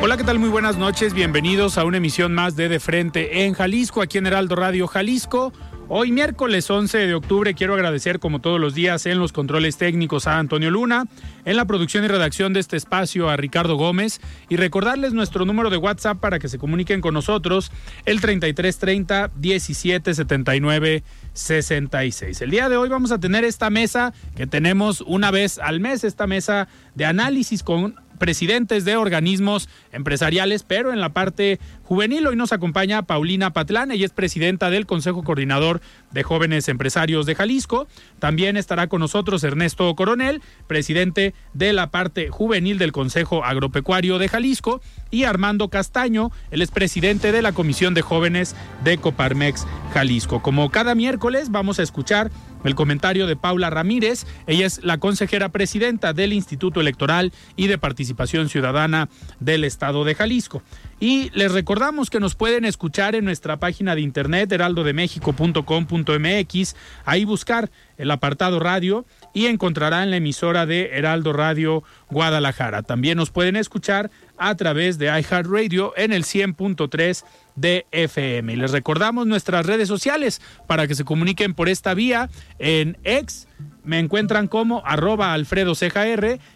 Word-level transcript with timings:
Hola, 0.00 0.16
¿qué 0.16 0.22
tal? 0.22 0.38
Muy 0.38 0.48
buenas 0.48 0.78
noches. 0.78 1.12
Bienvenidos 1.12 1.76
a 1.76 1.84
una 1.84 1.96
emisión 1.96 2.32
más 2.32 2.54
de 2.54 2.68
De 2.68 2.78
Frente 2.78 3.44
en 3.44 3.52
Jalisco, 3.52 4.00
aquí 4.00 4.18
en 4.18 4.28
Heraldo 4.28 4.54
Radio 4.54 4.86
Jalisco. 4.86 5.52
Hoy 5.88 6.12
miércoles 6.12 6.70
11 6.70 6.98
de 6.98 7.14
octubre 7.14 7.52
quiero 7.54 7.74
agradecer 7.74 8.20
como 8.20 8.40
todos 8.40 8.60
los 8.60 8.74
días 8.74 9.06
en 9.06 9.18
los 9.18 9.32
controles 9.32 9.76
técnicos 9.76 10.28
a 10.28 10.38
Antonio 10.38 10.70
Luna, 10.70 11.06
en 11.44 11.56
la 11.56 11.64
producción 11.64 12.04
y 12.04 12.08
redacción 12.08 12.52
de 12.52 12.60
este 12.60 12.76
espacio 12.76 13.28
a 13.28 13.36
Ricardo 13.36 13.74
Gómez 13.74 14.20
y 14.48 14.56
recordarles 14.56 15.14
nuestro 15.14 15.44
número 15.44 15.68
de 15.68 15.78
WhatsApp 15.78 16.20
para 16.20 16.38
que 16.38 16.48
se 16.48 16.58
comuniquen 16.58 17.00
con 17.00 17.14
nosotros 17.14 17.72
el 18.04 18.20
3330 18.20 19.30
1779 19.34 21.02
66. 21.32 22.40
El 22.42 22.50
día 22.50 22.68
de 22.68 22.76
hoy 22.76 22.88
vamos 22.88 23.10
a 23.10 23.18
tener 23.18 23.44
esta 23.44 23.68
mesa 23.68 24.12
que 24.36 24.46
tenemos 24.46 25.00
una 25.00 25.32
vez 25.32 25.58
al 25.58 25.80
mes, 25.80 26.04
esta 26.04 26.28
mesa 26.28 26.68
de 26.94 27.04
análisis 27.06 27.62
con 27.62 27.96
presidentes 28.18 28.84
de 28.84 28.96
organismos 28.96 29.68
empresariales, 29.92 30.62
pero 30.62 30.92
en 30.92 31.00
la 31.00 31.10
parte 31.10 31.58
juvenil. 31.84 32.26
Hoy 32.26 32.36
nos 32.36 32.52
acompaña 32.52 33.02
Paulina 33.02 33.52
Patlán, 33.52 33.90
ella 33.90 34.04
es 34.04 34.12
presidenta 34.12 34.70
del 34.70 34.86
Consejo 34.86 35.24
Coordinador 35.24 35.80
de 36.10 36.22
Jóvenes 36.22 36.68
Empresarios 36.68 37.26
de 37.26 37.34
Jalisco. 37.34 37.86
También 38.18 38.56
estará 38.56 38.88
con 38.88 39.00
nosotros 39.00 39.42
Ernesto 39.44 39.94
Coronel, 39.94 40.42
presidente 40.66 41.34
de 41.54 41.72
la 41.72 41.90
parte 41.90 42.28
juvenil 42.28 42.78
del 42.78 42.92
Consejo 42.92 43.44
Agropecuario 43.44 44.18
de 44.18 44.28
Jalisco, 44.28 44.80
y 45.10 45.24
Armando 45.24 45.68
Castaño, 45.68 46.30
el 46.50 46.62
es 46.62 46.70
presidente 46.70 47.32
de 47.32 47.42
la 47.42 47.52
Comisión 47.52 47.94
de 47.94 48.02
Jóvenes 48.02 48.54
de 48.84 48.98
Coparmex 48.98 49.66
Jalisco. 49.94 50.42
Como 50.42 50.70
cada 50.70 50.94
miércoles 50.94 51.50
vamos 51.50 51.78
a 51.78 51.82
escuchar 51.82 52.30
el 52.64 52.74
comentario 52.74 53.26
de 53.26 53.36
Paula 53.36 53.70
Ramírez. 53.70 54.26
Ella 54.46 54.66
es 54.66 54.84
la 54.84 54.98
consejera 54.98 55.50
presidenta 55.50 56.12
del 56.12 56.32
Instituto 56.32 56.80
Electoral 56.80 57.32
y 57.56 57.66
de 57.66 57.78
Participación 57.78 58.48
Ciudadana 58.48 59.08
del 59.40 59.64
Estado 59.64 60.04
de 60.04 60.14
Jalisco. 60.14 60.62
Y 61.00 61.30
les 61.34 61.52
recordamos 61.52 62.10
que 62.10 62.18
nos 62.18 62.34
pueden 62.34 62.64
escuchar 62.64 63.14
en 63.14 63.24
nuestra 63.24 63.58
página 63.58 63.94
de 63.94 64.00
internet 64.00 64.50
heraldodemexico.com.mx, 64.50 66.76
ahí 67.04 67.24
buscar 67.24 67.70
el 67.98 68.10
apartado 68.10 68.58
radio 68.58 69.06
y 69.32 69.46
encontrarán 69.46 70.10
la 70.10 70.16
emisora 70.16 70.66
de 70.66 70.90
Heraldo 70.92 71.32
Radio 71.32 71.84
Guadalajara. 72.10 72.82
También 72.82 73.16
nos 73.16 73.30
pueden 73.30 73.54
escuchar 73.56 74.10
a 74.38 74.54
través 74.54 74.98
de 74.98 75.06
iHeartRadio 75.06 75.92
en 75.96 76.12
el 76.12 76.24
100.3 76.24 77.24
de 77.56 77.86
FM. 77.90 78.52
Y 78.52 78.56
les 78.56 78.72
recordamos 78.72 79.26
nuestras 79.26 79.66
redes 79.66 79.88
sociales 79.88 80.40
para 80.66 80.86
que 80.86 80.94
se 80.94 81.04
comuniquen 81.04 81.54
por 81.54 81.68
esta 81.68 81.94
vía 81.94 82.30
en 82.58 82.96
X 83.04 83.48
me 83.88 83.98
encuentran 83.98 84.48
como 84.48 84.82
arroba 84.84 85.32
Alfredo 85.32 85.72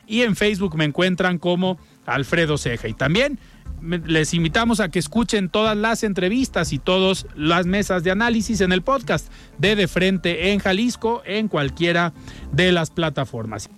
y 0.07 0.21
en 0.21 0.37
Facebook 0.37 0.77
me 0.77 0.85
encuentran 0.85 1.39
como 1.39 1.79
Alfredo 2.05 2.59
Ceja. 2.59 2.89
Y 2.89 2.93
también 2.93 3.39
les 3.81 4.35
invitamos 4.35 4.81
a 4.81 4.91
que 4.91 4.99
escuchen 4.99 5.49
todas 5.49 5.75
las 5.75 6.05
entrevistas 6.05 6.75
y 6.75 6.79
todas 6.79 7.27
las 7.35 7.65
mesas 7.65 8.05
de 8.05 8.11
análisis 8.11 8.61
en 8.61 8.71
el 8.71 8.83
podcast 8.83 9.33
de 9.57 9.77
De 9.77 9.89
Frente 9.89 10.53
en 10.53 10.59
Jalisco 10.59 11.23
en 11.25 11.49
cualquiera 11.49 12.13
de 12.53 12.71
las 12.71 12.91
plataformas. 12.91 13.71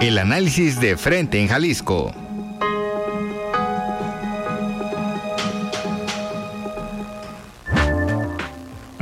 El 0.00 0.18
análisis 0.18 0.80
de 0.80 0.96
Frente 0.96 1.40
en 1.40 1.48
Jalisco. 1.48 2.12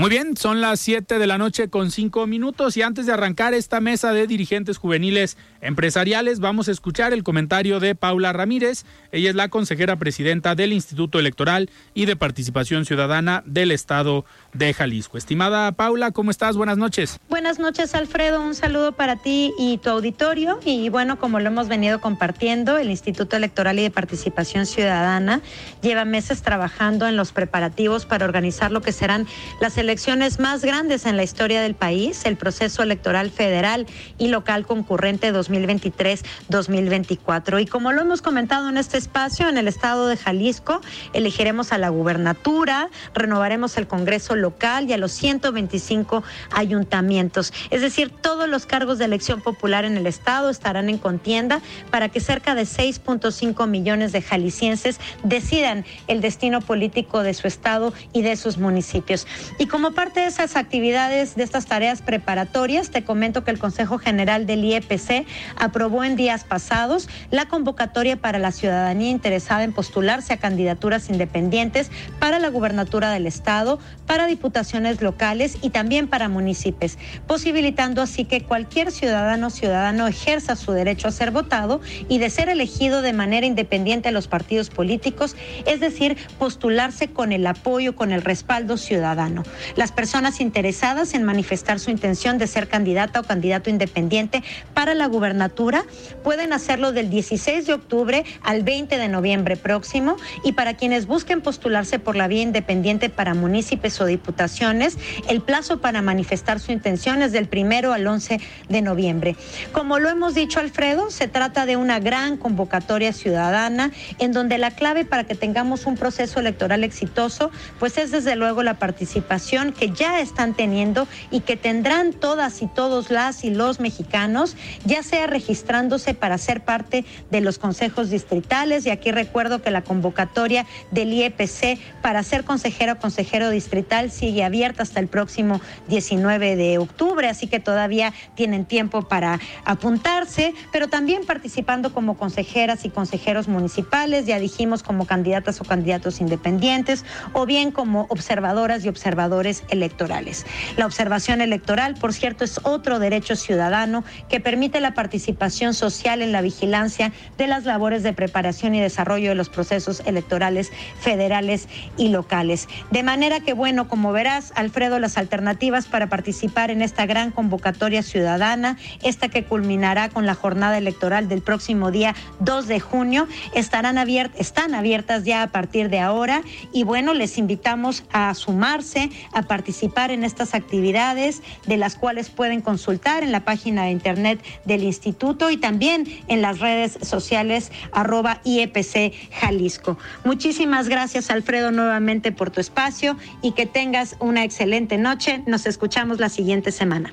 Muy 0.03 0.11
bien, 0.11 0.37
son 0.37 0.61
las 0.61 0.81
7 0.81 1.21
de 1.21 1.27
la 1.29 1.39
noche 1.39 1.69
con 1.69 1.93
5 1.93 2.27
minutos 2.27 2.77
y 2.77 2.83
antes 2.83 3.07
de 3.07 3.13
arrancar 3.13 3.55
esta 3.55 3.81
mesa 3.81 4.13
de 4.13 4.27
dirigentes 4.27 4.77
juveniles 4.77 5.37
empresariales, 5.61 6.41
vamos 6.41 6.67
a 6.67 6.73
escuchar 6.73 7.13
el 7.13 7.23
comentario 7.23 7.79
de 7.79 7.95
Paula 7.95 8.33
Ramírez. 8.33 8.85
Ella 9.13 9.31
es 9.31 9.37
la 9.37 9.49
consejera 9.49 9.95
presidenta 9.95 10.57
del 10.57 10.73
Instituto 10.73 11.21
Electoral 11.21 11.71
y 11.95 12.07
de 12.07 12.17
Participación 12.17 12.85
Ciudadana 12.85 13.45
del 13.47 13.71
Estado 13.71 14.25
de 14.53 14.75
Jalisco. 14.75 15.19
Estimada 15.19 15.71
Paula, 15.71 16.11
¿cómo 16.11 16.33
estás? 16.33 16.57
Buenas 16.57 16.79
noches. 16.79 17.21
Buenas 17.29 17.61
noches, 17.61 17.95
Alfredo. 17.95 18.43
Un 18.43 18.57
saludo 18.57 18.91
para 18.91 19.23
ti 19.23 19.53
y 19.57 19.79
tu 19.79 19.91
auditorio. 19.91 20.59
Y 20.65 20.89
bueno, 20.89 21.21
como 21.21 21.39
lo 21.39 21.47
hemos 21.47 21.69
venido 21.69 22.01
compartiendo, 22.01 22.77
el 22.77 22.91
Instituto 22.91 23.37
Electoral 23.37 23.79
y 23.79 23.83
de 23.83 23.93
Participación 23.93 24.67
Ciudadana 24.67 25.43
lleva 25.81 26.05
meses 26.05 26.43
trabajando 26.43 27.07
en 27.07 27.17
los 27.17 27.31
preparativos 27.31 28.05
para 28.05 28.25
organizar 28.25 28.73
lo 28.73 28.83
que 28.83 28.91
serán 28.91 29.29
las 29.61 29.79
elecciones 29.79 29.92
elecciones 29.93 30.41
más 30.41 30.65
grandes 30.65 31.05
en 31.05 31.19
la 31.19 31.23
historia 31.23 31.61
del 31.61 31.75
país, 31.75 32.25
el 32.25 32.39
proceso 32.39 32.83
electoral 32.83 33.31
federal 33.31 33.87
y 34.17 34.29
local 34.29 34.65
concurrente 34.65 35.35
2023-2024. 35.35 37.61
Y 37.61 37.67
como 37.67 37.93
lo 37.93 38.01
hemos 38.01 38.23
comentado 38.23 38.71
en 38.71 38.79
este 38.79 38.97
espacio, 38.97 39.51
en 39.51 39.59
el 39.59 39.69
estado 39.69 40.07
de 40.07 40.17
Jalisco, 40.17 40.81
elegiremos 41.13 41.73
a 41.73 41.79
la 41.79 41.91
gubernatura, 41.91 42.89
renovaremos 43.13 43.77
el 43.77 43.87
Congreso 43.87 44.35
local 44.35 44.89
y 44.89 44.95
a 44.95 44.97
los 44.97 45.13
125 45.13 46.25
ayuntamientos. 46.53 47.53
Es 47.69 47.83
decir, 47.83 48.09
todos 48.09 48.49
los 48.49 48.65
cargos 48.65 48.97
de 48.97 49.05
elección 49.05 49.43
popular 49.43 49.85
en 49.85 49.99
el 49.99 50.07
estado 50.07 50.49
estarán 50.49 50.89
en 50.89 50.97
contienda 50.97 51.61
para 51.91 52.09
que 52.09 52.21
cerca 52.21 52.55
de 52.55 52.63
6.5 52.63 53.69
millones 53.69 54.13
de 54.13 54.23
jaliscienses 54.23 54.99
decidan 55.23 55.85
el 56.09 56.23
destino 56.23 56.63
político 56.63 57.23
de 57.23 57.35
su 57.35 57.47
estado 57.47 57.93
y 58.15 58.23
de 58.23 58.37
sus 58.37 58.57
municipios. 58.57 59.27
Y 59.59 59.67
como 59.67 59.82
como 59.83 59.97
parte 59.97 60.21
de 60.21 60.27
esas 60.27 60.55
actividades, 60.55 61.35
de 61.35 61.43
estas 61.43 61.67
tareas 61.67 62.03
preparatorias, 62.03 62.91
te 62.91 63.03
comento 63.03 63.43
que 63.43 63.51
el 63.51 63.59
Consejo 63.59 63.99
General 63.99 64.47
del 64.47 64.65
IEPC 64.65 65.27
aprobó 65.57 66.05
en 66.05 66.15
días 66.15 66.45
pasados 66.45 67.09
la 67.33 67.47
convocatoria 67.47 68.17
para 68.17 68.39
la 68.39 68.53
ciudadanía 68.53 69.11
interesada 69.11 69.65
en 69.65 69.73
postularse 69.73 70.35
a 70.35 70.37
candidaturas 70.37 71.11
independientes 71.11 71.91
para 72.21 72.39
la 72.39 72.49
gubernatura 72.49 73.11
del 73.11 73.27
Estado, 73.27 73.81
para 74.07 74.27
diputaciones 74.27 75.03
locales 75.03 75.59
y 75.63 75.71
también 75.71 76.07
para 76.07 76.29
municipios, 76.29 76.97
posibilitando 77.27 78.03
así 78.03 78.25
que 78.25 78.43
cualquier 78.43 78.93
ciudadano 78.93 79.49
o 79.49 79.51
ciudadano 79.51 80.07
ejerza 80.07 80.55
su 80.55 80.71
derecho 80.71 81.09
a 81.09 81.11
ser 81.11 81.33
votado 81.33 81.81
y 82.09 82.19
de 82.19 82.31
ser 82.31 82.49
elegido 82.51 83.03
de 83.03 83.15
manera 83.15 83.47
independiente 83.47 84.11
a 84.11 84.13
los 84.13 84.29
partidos 84.29 84.71
políticos, 84.71 85.35
es 85.67 85.81
decir, 85.81 86.17
postularse 86.39 87.09
con 87.09 87.33
el 87.33 87.45
apoyo, 87.49 87.97
con 87.97 88.13
el 88.13 88.23
respaldo 88.23 88.77
ciudadano. 88.77 89.43
Las 89.77 89.93
personas 89.93 90.41
interesadas 90.41 91.15
en 91.15 91.23
manifestar 91.23 91.81
su 91.81 91.91
intención 91.91 92.39
de 92.39 92.47
ser 92.47 92.69
candidata 92.69 93.21
o 93.21 93.23
candidato 93.23 93.71
independiente 93.71 94.43
para 94.75 94.95
la 94.95 95.07
gubernatura 95.07 95.85
pueden 96.23 96.53
hacerlo 96.53 96.93
del 96.93 97.11
16 97.11 97.67
de 97.67 97.75
octubre 97.75 98.25
al 98.43 98.63
20 98.63 98.99
de 98.99 99.09
noviembre 99.09 99.57
próximo 99.57 100.17
y 100.45 100.53
para 100.53 100.75
quienes 100.75 101.07
busquen 101.07 101.41
postularse 101.41 101.99
por 101.99 102.17
la 102.17 102.29
vía 102.29 102.43
independiente 102.43 103.09
para 103.09 103.35
municipios 103.35 104.01
o 104.01 104.07
diputaciones, 104.07 104.99
el 105.29 105.41
plazo 105.41 105.81
para 105.81 106.03
manifestar 106.03 106.61
su 106.61 106.73
intención 106.73 107.23
es 107.23 107.33
del 107.33 107.49
primero 107.49 107.93
al 107.93 108.07
11 108.07 108.41
de 108.69 108.83
noviembre. 108.83 109.37
Como 109.73 109.99
lo 109.99 110.09
hemos 110.09 110.35
dicho, 110.35 110.61
Alfredo, 110.61 111.11
se 111.11 111.29
trata 111.29 111.67
de 111.67 111.77
una 111.77 111.99
gran 112.01 112.37
convocatoria 112.37 113.13
ciudadana 113.13 113.91
en 114.19 114.33
donde 114.33 114.59
la 114.59 114.71
clave 114.71 115.05
para 115.05 115.25
que 115.25 115.35
tengamos 115.35 115.87
un 115.87 115.97
proceso 115.97 116.41
electoral 116.41 116.85
exitoso, 116.85 117.51
pues 117.79 117.99
es 117.99 118.11
desde 118.11 118.37
luego 118.37 118.63
la 118.63 118.79
participación 118.79 119.62
que 119.71 119.93
ya 119.93 120.19
están 120.19 120.55
teniendo 120.55 121.07
y 121.31 121.41
que 121.41 121.57
tendrán 121.57 122.13
todas 122.13 122.61
y 122.63 122.67
todos 122.67 123.11
las 123.11 123.45
y 123.45 123.51
los 123.51 123.79
mexicanos, 123.79 124.57
ya 124.85 125.05
sea 125.05 125.29
registrándose 125.29 126.15
para 126.15 126.39
ser 126.39 126.65
parte 126.65 127.05
de 127.31 127.41
los 127.41 127.59
consejos 127.59 128.11
distritales. 128.11 128.85
Y 128.87 128.91
aquí 128.91 129.13
recuerdo 129.13 129.63
que 129.63 129.71
la 129.71 129.83
convocatoria 129.83 130.67
del 130.91 131.13
IEPC 131.13 131.79
para 132.03 132.25
ser 132.25 132.45
consejero 132.45 132.95
o 132.95 132.97
consejero 132.97 133.51
distrital 133.51 134.11
sigue 134.11 134.43
abierta 134.43 134.83
hasta 134.83 134.99
el 134.99 135.07
próximo 135.07 135.61
19 135.89 136.57
de 136.57 136.79
octubre, 136.79 137.29
así 137.29 137.47
que 137.47 137.61
todavía 137.61 138.13
tienen 138.35 138.65
tiempo 138.65 139.03
para 139.03 139.39
apuntarse, 139.65 140.55
pero 140.73 140.89
también 140.89 141.25
participando 141.25 141.93
como 141.93 142.17
consejeras 142.17 142.85
y 142.85 142.91
consejeros 142.91 143.49
municipales, 143.49 144.27
ya 144.27 144.39
dijimos 144.39 144.83
como 144.83 145.07
candidatas 145.07 145.61
o 145.61 145.65
candidatos 145.65 146.21
independientes, 146.21 147.05
o 147.33 147.47
bien 147.47 147.71
como 147.71 148.07
observadoras 148.09 148.85
y 148.85 148.89
observadores 148.89 149.42
electorales. 149.69 150.47
La 150.77 150.87
observación 150.87 151.41
electoral, 151.41 151.95
por 151.95 152.13
cierto, 152.13 152.45
es 152.45 152.61
otro 152.65 152.99
derecho 152.99 153.37
ciudadano 153.37 154.05
que 154.29 154.41
permite 154.41 154.81
la 154.81 154.95
participación 154.95 155.75
social 155.75 156.23
en 156.23 156.33
la 156.33 156.41
vigilancia 156.41 157.13
de 157.39 157.47
las 157.47 157.65
labores 157.65 158.03
de 158.03 158.13
preparación 158.13 158.75
y 158.75 158.81
desarrollo 158.81 159.29
de 159.29 159.35
los 159.35 159.49
procesos 159.49 160.03
electorales 160.07 160.73
federales 161.01 161.69
y 161.97 162.09
locales. 162.09 162.69
De 162.91 163.03
manera 163.03 163.41
que, 163.41 163.53
bueno, 163.53 163.89
como 163.89 164.13
verás, 164.13 164.53
Alfredo, 164.57 164.99
las 164.99 165.19
alternativas 165.19 165.87
para 165.87 166.09
participar 166.09 166.71
en 166.71 166.83
esta 166.83 167.07
gran 167.07 167.31
convocatoria 167.31 168.03
ciudadana, 168.03 168.79
esta 169.03 169.29
que 169.29 169.45
culminará 169.45 170.09
con 170.09 170.27
la 170.27 170.35
jornada 170.35 170.79
electoral 170.79 171.29
del 171.29 171.43
próximo 171.43 171.91
día 171.91 172.15
2 172.41 172.67
de 172.67 172.81
junio, 172.81 173.29
estarán 173.55 173.93
están 173.93 174.75
abiertas 174.75 175.25
ya 175.25 175.43
a 175.43 175.49
partir 175.49 175.89
de 175.91 175.99
ahora 175.99 176.43
y 176.73 176.85
bueno, 176.85 177.15
les 177.15 177.37
invitamos 177.37 178.05
a 178.13 178.33
sumarse, 178.35 179.11
a 179.33 179.43
participar 179.43 180.11
en 180.11 180.25
estas 180.25 180.55
actividades 180.55 181.43
de 181.67 181.77
las 181.77 181.97
cuales 181.97 182.31
pueden 182.31 182.61
consultar 182.61 183.23
en 183.23 183.33
la 183.33 183.45
página 183.45 183.85
de 183.85 183.91
internet 183.91 184.43
del 184.65 184.83
instituto 184.83 185.51
y 185.51 185.57
también 185.57 186.07
en 186.29 186.43
las 186.43 186.59
redes 186.61 186.99
sociales 187.03 187.73
arroba 187.93 188.41
IEPC 188.45 189.13
Jalisco. 189.33 189.99
Muchísimas 190.25 190.89
gracias 190.89 191.31
Alfredo 191.31 191.71
nuevamente 191.71 192.33
por 192.33 192.51
tu 192.51 192.61
espacio 192.61 193.17
y 193.43 193.53
que 193.53 193.67
tengas 193.67 194.17
una 194.21 194.45
excelente 194.45 194.99
noche. 194.99 195.43
Nos 195.47 195.67
escuchamos 195.67 196.19
la 196.19 196.29
siguiente 196.29 196.73
semana. 196.73 197.13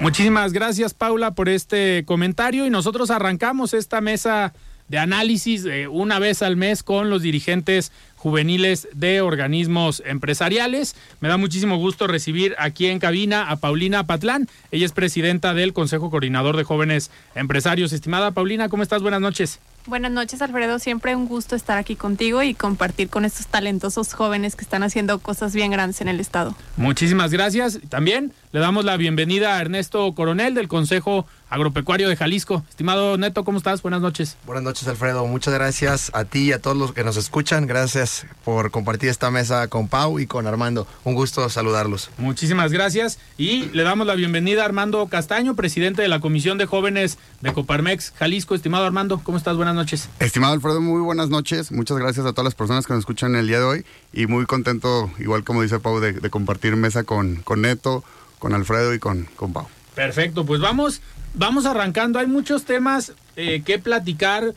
Muchísimas 0.00 0.52
gracias 0.52 0.94
Paula 0.94 1.34
por 1.34 1.48
este 1.48 2.04
comentario 2.04 2.66
y 2.66 2.70
nosotros 2.70 3.10
arrancamos 3.10 3.74
esta 3.74 4.00
mesa 4.00 4.54
de 4.88 4.98
análisis 4.98 5.66
una 5.90 6.18
vez 6.18 6.42
al 6.42 6.56
mes 6.56 6.82
con 6.82 7.10
los 7.10 7.22
dirigentes 7.22 7.92
juveniles 8.18 8.88
de 8.92 9.22
organismos 9.22 10.02
empresariales. 10.04 10.94
Me 11.20 11.28
da 11.28 11.38
muchísimo 11.38 11.78
gusto 11.78 12.06
recibir 12.06 12.54
aquí 12.58 12.86
en 12.86 12.98
cabina 12.98 13.50
a 13.50 13.56
Paulina 13.56 14.04
Patlán. 14.04 14.48
Ella 14.70 14.84
es 14.84 14.92
presidenta 14.92 15.54
del 15.54 15.72
Consejo 15.72 16.10
Coordinador 16.10 16.56
de 16.56 16.64
Jóvenes 16.64 17.10
Empresarios. 17.34 17.92
Estimada 17.92 18.32
Paulina, 18.32 18.68
¿cómo 18.68 18.82
estás? 18.82 19.00
Buenas 19.00 19.20
noches. 19.20 19.60
Buenas 19.86 20.12
noches, 20.12 20.42
Alfredo. 20.42 20.78
Siempre 20.78 21.16
un 21.16 21.26
gusto 21.26 21.56
estar 21.56 21.78
aquí 21.78 21.96
contigo 21.96 22.42
y 22.42 22.52
compartir 22.52 23.08
con 23.08 23.24
estos 23.24 23.46
talentosos 23.46 24.12
jóvenes 24.12 24.54
que 24.54 24.62
están 24.62 24.82
haciendo 24.82 25.18
cosas 25.18 25.54
bien 25.54 25.70
grandes 25.70 26.02
en 26.02 26.08
el 26.08 26.20
Estado. 26.20 26.54
Muchísimas 26.76 27.30
gracias. 27.30 27.78
También 27.88 28.34
le 28.52 28.60
damos 28.60 28.84
la 28.84 28.98
bienvenida 28.98 29.56
a 29.56 29.60
Ernesto 29.62 30.12
Coronel 30.14 30.54
del 30.54 30.68
Consejo 30.68 31.26
Agropecuario 31.48 32.10
de 32.10 32.16
Jalisco. 32.16 32.62
Estimado 32.68 33.16
Neto, 33.16 33.44
¿cómo 33.44 33.56
estás? 33.56 33.80
Buenas 33.80 34.02
noches. 34.02 34.36
Buenas 34.44 34.64
noches, 34.64 34.86
Alfredo. 34.88 35.26
Muchas 35.26 35.54
gracias 35.54 36.10
a 36.12 36.24
ti 36.26 36.48
y 36.48 36.52
a 36.52 36.60
todos 36.60 36.76
los 36.76 36.92
que 36.92 37.02
nos 37.02 37.16
escuchan. 37.16 37.66
Gracias 37.66 38.07
por 38.44 38.70
compartir 38.70 39.08
esta 39.08 39.30
mesa 39.30 39.68
con 39.68 39.88
Pau 39.88 40.18
y 40.18 40.26
con 40.26 40.46
Armando. 40.46 40.86
Un 41.04 41.14
gusto 41.14 41.48
saludarlos. 41.48 42.10
Muchísimas 42.18 42.72
gracias. 42.72 43.18
Y 43.36 43.66
le 43.70 43.82
damos 43.82 44.06
la 44.06 44.14
bienvenida 44.14 44.62
a 44.62 44.64
Armando 44.64 45.06
Castaño, 45.06 45.54
presidente 45.54 46.02
de 46.02 46.08
la 46.08 46.20
Comisión 46.20 46.58
de 46.58 46.66
Jóvenes 46.66 47.18
de 47.40 47.52
Coparmex 47.52 48.12
Jalisco. 48.18 48.54
Estimado 48.54 48.84
Armando, 48.84 49.20
¿cómo 49.22 49.38
estás? 49.38 49.56
Buenas 49.56 49.74
noches. 49.74 50.08
Estimado 50.18 50.54
Alfredo, 50.54 50.80
muy 50.80 51.00
buenas 51.00 51.28
noches. 51.28 51.72
Muchas 51.72 51.98
gracias 51.98 52.26
a 52.26 52.32
todas 52.32 52.44
las 52.44 52.54
personas 52.54 52.86
que 52.86 52.92
nos 52.92 53.00
escuchan 53.00 53.36
el 53.36 53.46
día 53.46 53.58
de 53.58 53.64
hoy. 53.64 53.84
Y 54.12 54.26
muy 54.26 54.46
contento, 54.46 55.10
igual 55.18 55.44
como 55.44 55.62
dice 55.62 55.78
Pau, 55.78 56.00
de, 56.00 56.12
de 56.12 56.30
compartir 56.30 56.76
mesa 56.76 57.04
con, 57.04 57.36
con 57.36 57.62
Neto, 57.62 58.04
con 58.38 58.54
Alfredo 58.54 58.94
y 58.94 58.98
con, 58.98 59.28
con 59.36 59.52
Pau. 59.52 59.66
Perfecto, 59.94 60.46
pues 60.46 60.60
vamos 60.60 61.00
vamos 61.34 61.66
arrancando. 61.66 62.18
Hay 62.18 62.26
muchos 62.26 62.64
temas 62.64 63.12
eh, 63.36 63.62
que 63.64 63.78
platicar. 63.78 64.54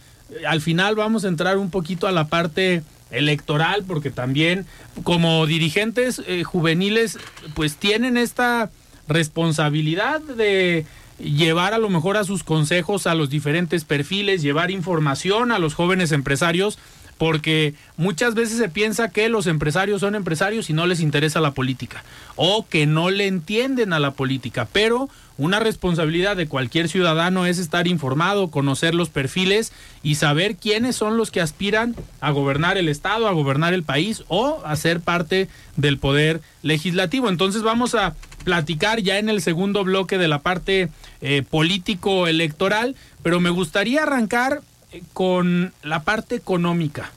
Al 0.48 0.62
final 0.62 0.95
vamos 0.95 1.25
a 1.25 1.27
entrar 1.27 1.57
un 1.57 1.69
poquito 1.69 2.07
a 2.07 2.12
la 2.12 2.27
parte 2.27 2.83
electoral, 3.12 3.84
porque 3.88 4.10
también 4.10 4.66
como 5.04 5.46
dirigentes 5.46 6.22
eh, 6.28 6.44
juveniles, 6.44 7.18
pues 7.54 7.75
tienen 7.75 8.18
esta 8.18 8.69
responsabilidad 9.08 10.22
de 10.22 10.86
llevar 11.19 11.74
a 11.74 11.78
lo 11.78 11.90
mejor 11.90 12.18
a 12.18 12.24
sus 12.24 12.44
consejos 12.44 13.08
a 13.08 13.16
los 13.16 13.30
diferentes 13.30 13.86
perfiles, 13.86 14.42
llevar 14.42 14.72
información 14.72 15.52
a 15.52 15.60
los 15.60 15.74
jóvenes 15.74 16.12
empresarios, 16.12 16.80
porque 17.18 17.75
muchas 17.98 18.34
veces 18.34 18.58
se 18.58 18.68
piensa 18.68 19.10
que 19.10 19.30
los 19.30 19.46
empresarios 19.46 20.02
son 20.02 20.16
empresarios 20.16 20.72
y 20.72 20.74
no 20.74 20.88
les 20.88 21.02
interesa 21.02 21.40
la 21.40 21.52
política, 21.52 22.04
o 22.36 22.66
que 22.68 22.88
no 22.88 23.12
le 23.12 23.28
entienden 23.28 23.94
a 23.94 24.00
la 24.00 24.12
política, 24.12 24.68
pero 24.72 25.08
una 25.42 25.60
responsabilidad 25.60 26.38
de 26.38 26.48
cualquier 26.48 26.88
ciudadano 26.88 27.48
es 27.48 27.58
estar 27.58 27.88
informado, 27.88 28.52
conocer 28.52 28.94
los 28.94 29.10
perfiles 29.10 29.74
y 30.04 30.14
saber 30.14 30.56
quiénes 30.56 30.96
son 30.96 31.18
los 31.18 31.32
que 31.32 31.42
aspiran 31.42 31.96
a 32.20 32.30
gobernar 32.30 32.78
el 32.78 32.88
Estado, 32.88 33.28
a 33.28 33.32
gobernar 33.32 33.74
el 33.74 33.82
país 33.82 34.24
o 34.28 34.62
a 34.64 34.76
ser 34.76 35.00
parte 35.00 35.50
del 35.78 35.98
poder 35.98 36.42
legislativo. 36.62 37.28
Entonces 37.28 37.64
vamos 37.64 37.96
a 37.96 38.14
platicar 38.44 39.02
ya 39.02 39.18
en 39.18 39.30
el 39.30 39.42
segundo 39.42 39.84
bloque 39.84 40.20
de 40.20 40.28
la 40.28 40.44
parte 40.44 40.90
eh, 41.22 41.42
político-electoral, 41.42 42.96
pero 43.24 43.40
me 43.40 43.50
gustaría 43.50 44.04
arrancar 44.04 44.62
eh, 44.92 45.02
con 45.12 45.74
la 45.82 46.04
parte 46.04 46.36
económica. 46.36 47.10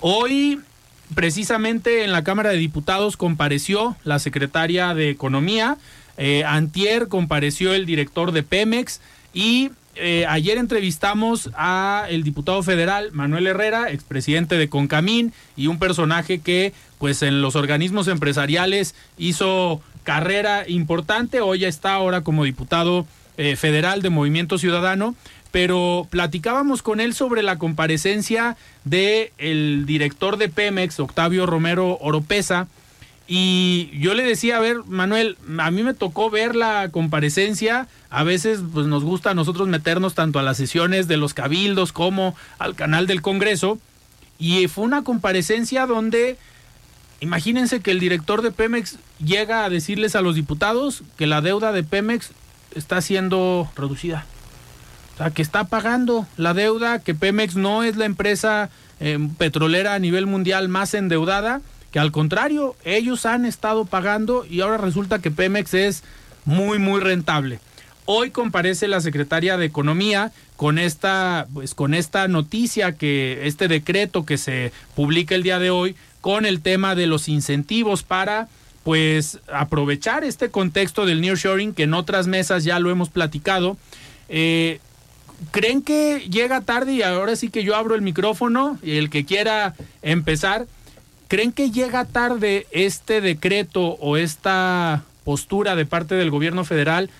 Hoy, 0.00 0.58
precisamente 1.14 2.02
en 2.02 2.10
la 2.10 2.24
Cámara 2.24 2.50
de 2.50 2.56
Diputados, 2.56 3.16
compareció 3.16 3.96
la 4.02 4.18
secretaria 4.18 4.94
de 4.94 5.10
Economía, 5.10 5.76
eh, 6.18 6.44
antier 6.44 7.08
compareció 7.08 7.72
el 7.72 7.86
director 7.86 8.32
de 8.32 8.42
Pemex 8.42 9.00
y 9.32 9.70
eh, 9.94 10.26
ayer 10.28 10.58
entrevistamos 10.58 11.50
a 11.54 12.06
el 12.08 12.22
diputado 12.22 12.62
federal 12.62 13.10
Manuel 13.12 13.46
Herrera, 13.46 13.90
expresidente 13.90 14.58
de 14.58 14.68
Concamín 14.68 15.32
y 15.56 15.68
un 15.68 15.78
personaje 15.78 16.40
que 16.40 16.72
pues 16.98 17.22
en 17.22 17.40
los 17.40 17.56
organismos 17.56 18.08
empresariales 18.08 18.94
hizo 19.16 19.80
carrera 20.02 20.68
importante, 20.68 21.40
hoy 21.40 21.60
ya 21.60 21.68
está 21.68 21.94
ahora 21.94 22.22
como 22.22 22.44
diputado 22.44 23.06
eh, 23.36 23.56
federal 23.56 24.02
de 24.02 24.10
Movimiento 24.10 24.58
Ciudadano, 24.58 25.14
pero 25.50 26.06
platicábamos 26.10 26.82
con 26.82 27.00
él 27.00 27.14
sobre 27.14 27.42
la 27.42 27.58
comparecencia 27.58 28.56
de 28.84 29.32
el 29.38 29.86
director 29.86 30.36
de 30.36 30.48
Pemex, 30.48 30.98
Octavio 31.00 31.46
Romero 31.46 31.98
Oropesa, 32.00 32.68
y 33.30 33.90
yo 33.92 34.14
le 34.14 34.24
decía, 34.24 34.56
a 34.56 34.60
ver, 34.60 34.78
Manuel, 34.86 35.36
a 35.58 35.70
mí 35.70 35.82
me 35.82 35.92
tocó 35.92 36.30
ver 36.30 36.56
la 36.56 36.88
comparecencia. 36.90 37.86
A 38.08 38.24
veces 38.24 38.60
pues, 38.72 38.86
nos 38.86 39.04
gusta 39.04 39.30
a 39.30 39.34
nosotros 39.34 39.68
meternos 39.68 40.14
tanto 40.14 40.38
a 40.38 40.42
las 40.42 40.56
sesiones 40.56 41.08
de 41.08 41.18
los 41.18 41.34
cabildos 41.34 41.92
como 41.92 42.34
al 42.58 42.74
canal 42.74 43.06
del 43.06 43.20
Congreso. 43.20 43.78
Y 44.38 44.66
fue 44.68 44.84
una 44.84 45.04
comparecencia 45.04 45.84
donde, 45.84 46.38
imagínense 47.20 47.80
que 47.80 47.90
el 47.90 48.00
director 48.00 48.40
de 48.40 48.50
Pemex 48.50 48.96
llega 49.22 49.62
a 49.62 49.68
decirles 49.68 50.16
a 50.16 50.22
los 50.22 50.34
diputados 50.34 51.02
que 51.18 51.26
la 51.26 51.42
deuda 51.42 51.72
de 51.72 51.82
Pemex 51.82 52.30
está 52.74 53.02
siendo 53.02 53.70
reducida. 53.76 54.24
O 55.14 55.18
sea, 55.18 55.30
que 55.32 55.42
está 55.42 55.64
pagando 55.64 56.26
la 56.38 56.54
deuda, 56.54 57.00
que 57.00 57.14
Pemex 57.14 57.56
no 57.56 57.82
es 57.82 57.96
la 57.96 58.06
empresa 58.06 58.70
eh, 59.00 59.18
petrolera 59.36 59.92
a 59.92 59.98
nivel 59.98 60.24
mundial 60.24 60.70
más 60.70 60.94
endeudada 60.94 61.60
que 61.90 61.98
al 61.98 62.12
contrario, 62.12 62.76
ellos 62.84 63.26
han 63.26 63.44
estado 63.44 63.84
pagando 63.84 64.44
y 64.44 64.60
ahora 64.60 64.78
resulta 64.78 65.20
que 65.20 65.30
Pemex 65.30 65.74
es 65.74 66.02
muy, 66.44 66.78
muy 66.78 67.00
rentable. 67.00 67.60
Hoy 68.04 68.30
comparece 68.30 68.88
la 68.88 69.00
secretaria 69.00 69.56
de 69.58 69.66
Economía 69.66 70.32
con 70.56 70.78
esta, 70.78 71.46
pues, 71.52 71.74
con 71.74 71.92
esta 71.92 72.26
noticia 72.26 72.92
que, 72.92 73.40
este 73.46 73.68
decreto 73.68 74.24
que 74.24 74.38
se 74.38 74.72
publica 74.94 75.34
el 75.34 75.42
día 75.42 75.58
de 75.58 75.70
hoy, 75.70 75.94
con 76.20 76.46
el 76.46 76.60
tema 76.60 76.94
de 76.94 77.06
los 77.06 77.28
incentivos 77.28 78.02
para 78.02 78.48
pues 78.82 79.38
aprovechar 79.52 80.24
este 80.24 80.50
contexto 80.50 81.04
del 81.04 81.20
nearshoring 81.20 81.74
que 81.74 81.82
en 81.82 81.92
otras 81.92 82.26
mesas 82.26 82.64
ya 82.64 82.78
lo 82.80 82.90
hemos 82.90 83.10
platicado. 83.10 83.76
Eh, 84.30 84.80
¿Creen 85.50 85.82
que 85.82 86.26
llega 86.30 86.62
tarde 86.62 86.94
y 86.94 87.02
ahora 87.02 87.36
sí 87.36 87.50
que 87.50 87.62
yo 87.62 87.76
abro 87.76 87.94
el 87.94 88.02
micrófono 88.02 88.78
y 88.82 88.96
el 88.96 89.10
que 89.10 89.24
quiera 89.26 89.74
empezar? 90.00 90.66
¿Creen 91.28 91.52
que 91.52 91.70
llega 91.70 92.06
tarde 92.06 92.66
este 92.70 93.20
decreto 93.20 93.82
o 94.00 94.16
esta 94.16 95.04
postura 95.24 95.76
de 95.76 95.84
parte 95.84 96.14
del 96.14 96.30
gobierno 96.30 96.64
federal 96.64 97.10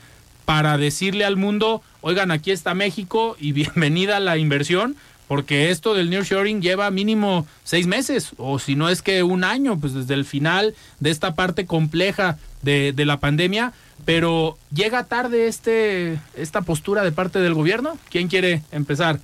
para 0.47 0.79
decirle 0.79 1.27
al 1.27 1.37
mundo, 1.37 1.83
oigan, 2.01 2.31
aquí 2.31 2.51
está 2.51 2.73
México 2.73 3.37
y 3.39 3.53
bienvenida 3.53 4.19
la 4.19 4.39
inversión? 4.39 4.97
porque 5.29 5.71
esto 5.71 5.93
del 5.93 6.09
nearshoring 6.09 6.63
lleva 6.63 6.91
mínimo 6.91 7.47
seis 7.63 7.87
meses, 7.87 8.31
o 8.39 8.59
si 8.59 8.77
no 8.77 8.89
es 8.89 9.03
que 9.03 9.23
un 9.23 9.45
año, 9.45 9.79
pues 9.79 9.93
desde 9.93 10.15
el 10.15 10.25
final 10.25 10.75
de 11.01 11.11
esta 11.11 11.35
parte 11.35 11.67
compleja 11.67 12.39
de, 12.63 12.95
de 12.95 13.05
la 13.05 13.19
pandemia, 13.19 13.75
pero 14.07 14.57
llega 14.73 15.05
tarde 15.05 15.47
este 15.47 16.19
esta 16.35 16.63
postura 16.63 17.03
de 17.03 17.13
parte 17.13 17.41
del 17.41 17.53
gobierno. 17.53 17.99
¿Quién 18.09 18.29
quiere 18.29 18.63
empezar? 18.73 19.21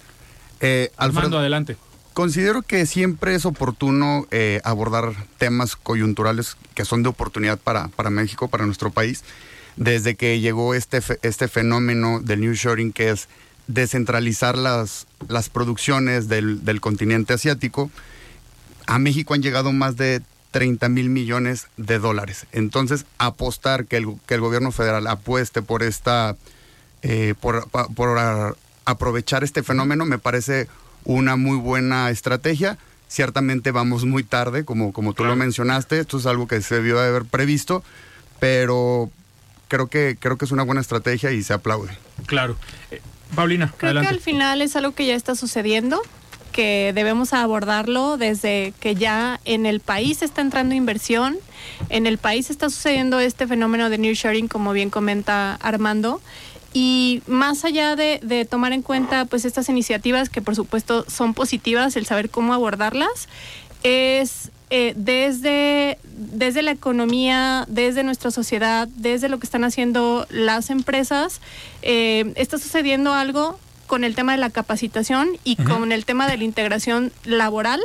Eh, 0.60 0.92
Armando, 0.98 1.38
adelante. 1.38 1.78
Considero 2.14 2.62
que 2.62 2.86
siempre 2.86 3.34
es 3.34 3.44
oportuno 3.44 4.26
eh, 4.30 4.60
abordar 4.64 5.12
temas 5.36 5.74
coyunturales 5.76 6.56
que 6.74 6.84
son 6.84 7.02
de 7.02 7.08
oportunidad 7.08 7.58
para, 7.58 7.88
para 7.88 8.08
México, 8.10 8.46
para 8.48 8.66
nuestro 8.66 8.90
país. 8.90 9.24
Desde 9.76 10.14
que 10.14 10.38
llegó 10.38 10.74
este, 10.74 11.00
fe- 11.00 11.18
este 11.22 11.48
fenómeno 11.48 12.20
del 12.20 12.40
nearshoring, 12.40 12.92
que 12.92 13.10
es 13.10 13.28
descentralizar 13.66 14.56
las, 14.56 15.08
las 15.26 15.48
producciones 15.48 16.28
del, 16.28 16.64
del 16.64 16.80
continente 16.80 17.32
asiático, 17.32 17.90
a 18.86 19.00
México 19.00 19.34
han 19.34 19.42
llegado 19.42 19.72
más 19.72 19.96
de 19.96 20.22
30 20.52 20.88
mil 20.90 21.08
millones 21.08 21.66
de 21.76 21.98
dólares. 21.98 22.46
Entonces, 22.52 23.06
apostar 23.18 23.86
que 23.86 23.96
el, 23.96 24.06
que 24.26 24.34
el 24.34 24.40
gobierno 24.40 24.70
federal 24.70 25.08
apueste 25.08 25.62
por 25.62 25.82
esta, 25.82 26.36
eh, 27.02 27.34
por, 27.40 27.68
por 27.70 28.56
aprovechar 28.84 29.42
este 29.42 29.64
fenómeno 29.64 30.04
me 30.04 30.18
parece 30.20 30.68
una 31.04 31.36
muy 31.36 31.56
buena 31.56 32.10
estrategia. 32.10 32.78
Ciertamente 33.08 33.70
vamos 33.70 34.04
muy 34.04 34.24
tarde, 34.24 34.64
como, 34.64 34.92
como 34.92 35.12
tú 35.12 35.24
lo 35.24 35.36
mencionaste, 35.36 36.00
esto 36.00 36.18
es 36.18 36.26
algo 36.26 36.48
que 36.48 36.60
se 36.62 36.76
debió 36.76 36.98
de 36.98 37.08
haber 37.08 37.24
previsto, 37.24 37.84
pero 38.40 39.10
creo 39.68 39.86
que, 39.88 40.16
creo 40.18 40.36
que 40.36 40.44
es 40.46 40.50
una 40.50 40.64
buena 40.64 40.80
estrategia 40.80 41.30
y 41.30 41.42
se 41.42 41.52
aplaude. 41.52 41.96
Claro. 42.26 42.56
Eh, 42.90 43.00
Paulina, 43.34 43.72
Creo 43.76 43.90
adelante. 43.90 44.08
que 44.08 44.14
al 44.14 44.20
final 44.20 44.62
es 44.62 44.74
algo 44.76 44.94
que 44.94 45.06
ya 45.06 45.14
está 45.14 45.34
sucediendo, 45.34 46.00
que 46.52 46.92
debemos 46.94 47.32
abordarlo 47.32 48.16
desde 48.16 48.72
que 48.80 48.94
ya 48.94 49.40
en 49.44 49.66
el 49.66 49.80
país 49.80 50.22
está 50.22 50.40
entrando 50.40 50.74
inversión, 50.74 51.36
en 51.88 52.06
el 52.06 52.18
país 52.18 52.50
está 52.50 52.70
sucediendo 52.70 53.18
este 53.20 53.46
fenómeno 53.46 53.90
de 53.90 53.98
nearshoring, 53.98 54.48
como 54.48 54.72
bien 54.72 54.90
comenta 54.90 55.54
Armando. 55.56 56.20
Y 56.74 57.22
más 57.26 57.64
allá 57.64 57.96
de, 57.96 58.20
de 58.22 58.44
tomar 58.44 58.72
en 58.72 58.82
cuenta 58.82 59.24
pues 59.24 59.46
estas 59.46 59.70
iniciativas 59.70 60.28
que 60.28 60.42
por 60.42 60.54
supuesto 60.54 61.06
son 61.08 61.32
positivas, 61.32 61.96
el 61.96 62.04
saber 62.04 62.28
cómo 62.28 62.52
abordarlas, 62.52 63.28
es 63.84 64.50
eh, 64.70 64.92
desde, 64.96 65.98
desde 66.02 66.62
la 66.62 66.72
economía, 66.72 67.64
desde 67.68 68.02
nuestra 68.02 68.32
sociedad, 68.32 68.88
desde 68.96 69.28
lo 69.28 69.38
que 69.38 69.46
están 69.46 69.62
haciendo 69.62 70.26
las 70.30 70.68
empresas, 70.68 71.40
eh, 71.82 72.32
está 72.34 72.58
sucediendo 72.58 73.12
algo 73.12 73.56
con 73.86 74.02
el 74.02 74.16
tema 74.16 74.32
de 74.32 74.38
la 74.38 74.50
capacitación 74.50 75.28
y 75.44 75.54
con 75.54 75.92
el 75.92 76.04
tema 76.04 76.26
de 76.26 76.38
la 76.38 76.44
integración 76.44 77.12
laboral 77.24 77.80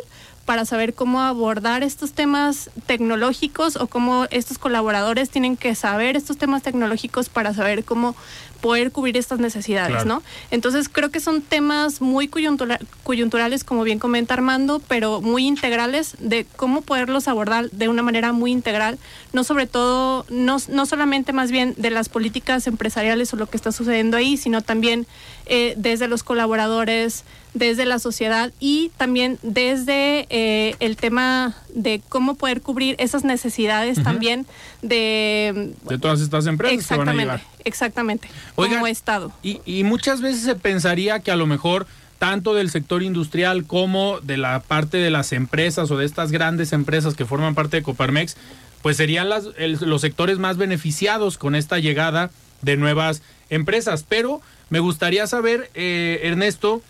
para 0.46 0.66
saber 0.66 0.96
cómo 0.96 1.22
abordar 1.22 1.84
estos 1.84 2.14
temas 2.14 2.72
tecnológicos 2.88 3.76
o 3.76 3.86
cómo 3.86 4.26
estos 4.32 4.58
colaboradores 4.58 5.30
tienen 5.30 5.58
que 5.58 5.76
saber 5.76 6.16
estos 6.16 6.40
temas 6.40 6.64
tecnológicos 6.64 7.30
para 7.30 7.54
saber 7.54 7.84
cómo 7.84 8.16
poder 8.62 8.92
cubrir 8.92 9.18
estas 9.18 9.40
necesidades, 9.40 9.92
Claro. 10.04 10.06
¿no? 10.08 10.24
Entonces 10.52 10.90
creo 10.90 11.10
que 11.10 11.20
son 11.20 11.42
temas 11.42 12.02
muy 12.02 12.28
coyuntura- 12.28 12.80
coyunturales, 13.04 13.64
como 13.64 13.84
bien 13.84 14.00
comenta 14.00 14.34
Armando, 14.34 14.82
pero 14.88 15.22
muy 15.22 15.46
integrales 15.48 16.16
de 16.20 16.46
cómo 16.56 16.82
poderlos 16.82 17.28
abordar 17.28 17.70
de 17.72 17.88
una 17.90 18.04
manera 18.04 18.32
muy 18.34 18.52
integral, 18.52 18.98
no 19.34 19.44
sobre 19.44 19.68
todo, 19.68 20.26
no, 20.30 20.58
no 20.70 20.86
solamente 20.86 21.34
más 21.34 21.52
bien 21.52 21.74
de 21.78 21.90
las 21.90 22.10
políticas 22.10 22.68
empresariales 22.68 23.34
o 23.34 23.38
lo 23.38 23.48
que 23.48 23.58
está 23.58 23.72
sucediendo 23.72 24.18
ahí, 24.18 24.38
sino 24.38 24.62
también 24.62 25.08
eh, 25.46 25.74
desde 25.78 26.08
los 26.08 26.24
colaboradores, 26.24 27.24
desde 27.54 27.86
la 27.86 27.98
sociedad 27.98 28.52
y 28.60 28.92
también 28.98 29.40
desde 29.42 30.28
eh, 30.30 30.76
el 30.80 30.98
tema 30.98 31.56
de 31.74 32.02
cómo 32.10 32.36
poder 32.36 32.62
cubrir 32.62 32.96
esas 33.00 33.24
necesidades 33.24 34.02
también 34.04 34.46
de... 34.82 35.74
De 35.88 35.98
todas 35.98 36.22
estas 36.22 36.46
empresas 36.48 36.88
que 36.88 36.98
van 36.98 37.08
a 37.10 37.12
Exactamente, 37.12 37.24
llegar. 37.24 37.42
exactamente, 37.66 38.28
Oigan, 38.56 38.76
como 38.80 38.88
Estado. 38.88 39.32
Y, 39.44 39.62
y 39.66 39.84
muchas 39.84 40.22
veces 40.22 40.42
se 40.44 40.56
pensaría 40.56 41.20
que 41.20 41.32
a 41.32 41.36
lo 41.36 41.46
mejor 41.46 41.86
tanto 42.18 42.54
del 42.54 42.70
sector 42.70 43.02
industrial 43.04 43.66
como 43.66 44.20
de 44.22 44.38
la 44.38 44.60
parte 44.62 44.98
de 44.98 45.10
las 45.10 45.32
empresas 45.32 45.90
o 45.92 45.98
de 45.98 46.06
estas 46.06 46.32
grandes 46.32 46.74
empresas 46.74 47.16
que 47.16 47.26
forman 47.26 47.56
parte 47.56 47.78
de 47.78 47.84
Coparmex, 47.84 48.36
pues 48.82 48.98
serían 48.98 49.30
las, 49.30 49.46
el- 49.58 49.78
los 49.82 50.02
sectores 50.02 50.38
más 50.40 50.58
beneficiados 50.58 51.38
con 51.38 51.56
esta 51.56 51.80
llegada 51.80 52.30
de 52.62 52.76
nuevas 52.78 53.22
empresas. 53.50 54.04
Pero 54.08 54.42
me 54.70 54.80
gustaría 54.80 55.28
saber, 55.28 55.70
eh, 55.76 56.20
Ernesto, 56.24 56.82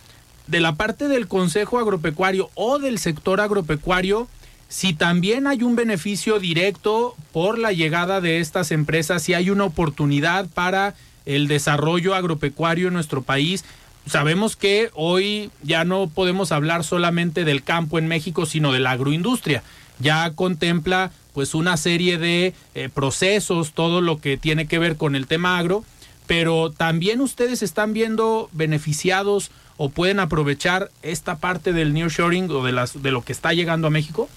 de 0.47 0.59
la 0.61 0.75
parte 0.75 1.07
del 1.07 1.27
Consejo 1.27 1.77
Agropecuario 1.77 2.49
o 2.55 2.79
del 2.79 2.97
sector 2.97 3.39
agropecuario, 3.39 4.27
si 4.69 4.93
también 4.93 5.47
hay 5.47 5.63
un 5.63 5.75
beneficio 5.75 6.39
directo 6.39 7.15
por 7.33 7.57
la 7.57 7.73
llegada 7.73 8.21
de 8.21 8.39
estas 8.39 8.71
empresas, 8.71 9.23
si 9.23 9.33
hay 9.33 9.49
una 9.49 9.65
oportunidad 9.65 10.47
para 10.47 10.93
el 11.25 11.47
desarrollo 11.47 12.13
agropecuario 12.13 12.87
en 12.87 12.93
nuestro 12.93 13.23
país. 13.23 13.65
Sabemos 14.05 14.55
que 14.55 14.91
hoy 14.93 15.51
ya 15.63 15.83
no 15.83 16.07
podemos 16.07 16.51
hablar 16.51 16.83
solamente 16.83 17.45
del 17.45 17.63
campo 17.63 17.97
en 17.97 18.07
México, 18.07 18.45
sino 18.45 18.71
de 18.71 18.79
la 18.79 18.91
agroindustria. 18.91 19.63
Ya 19.99 20.31
contempla 20.31 21.11
pues 21.33 21.55
una 21.55 21.75
serie 21.75 22.17
de 22.19 22.53
eh, 22.75 22.89
procesos, 22.93 23.73
todo 23.73 24.01
lo 24.01 24.19
que 24.19 24.37
tiene 24.37 24.67
que 24.67 24.79
ver 24.79 24.97
con 24.97 25.15
el 25.15 25.25
tema 25.25 25.57
agro, 25.57 25.83
pero 26.27 26.71
también 26.71 27.21
ustedes 27.21 27.63
están 27.63 27.93
viendo 27.93 28.49
beneficiados 28.51 29.49
o 29.77 29.89
pueden 29.89 30.19
aprovechar 30.19 30.91
esta 31.01 31.37
parte 31.37 31.73
del 31.73 31.93
nearshoring 31.93 32.51
o 32.51 32.63
de 32.63 32.71
las 32.71 33.01
de 33.01 33.11
lo 33.11 33.23
que 33.23 33.31
está 33.31 33.53
llegando 33.53 33.87
a 33.87 33.91
México. 33.91 34.29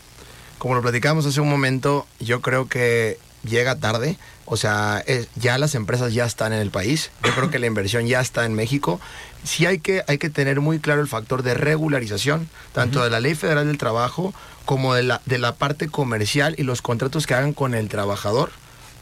Como 0.63 0.77
lo 0.77 0.83
platicamos 0.83 1.27
hace 1.27 1.41
un 1.41 1.49
momento, 1.49 2.07
yo 2.21 2.41
creo 2.41 2.69
que 2.69 3.19
llega 3.43 3.75
tarde. 3.81 4.17
O 4.45 4.57
sea, 4.57 5.03
es- 5.09 5.27
ya 5.35 5.59
las 5.59 5.75
empresas 5.75 6.15
ya 6.15 6.25
están 6.25 6.53
en 6.53 6.61
el 6.61 6.71
país. 6.71 7.11
Yo 7.25 7.33
creo 7.35 7.51
que 7.51 7.59
la 7.59 7.67
inversión 7.67 8.07
ya 8.07 8.21
está 8.21 8.45
en 8.47 8.55
México. 8.55 9.01
Sí 9.43 9.67
hay 9.67 9.81
que, 9.81 10.05
hay 10.07 10.19
que 10.19 10.31
tener 10.31 10.61
muy 10.61 10.79
claro 10.79 11.01
el 11.01 11.09
factor 11.09 11.43
de 11.43 11.55
regularización, 11.55 12.49
tanto 12.73 13.03
de 13.03 13.11
la 13.11 13.19
Ley 13.19 13.35
Federal 13.35 13.67
del 13.67 13.77
Trabajo 13.77 14.33
como 14.65 14.95
de 14.95 15.03
la, 15.03 15.21
de 15.27 15.39
la 15.39 15.57
parte 15.57 15.89
comercial 15.89 16.55
y 16.57 16.63
los 16.63 16.81
contratos 16.81 17.27
que 17.27 17.35
hagan 17.35 17.55
con 17.55 17.75
el 17.75 17.89
trabajador 17.89 18.53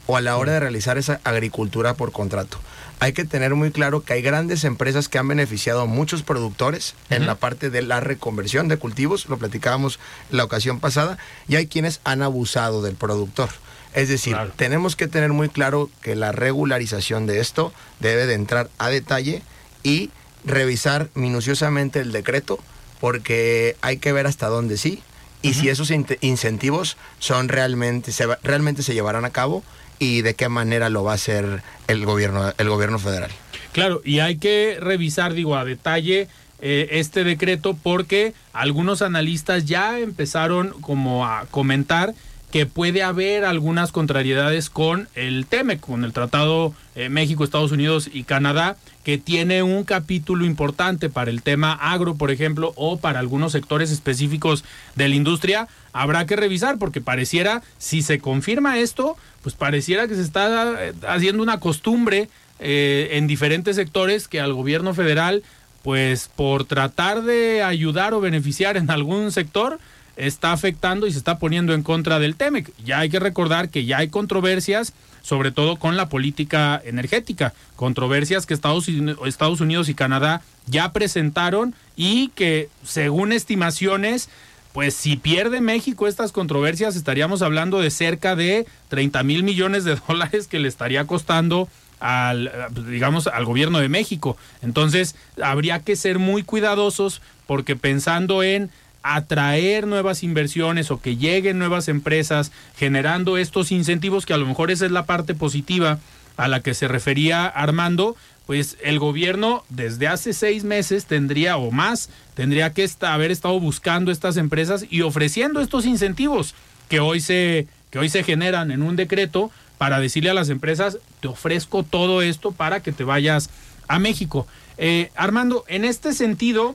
o 0.06 0.16
a 0.16 0.22
la 0.22 0.38
hora 0.38 0.52
de 0.52 0.60
realizar 0.60 0.96
esa 0.96 1.20
agricultura 1.24 1.92
por 1.92 2.10
contrato. 2.10 2.58
Hay 3.00 3.12
que 3.14 3.24
tener 3.24 3.54
muy 3.54 3.70
claro 3.70 4.02
que 4.02 4.12
hay 4.12 4.22
grandes 4.22 4.64
empresas 4.64 5.08
que 5.08 5.18
han 5.18 5.26
beneficiado 5.26 5.80
a 5.80 5.86
muchos 5.86 6.22
productores 6.22 6.94
en 7.08 7.26
la 7.26 7.34
parte 7.34 7.70
de 7.70 7.80
la 7.82 8.00
reconversión 8.00 8.68
de 8.68 8.76
cultivos, 8.76 9.26
lo 9.28 9.38
platicábamos 9.38 9.98
la 10.30 10.44
ocasión 10.44 10.80
pasada, 10.80 11.16
y 11.48 11.56
hay 11.56 11.66
quienes 11.66 12.00
han 12.04 12.22
abusado 12.22 12.82
del 12.82 12.94
productor. 12.96 13.48
Es 13.94 14.08
decir, 14.08 14.36
tenemos 14.56 14.96
que 14.96 15.08
tener 15.08 15.32
muy 15.32 15.48
claro 15.48 15.90
que 16.02 16.14
la 16.14 16.30
regularización 16.30 17.26
de 17.26 17.40
esto 17.40 17.72
debe 18.00 18.26
de 18.26 18.34
entrar 18.34 18.68
a 18.78 18.88
detalle 18.90 19.42
y 19.82 20.10
revisar 20.44 21.08
minuciosamente 21.14 22.00
el 22.00 22.12
decreto, 22.12 22.58
porque 23.00 23.76
hay 23.80 23.96
que 23.96 24.12
ver 24.12 24.26
hasta 24.26 24.46
dónde 24.48 24.76
sí 24.76 25.02
y 25.42 25.54
si 25.54 25.70
esos 25.70 25.90
in- 25.90 26.06
incentivos 26.20 26.98
son 27.18 27.48
realmente 27.48 28.12
se 28.12 28.26
realmente 28.42 28.82
se 28.82 28.92
llevarán 28.92 29.24
a 29.24 29.30
cabo 29.30 29.64
y 30.00 30.22
de 30.22 30.34
qué 30.34 30.48
manera 30.48 30.88
lo 30.88 31.04
va 31.04 31.12
a 31.12 31.14
hacer 31.14 31.62
el 31.86 32.04
gobierno 32.04 32.52
el 32.58 32.68
gobierno 32.68 32.98
federal. 32.98 33.30
Claro, 33.72 34.02
y 34.04 34.18
hay 34.18 34.38
que 34.38 34.78
revisar, 34.80 35.32
digo, 35.34 35.54
a 35.56 35.64
detalle 35.64 36.26
eh, 36.60 36.88
este 36.92 37.22
decreto 37.22 37.78
porque 37.80 38.34
algunos 38.52 39.00
analistas 39.02 39.66
ya 39.66 40.00
empezaron 40.00 40.70
como 40.80 41.24
a 41.24 41.46
comentar 41.50 42.14
que 42.50 42.66
puede 42.66 43.02
haber 43.02 43.44
algunas 43.44 43.92
contrariedades 43.92 44.70
con 44.70 45.08
el 45.14 45.46
TEMEC, 45.46 45.80
con 45.80 46.04
el 46.04 46.12
Tratado 46.12 46.74
eh, 46.96 47.08
México, 47.08 47.44
Estados 47.44 47.70
Unidos 47.70 48.10
y 48.12 48.24
Canadá, 48.24 48.76
que 49.04 49.18
tiene 49.18 49.62
un 49.62 49.84
capítulo 49.84 50.44
importante 50.44 51.08
para 51.08 51.30
el 51.30 51.42
tema 51.42 51.72
agro, 51.72 52.16
por 52.16 52.30
ejemplo, 52.30 52.72
o 52.76 52.98
para 52.98 53.20
algunos 53.20 53.52
sectores 53.52 53.90
específicos 53.90 54.64
de 54.96 55.08
la 55.08 55.14
industria. 55.14 55.68
Habrá 55.92 56.26
que 56.26 56.36
revisar 56.36 56.78
porque 56.78 57.00
pareciera, 57.00 57.62
si 57.78 58.02
se 58.02 58.18
confirma 58.18 58.78
esto, 58.78 59.16
pues 59.42 59.54
pareciera 59.54 60.06
que 60.08 60.14
se 60.14 60.22
está 60.22 60.84
eh, 60.84 60.92
haciendo 61.06 61.42
una 61.42 61.60
costumbre 61.60 62.28
eh, 62.58 63.10
en 63.12 63.26
diferentes 63.26 63.76
sectores 63.76 64.28
que 64.28 64.40
al 64.40 64.52
gobierno 64.52 64.94
federal, 64.94 65.42
pues 65.82 66.28
por 66.34 66.64
tratar 66.64 67.22
de 67.22 67.62
ayudar 67.62 68.12
o 68.14 68.20
beneficiar 68.20 68.76
en 68.76 68.90
algún 68.90 69.32
sector, 69.32 69.78
está 70.16 70.52
afectando 70.52 71.06
y 71.06 71.12
se 71.12 71.18
está 71.18 71.38
poniendo 71.38 71.72
en 71.72 71.82
contra 71.82 72.18
del 72.18 72.36
TEMEC. 72.36 72.70
Ya 72.84 72.98
hay 72.98 73.08
que 73.08 73.18
recordar 73.18 73.70
que 73.70 73.86
ya 73.86 73.98
hay 73.98 74.08
controversias, 74.08 74.92
sobre 75.22 75.50
todo 75.50 75.76
con 75.76 75.96
la 75.96 76.10
política 76.10 76.80
energética, 76.84 77.54
controversias 77.76 78.44
que 78.44 78.52
Estados, 78.52 78.86
Estados 79.24 79.62
Unidos 79.62 79.88
y 79.88 79.94
Canadá 79.94 80.42
ya 80.66 80.92
presentaron 80.92 81.74
y 81.96 82.28
que 82.28 82.68
según 82.84 83.32
estimaciones, 83.32 84.28
pues 84.72 84.94
si 84.94 85.16
pierde 85.16 85.60
México 85.60 86.06
estas 86.06 86.32
controversias, 86.32 86.96
estaríamos 86.96 87.42
hablando 87.42 87.80
de 87.80 87.90
cerca 87.90 88.36
de 88.36 88.66
30 88.88 89.22
mil 89.24 89.42
millones 89.42 89.84
de 89.84 89.96
dólares 90.08 90.46
que 90.46 90.58
le 90.58 90.68
estaría 90.68 91.06
costando 91.06 91.68
al, 91.98 92.50
digamos, 92.88 93.26
al 93.26 93.44
gobierno 93.44 93.78
de 93.78 93.88
México. 93.88 94.36
Entonces, 94.62 95.14
habría 95.42 95.80
que 95.80 95.96
ser 95.96 96.18
muy 96.18 96.42
cuidadosos 96.42 97.20
porque 97.46 97.76
pensando 97.76 98.42
en 98.42 98.70
atraer 99.02 99.86
nuevas 99.86 100.22
inversiones 100.22 100.90
o 100.90 101.00
que 101.00 101.16
lleguen 101.16 101.58
nuevas 101.58 101.88
empresas 101.88 102.52
generando 102.76 103.38
estos 103.38 103.72
incentivos 103.72 104.26
que 104.26 104.34
a 104.34 104.36
lo 104.36 104.46
mejor 104.46 104.70
esa 104.70 104.84
es 104.84 104.92
la 104.92 105.06
parte 105.06 105.34
positiva 105.34 105.98
a 106.36 106.48
la 106.48 106.60
que 106.60 106.74
se 106.74 106.86
refería 106.86 107.46
Armando, 107.46 108.16
pues 108.50 108.78
el 108.82 108.98
gobierno 108.98 109.62
desde 109.68 110.08
hace 110.08 110.32
seis 110.32 110.64
meses 110.64 111.04
tendría 111.04 111.56
o 111.56 111.70
más, 111.70 112.10
tendría 112.34 112.72
que 112.72 112.90
haber 113.02 113.30
estado 113.30 113.60
buscando 113.60 114.10
estas 114.10 114.36
empresas 114.36 114.84
y 114.90 115.02
ofreciendo 115.02 115.60
estos 115.60 115.86
incentivos 115.86 116.56
que 116.88 116.98
hoy 116.98 117.20
se, 117.20 117.68
que 117.90 118.00
hoy 118.00 118.08
se 118.08 118.24
generan 118.24 118.72
en 118.72 118.82
un 118.82 118.96
decreto 118.96 119.52
para 119.78 120.00
decirle 120.00 120.30
a 120.30 120.34
las 120.34 120.48
empresas, 120.48 120.98
te 121.20 121.28
ofrezco 121.28 121.84
todo 121.84 122.22
esto 122.22 122.50
para 122.50 122.80
que 122.80 122.90
te 122.90 123.04
vayas 123.04 123.50
a 123.86 124.00
México. 124.00 124.48
Eh, 124.78 125.12
Armando, 125.14 125.64
en 125.68 125.84
este 125.84 126.12
sentido, 126.12 126.74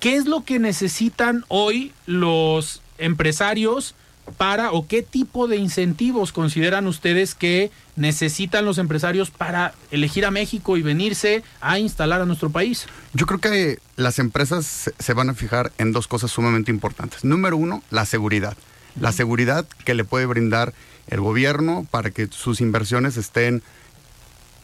¿qué 0.00 0.16
es 0.16 0.26
lo 0.26 0.44
que 0.44 0.58
necesitan 0.58 1.44
hoy 1.46 1.92
los 2.06 2.82
empresarios 2.98 3.94
para 4.30 4.72
o 4.72 4.86
qué 4.86 5.02
tipo 5.02 5.46
de 5.48 5.56
incentivos 5.56 6.32
consideran 6.32 6.86
ustedes 6.86 7.34
que 7.34 7.70
necesitan 7.96 8.64
los 8.64 8.78
empresarios 8.78 9.30
para 9.30 9.74
elegir 9.90 10.24
a 10.24 10.30
México 10.30 10.76
y 10.76 10.82
venirse 10.82 11.42
a 11.60 11.78
instalar 11.78 12.20
a 12.20 12.26
nuestro 12.26 12.50
país? 12.50 12.86
Yo 13.14 13.26
creo 13.26 13.40
que 13.40 13.78
las 13.96 14.18
empresas 14.18 14.90
se 14.98 15.12
van 15.12 15.30
a 15.30 15.34
fijar 15.34 15.72
en 15.78 15.92
dos 15.92 16.08
cosas 16.08 16.30
sumamente 16.30 16.70
importantes. 16.70 17.24
Número 17.24 17.56
uno, 17.56 17.82
la 17.90 18.06
seguridad. 18.06 18.56
La 18.98 19.12
seguridad 19.12 19.66
que 19.84 19.94
le 19.94 20.04
puede 20.04 20.26
brindar 20.26 20.74
el 21.08 21.20
gobierno 21.20 21.86
para 21.90 22.10
que 22.10 22.28
sus 22.28 22.60
inversiones 22.60 23.16
estén 23.16 23.62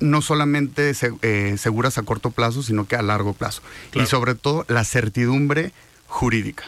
no 0.00 0.20
solamente 0.20 0.92
eh, 1.22 1.54
seguras 1.58 1.98
a 1.98 2.02
corto 2.02 2.30
plazo, 2.30 2.62
sino 2.62 2.86
que 2.86 2.96
a 2.96 3.02
largo 3.02 3.32
plazo. 3.32 3.62
Y 3.94 4.06
sobre 4.06 4.34
todo 4.34 4.64
la 4.68 4.84
certidumbre 4.84 5.72
jurídica. 6.06 6.64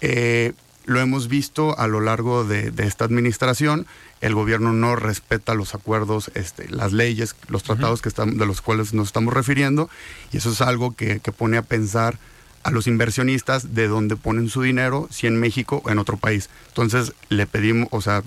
Eh, 0.00 0.52
lo 0.86 1.00
hemos 1.00 1.28
visto 1.28 1.78
a 1.78 1.88
lo 1.88 2.00
largo 2.00 2.44
de, 2.44 2.72
esta 2.78 3.04
administración. 3.04 3.86
El 4.20 4.34
gobierno 4.34 4.72
no 4.72 4.96
respeta 4.96 5.54
los 5.54 5.74
acuerdos, 5.74 6.30
este, 6.34 6.68
las 6.70 6.92
leyes, 6.92 7.34
los 7.48 7.64
tratados 7.64 8.00
que 8.00 8.08
están, 8.08 8.38
de 8.38 8.46
los 8.46 8.62
cuales 8.62 8.94
nos 8.94 9.08
estamos 9.08 9.34
refiriendo. 9.34 9.90
Y 10.32 10.38
eso 10.38 10.50
es 10.50 10.60
algo 10.60 10.94
que, 10.94 11.20
pone 11.36 11.58
a 11.58 11.62
pensar 11.62 12.18
a 12.62 12.70
los 12.70 12.86
inversionistas 12.86 13.74
de 13.74 13.88
dónde 13.88 14.16
ponen 14.16 14.48
su 14.48 14.62
dinero, 14.62 15.08
si 15.10 15.26
en 15.26 15.38
México 15.38 15.82
o 15.84 15.90
en 15.90 15.98
otro 15.98 16.16
país. 16.16 16.48
Entonces 16.68 17.12
le 17.28 17.46
pedimos, 17.46 17.88
o 17.90 18.00
sea, 18.00 18.22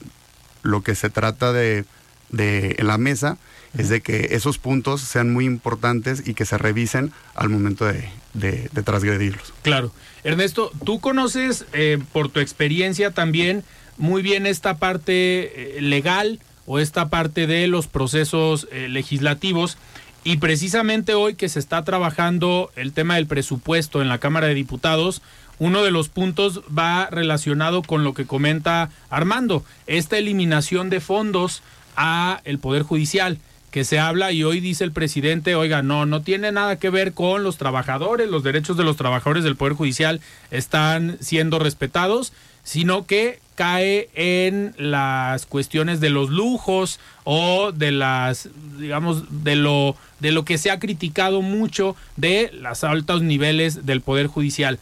lo 0.61 0.83
que 0.83 0.95
se 0.95 1.09
trata 1.09 1.53
de, 1.53 1.85
de 2.29 2.75
en 2.77 2.87
la 2.87 2.97
mesa 2.97 3.37
es 3.77 3.89
de 3.89 4.01
que 4.01 4.29
esos 4.31 4.57
puntos 4.57 5.01
sean 5.01 5.31
muy 5.31 5.45
importantes 5.45 6.27
y 6.27 6.33
que 6.33 6.45
se 6.45 6.57
revisen 6.57 7.11
al 7.35 7.49
momento 7.49 7.85
de, 7.85 8.09
de, 8.33 8.83
transgredirlos. 8.83 9.53
Claro. 9.61 9.91
Ernesto, 10.23 10.71
tú 10.85 10.99
conoces 10.99 11.65
eh, 11.73 11.99
por 12.11 12.29
tu 12.29 12.39
experiencia 12.39 13.11
también 13.11 13.63
muy 13.97 14.21
bien 14.21 14.45
esta 14.47 14.77
parte 14.77 15.77
eh, 15.77 15.81
legal 15.81 16.39
o 16.65 16.79
esta 16.79 17.09
parte 17.09 17.47
de 17.47 17.67
los 17.67 17.87
procesos 17.87 18.67
eh, 18.71 18.87
legislativos. 18.89 19.77
Y 20.23 20.37
precisamente 20.37 21.13
hoy 21.13 21.35
que 21.35 21.49
se 21.49 21.59
está 21.59 21.83
trabajando 21.83 22.71
el 22.75 22.91
tema 22.93 23.15
del 23.15 23.27
presupuesto 23.27 24.01
en 24.01 24.09
la 24.09 24.17
Cámara 24.17 24.47
de 24.47 24.53
Diputados, 24.53 25.21
uno 25.59 25.83
de 25.83 25.91
los 25.91 26.09
puntos 26.09 26.61
va 26.77 27.07
relacionado 27.09 27.81
con 27.81 28.03
lo 28.03 28.13
que 28.13 28.25
comenta 28.25 28.89
Armando, 29.09 29.63
esta 29.87 30.17
eliminación 30.17 30.89
de 30.89 30.99
fondos 30.99 31.63
a 31.95 32.41
el 32.45 32.59
Poder 32.59 32.83
Judicial 32.83 33.39
que 33.71 33.83
se 33.83 33.99
habla 33.99 34.31
y 34.31 34.43
hoy 34.43 34.59
dice 34.59 34.83
el 34.83 34.91
presidente, 34.91 35.55
oiga, 35.55 35.81
no, 35.81 36.05
no 36.05 36.21
tiene 36.21 36.51
nada 36.51 36.77
que 36.77 36.89
ver 36.89 37.13
con 37.13 37.43
los 37.43 37.57
trabajadores, 37.57 38.29
los 38.29 38.43
derechos 38.43 38.77
de 38.77 38.83
los 38.83 38.97
trabajadores 38.97 39.43
del 39.43 39.55
Poder 39.55 39.73
Judicial 39.73 40.21
están 40.51 41.17
siendo 41.21 41.59
respetados, 41.59 42.33
sino 42.63 43.05
que 43.05 43.39
cae 43.55 44.09
en 44.13 44.73
las 44.77 45.45
cuestiones 45.45 45.99
de 45.99 46.09
los 46.09 46.29
lujos 46.29 46.99
o 47.25 47.71
de 47.71 47.91
las, 47.91 48.49
digamos, 48.77 49.43
de 49.43 49.55
lo, 49.55 49.95
de 50.19 50.31
lo 50.31 50.45
que 50.45 50.57
se 50.57 50.71
ha 50.71 50.79
criticado 50.79 51.41
mucho 51.41 51.95
de 52.15 52.51
los 52.53 52.83
altos 52.83 53.21
niveles 53.21 53.85
del 53.85 54.01
Poder 54.01 54.27
Judicial. 54.27 54.79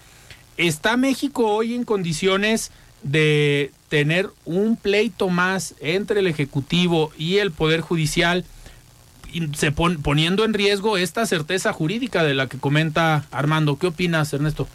¿Está 0.57 0.95
México 0.95 1.47
hoy 1.47 1.73
en 1.73 1.85
condiciones 1.85 2.71
de 3.03 3.71
tener 3.89 4.29
un 4.45 4.75
pleito 4.75 5.29
más 5.29 5.75
entre 5.79 6.19
el 6.19 6.27
Ejecutivo 6.27 7.11
y 7.17 7.37
el 7.37 7.51
Poder 7.51 7.81
Judicial? 7.81 8.45
Se 9.53 9.71
poniendo 9.71 10.45
en 10.45 10.53
riesgo 10.53 10.97
esta 10.97 11.25
certeza 11.25 11.73
jurídica 11.73 12.23
de 12.23 12.33
la 12.33 12.47
que 12.47 12.57
comenta 12.57 13.25
Armando. 13.31 13.77
¿Qué 13.77 13.87
opinas, 13.87 14.33
Ernesto? 14.33 14.67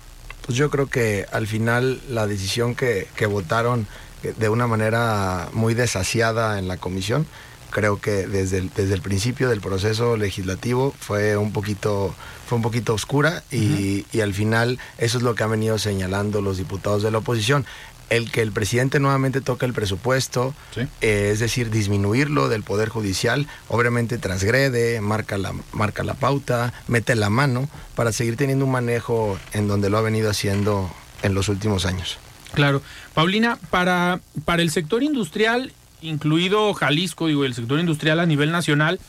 Pues 0.45 0.59
yo 0.59 0.71
creo 0.71 0.89
que 0.89 1.27
al 1.33 1.47
final 1.47 2.01
la 2.09 2.27
decisión 2.27 2.75
que, 2.75 3.07
que 3.15 3.27
votaron 3.27 3.87
de 4.23 4.49
una 4.49 4.67
manera 4.67 5.49
muy 5.53 5.75
desasiada 5.75 6.59
en 6.59 6.69
la 6.69 6.77
comisión, 6.77 7.27
creo 7.71 8.01
que 8.01 8.27
desde 8.27 8.59
el, 8.59 8.71
desde 8.75 8.95
el 8.95 9.03
principio 9.03 9.49
del 9.49 9.61
proceso 9.61 10.17
legislativo 10.17 10.95
fue 10.99 11.37
un 11.37 11.53
poquito 11.53 12.15
fue 12.47 12.57
un 12.57 12.63
poquito 12.63 12.93
oscura 12.93 13.43
y, 13.51 14.05
y, 14.13 14.21
al 14.21 14.35
final 14.35 14.79
eso 14.99 15.17
es 15.17 15.25
lo 15.25 15.35
que 15.35 15.43
han 15.43 15.53
venido 15.53 15.79
señalando 15.79 16.43
los 16.43 16.59
diputados 16.59 17.03
de 17.03 17.11
la 17.11 17.19
oposición 17.19 17.65
el 18.13 18.31
que 18.31 18.43
el 18.43 18.53
presidente 18.53 19.01
nuevamente 19.01 19.41
toque 19.41 19.65
el 19.65 19.73
presupuesto, 19.73 20.55
eh, 21.01 21.31
es 21.33 21.41
decir, 21.41 21.71
disminuirlo 21.71 22.51
del 22.51 22.63
Poder 22.63 22.91
Judicial, 22.91 23.47
obviamente 23.69 24.19
transgrede, 24.19 25.01
marca 25.01 25.39
la, 25.39 25.55
marca 25.73 26.05
la 26.05 26.13
pauta, 26.13 26.75
mete 26.89 27.15
la 27.15 27.31
mano 27.31 27.71
para 27.95 28.13
seguir 28.13 28.37
teniendo 28.37 28.67
un 28.67 28.73
manejo 28.73 29.39
en 29.55 29.67
donde 29.67 29.89
lo 29.89 29.97
ha 29.97 30.03
venido 30.03 30.29
haciendo 30.29 30.95
en 31.23 31.33
los 31.33 31.49
últimos 31.49 31.87
años. 31.87 32.19
Claro. 32.53 32.83
Paulina, 33.15 33.59
para, 33.71 34.21
para 34.45 34.61
el 34.61 34.71
sector 34.71 35.03
industrial, 35.03 35.73
incluido 36.03 36.75
Jalisco, 36.75 37.29
digo, 37.29 37.47
el 37.47 37.55
sector 37.55 37.81
industrial 37.81 38.21
a 38.21 38.27
nivel 38.27 38.53
nacional, 38.53 39.01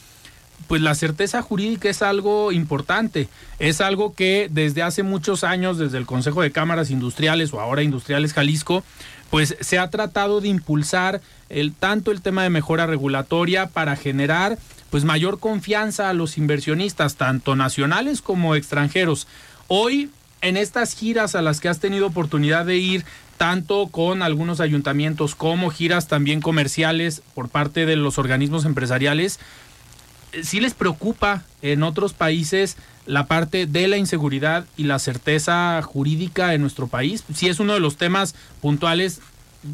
pues 0.67 0.81
la 0.81 0.95
certeza 0.95 1.41
jurídica 1.41 1.89
es 1.89 2.01
algo 2.01 2.51
importante, 2.51 3.27
es 3.59 3.81
algo 3.81 4.13
que 4.13 4.49
desde 4.51 4.83
hace 4.83 5.03
muchos 5.03 5.43
años, 5.43 5.77
desde 5.77 5.97
el 5.97 6.05
Consejo 6.05 6.41
de 6.41 6.51
Cámaras 6.51 6.91
Industriales 6.91 7.53
o 7.53 7.59
ahora 7.59 7.83
Industriales 7.83 8.33
Jalisco, 8.33 8.83
pues 9.29 9.55
se 9.61 9.79
ha 9.79 9.89
tratado 9.89 10.41
de 10.41 10.47
impulsar 10.47 11.21
tanto 11.79 12.11
el 12.11 12.21
tema 12.21 12.43
de 12.43 12.49
mejora 12.49 12.85
regulatoria 12.85 13.67
para 13.67 13.95
generar 13.95 14.57
pues 14.89 15.05
mayor 15.05 15.39
confianza 15.39 16.09
a 16.09 16.13
los 16.13 16.37
inversionistas, 16.37 17.15
tanto 17.15 17.55
nacionales 17.55 18.21
como 18.21 18.55
extranjeros. 18.55 19.27
Hoy, 19.67 20.11
en 20.41 20.55
estas 20.55 20.93
giras 20.93 21.33
a 21.33 21.41
las 21.41 21.59
que 21.59 21.69
has 21.69 21.79
tenido 21.79 22.05
oportunidad 22.05 22.65
de 22.65 22.77
ir, 22.77 23.05
tanto 23.37 23.87
con 23.87 24.21
algunos 24.21 24.59
ayuntamientos 24.59 25.33
como 25.33 25.71
giras 25.71 26.07
también 26.07 26.41
comerciales 26.41 27.23
por 27.33 27.49
parte 27.49 27.87
de 27.87 27.95
los 27.95 28.19
organismos 28.19 28.65
empresariales, 28.65 29.39
sí 30.41 30.59
les 30.59 30.73
preocupa 30.73 31.43
en 31.61 31.83
otros 31.83 32.13
países 32.13 32.77
la 33.05 33.27
parte 33.27 33.65
de 33.65 33.87
la 33.87 33.97
inseguridad 33.97 34.65
y 34.77 34.83
la 34.83 34.99
certeza 34.99 35.81
jurídica 35.81 36.53
en 36.53 36.61
nuestro 36.61 36.87
país. 36.87 37.23
Sí 37.33 37.47
es 37.47 37.59
uno 37.59 37.73
de 37.73 37.79
los 37.79 37.97
temas 37.97 38.33
puntuales 38.61 39.21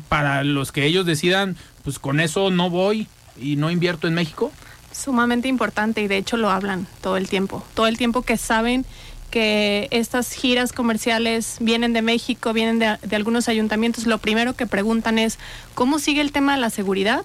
para 0.07 0.43
los 0.43 0.71
que 0.71 0.85
ellos 0.85 1.05
decidan, 1.05 1.55
pues 1.83 1.99
con 1.99 2.19
eso 2.19 2.51
no 2.51 2.69
voy 2.69 3.07
y 3.39 3.55
no 3.55 3.71
invierto 3.71 4.07
en 4.07 4.13
México. 4.13 4.51
Sumamente 4.91 5.47
importante 5.47 6.01
y 6.01 6.07
de 6.07 6.17
hecho 6.17 6.37
lo 6.37 6.49
hablan 6.49 6.87
todo 7.01 7.17
el 7.17 7.29
tiempo. 7.29 7.63
Todo 7.73 7.87
el 7.87 7.97
tiempo 7.97 8.23
que 8.23 8.37
saben 8.37 8.85
que 9.29 9.87
estas 9.91 10.33
giras 10.33 10.73
comerciales 10.73 11.57
vienen 11.59 11.93
de 11.93 12.01
México, 12.01 12.51
vienen 12.51 12.79
de, 12.79 12.97
de 13.01 13.15
algunos 13.15 13.47
ayuntamientos, 13.47 14.07
lo 14.07 14.17
primero 14.17 14.55
que 14.55 14.65
preguntan 14.65 15.19
es, 15.19 15.37
¿cómo 15.75 15.99
sigue 15.99 16.21
el 16.21 16.31
tema 16.31 16.55
de 16.55 16.61
la 16.61 16.71
seguridad? 16.71 17.23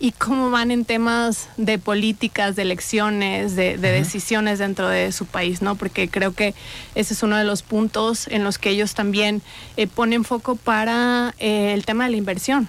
Y 0.00 0.12
cómo 0.12 0.50
van 0.50 0.70
en 0.70 0.86
temas 0.86 1.50
de 1.58 1.78
políticas, 1.78 2.56
de 2.56 2.62
elecciones, 2.62 3.54
de, 3.54 3.76
decisiones 3.76 4.58
dentro 4.58 4.88
de 4.88 5.12
su 5.12 5.26
país, 5.26 5.60
¿no? 5.60 5.74
Porque 5.74 6.08
creo 6.08 6.32
que 6.32 6.54
ese 6.94 7.12
es 7.12 7.22
uno 7.22 7.36
de 7.36 7.44
los 7.44 7.62
puntos 7.62 8.26
en 8.28 8.42
los 8.42 8.58
que 8.58 8.70
ellos 8.70 8.94
también 8.94 9.42
eh, 9.76 9.86
ponen 9.86 10.24
foco 10.24 10.56
para 10.56 11.34
eh, 11.38 11.74
el 11.74 11.84
tema 11.84 12.04
de 12.04 12.12
la 12.12 12.16
inversión. 12.16 12.66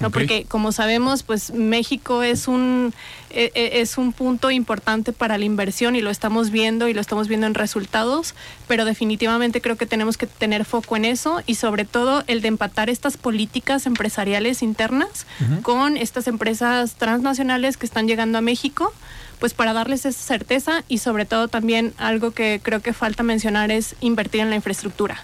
¿No? 0.00 0.10
Porque 0.10 0.44
como 0.44 0.72
sabemos, 0.72 1.22
pues 1.22 1.52
México 1.52 2.22
es 2.22 2.48
un, 2.48 2.92
e, 3.30 3.50
e, 3.54 3.80
es 3.80 3.98
un 3.98 4.12
punto 4.12 4.50
importante 4.50 5.12
para 5.12 5.38
la 5.38 5.44
inversión 5.44 5.96
y 5.96 6.00
lo 6.00 6.10
estamos 6.10 6.50
viendo 6.50 6.88
y 6.88 6.94
lo 6.94 7.00
estamos 7.00 7.28
viendo 7.28 7.46
en 7.46 7.54
resultados, 7.54 8.34
pero 8.68 8.84
definitivamente 8.84 9.60
creo 9.60 9.76
que 9.76 9.86
tenemos 9.86 10.16
que 10.16 10.26
tener 10.26 10.64
foco 10.64 10.96
en 10.96 11.04
eso 11.04 11.42
y 11.46 11.54
sobre 11.54 11.84
todo 11.84 12.24
el 12.26 12.42
de 12.42 12.48
empatar 12.48 12.90
estas 12.90 13.16
políticas 13.16 13.86
empresariales 13.86 14.62
internas 14.62 15.26
con 15.62 15.96
estas 15.96 16.28
empresas 16.28 16.94
transnacionales 16.94 17.76
que 17.76 17.86
están 17.86 18.06
llegando 18.06 18.38
a 18.38 18.40
México 18.40 18.92
pues 19.38 19.54
para 19.54 19.72
darles 19.72 20.06
esa 20.06 20.18
certeza 20.18 20.84
y 20.88 20.98
sobre 20.98 21.26
todo 21.26 21.48
también 21.48 21.92
algo 21.98 22.30
que 22.30 22.60
creo 22.62 22.80
que 22.80 22.92
falta 22.92 23.22
mencionar 23.22 23.70
es 23.70 23.96
invertir 24.00 24.40
en 24.40 24.50
la 24.50 24.56
infraestructura, 24.56 25.22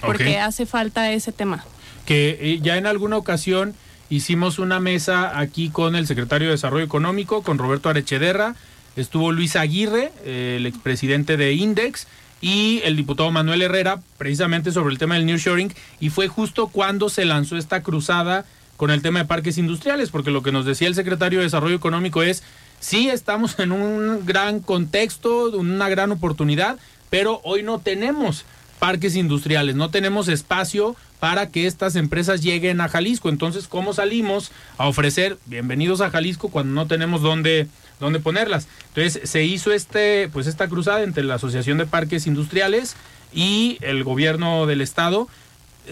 porque 0.00 0.38
hace 0.38 0.66
falta 0.66 1.12
ese 1.12 1.32
tema. 1.32 1.64
Que 2.06 2.38
eh, 2.40 2.60
ya 2.62 2.76
en 2.76 2.86
alguna 2.86 3.16
ocasión 3.16 3.74
hicimos 4.10 4.58
una 4.58 4.80
mesa 4.80 5.38
aquí 5.38 5.70
con 5.70 5.94
el 5.94 6.06
secretario 6.06 6.48
de 6.48 6.52
Desarrollo 6.52 6.84
Económico, 6.84 7.42
con 7.42 7.58
Roberto 7.58 7.88
Arechederra, 7.88 8.56
estuvo 8.96 9.32
Luis 9.32 9.56
Aguirre, 9.56 10.12
el 10.24 10.66
expresidente 10.66 11.36
de 11.36 11.52
Index, 11.54 12.06
y 12.42 12.80
el 12.84 12.96
diputado 12.96 13.30
Manuel 13.30 13.62
Herrera, 13.62 14.00
precisamente 14.18 14.72
sobre 14.72 14.92
el 14.92 14.98
tema 14.98 15.14
del 15.14 15.26
nearshoring, 15.26 15.72
y 16.00 16.10
fue 16.10 16.26
justo 16.26 16.68
cuando 16.68 17.08
se 17.08 17.24
lanzó 17.24 17.56
esta 17.56 17.82
cruzada 17.82 18.44
con 18.76 18.90
el 18.90 19.02
tema 19.02 19.20
de 19.20 19.26
parques 19.26 19.58
industriales, 19.58 20.10
porque 20.10 20.30
lo 20.30 20.42
que 20.42 20.52
nos 20.52 20.64
decía 20.64 20.88
el 20.88 20.94
secretario 20.94 21.38
de 21.38 21.44
Desarrollo 21.44 21.76
Económico 21.76 22.22
es, 22.22 22.42
sí 22.80 23.10
estamos 23.10 23.58
en 23.58 23.72
un 23.72 24.24
gran 24.24 24.60
contexto, 24.60 25.50
una 25.50 25.88
gran 25.88 26.12
oportunidad, 26.12 26.78
pero 27.10 27.40
hoy 27.44 27.62
no 27.62 27.78
tenemos 27.78 28.44
parques 28.78 29.16
industriales, 29.16 29.76
no 29.76 29.90
tenemos 29.90 30.28
espacio 30.28 30.96
para 31.20 31.50
que 31.50 31.66
estas 31.66 31.94
empresas 31.96 32.42
lleguen 32.42 32.80
a 32.80 32.88
Jalisco. 32.88 33.28
Entonces, 33.28 33.68
¿cómo 33.68 33.92
salimos 33.92 34.50
a 34.78 34.88
ofrecer 34.88 35.38
bienvenidos 35.46 36.00
a 36.00 36.10
Jalisco 36.10 36.48
cuando 36.48 36.72
no 36.74 36.86
tenemos 36.86 37.20
dónde, 37.20 37.68
dónde 38.00 38.18
ponerlas? 38.18 38.66
Entonces, 38.88 39.28
se 39.28 39.44
hizo 39.44 39.70
este, 39.70 40.28
pues 40.32 40.46
esta 40.46 40.66
cruzada 40.68 41.02
entre 41.02 41.22
la 41.22 41.34
Asociación 41.34 41.78
de 41.78 41.86
Parques 41.86 42.26
Industriales 42.26 42.96
y 43.32 43.76
el 43.82 44.02
gobierno 44.02 44.66
del 44.66 44.80
estado. 44.80 45.28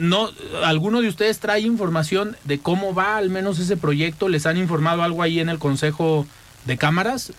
No, 0.01 0.31
¿Alguno 0.65 1.03
de 1.03 1.09
ustedes 1.09 1.39
trae 1.41 1.61
información 1.61 2.37
de 2.45 2.59
cómo 2.59 2.95
va 2.95 3.19
al 3.19 3.29
menos 3.29 3.59
ese 3.59 3.77
proyecto? 3.77 4.29
¿Les 4.29 4.47
han 4.47 4.57
informado 4.57 5.03
algo 5.03 5.23
ahí 5.23 5.41
en 5.41 5.51
el 5.51 5.59
Consejo 5.59 6.27
de 6.65 6.79
Cámaras? 6.79 7.33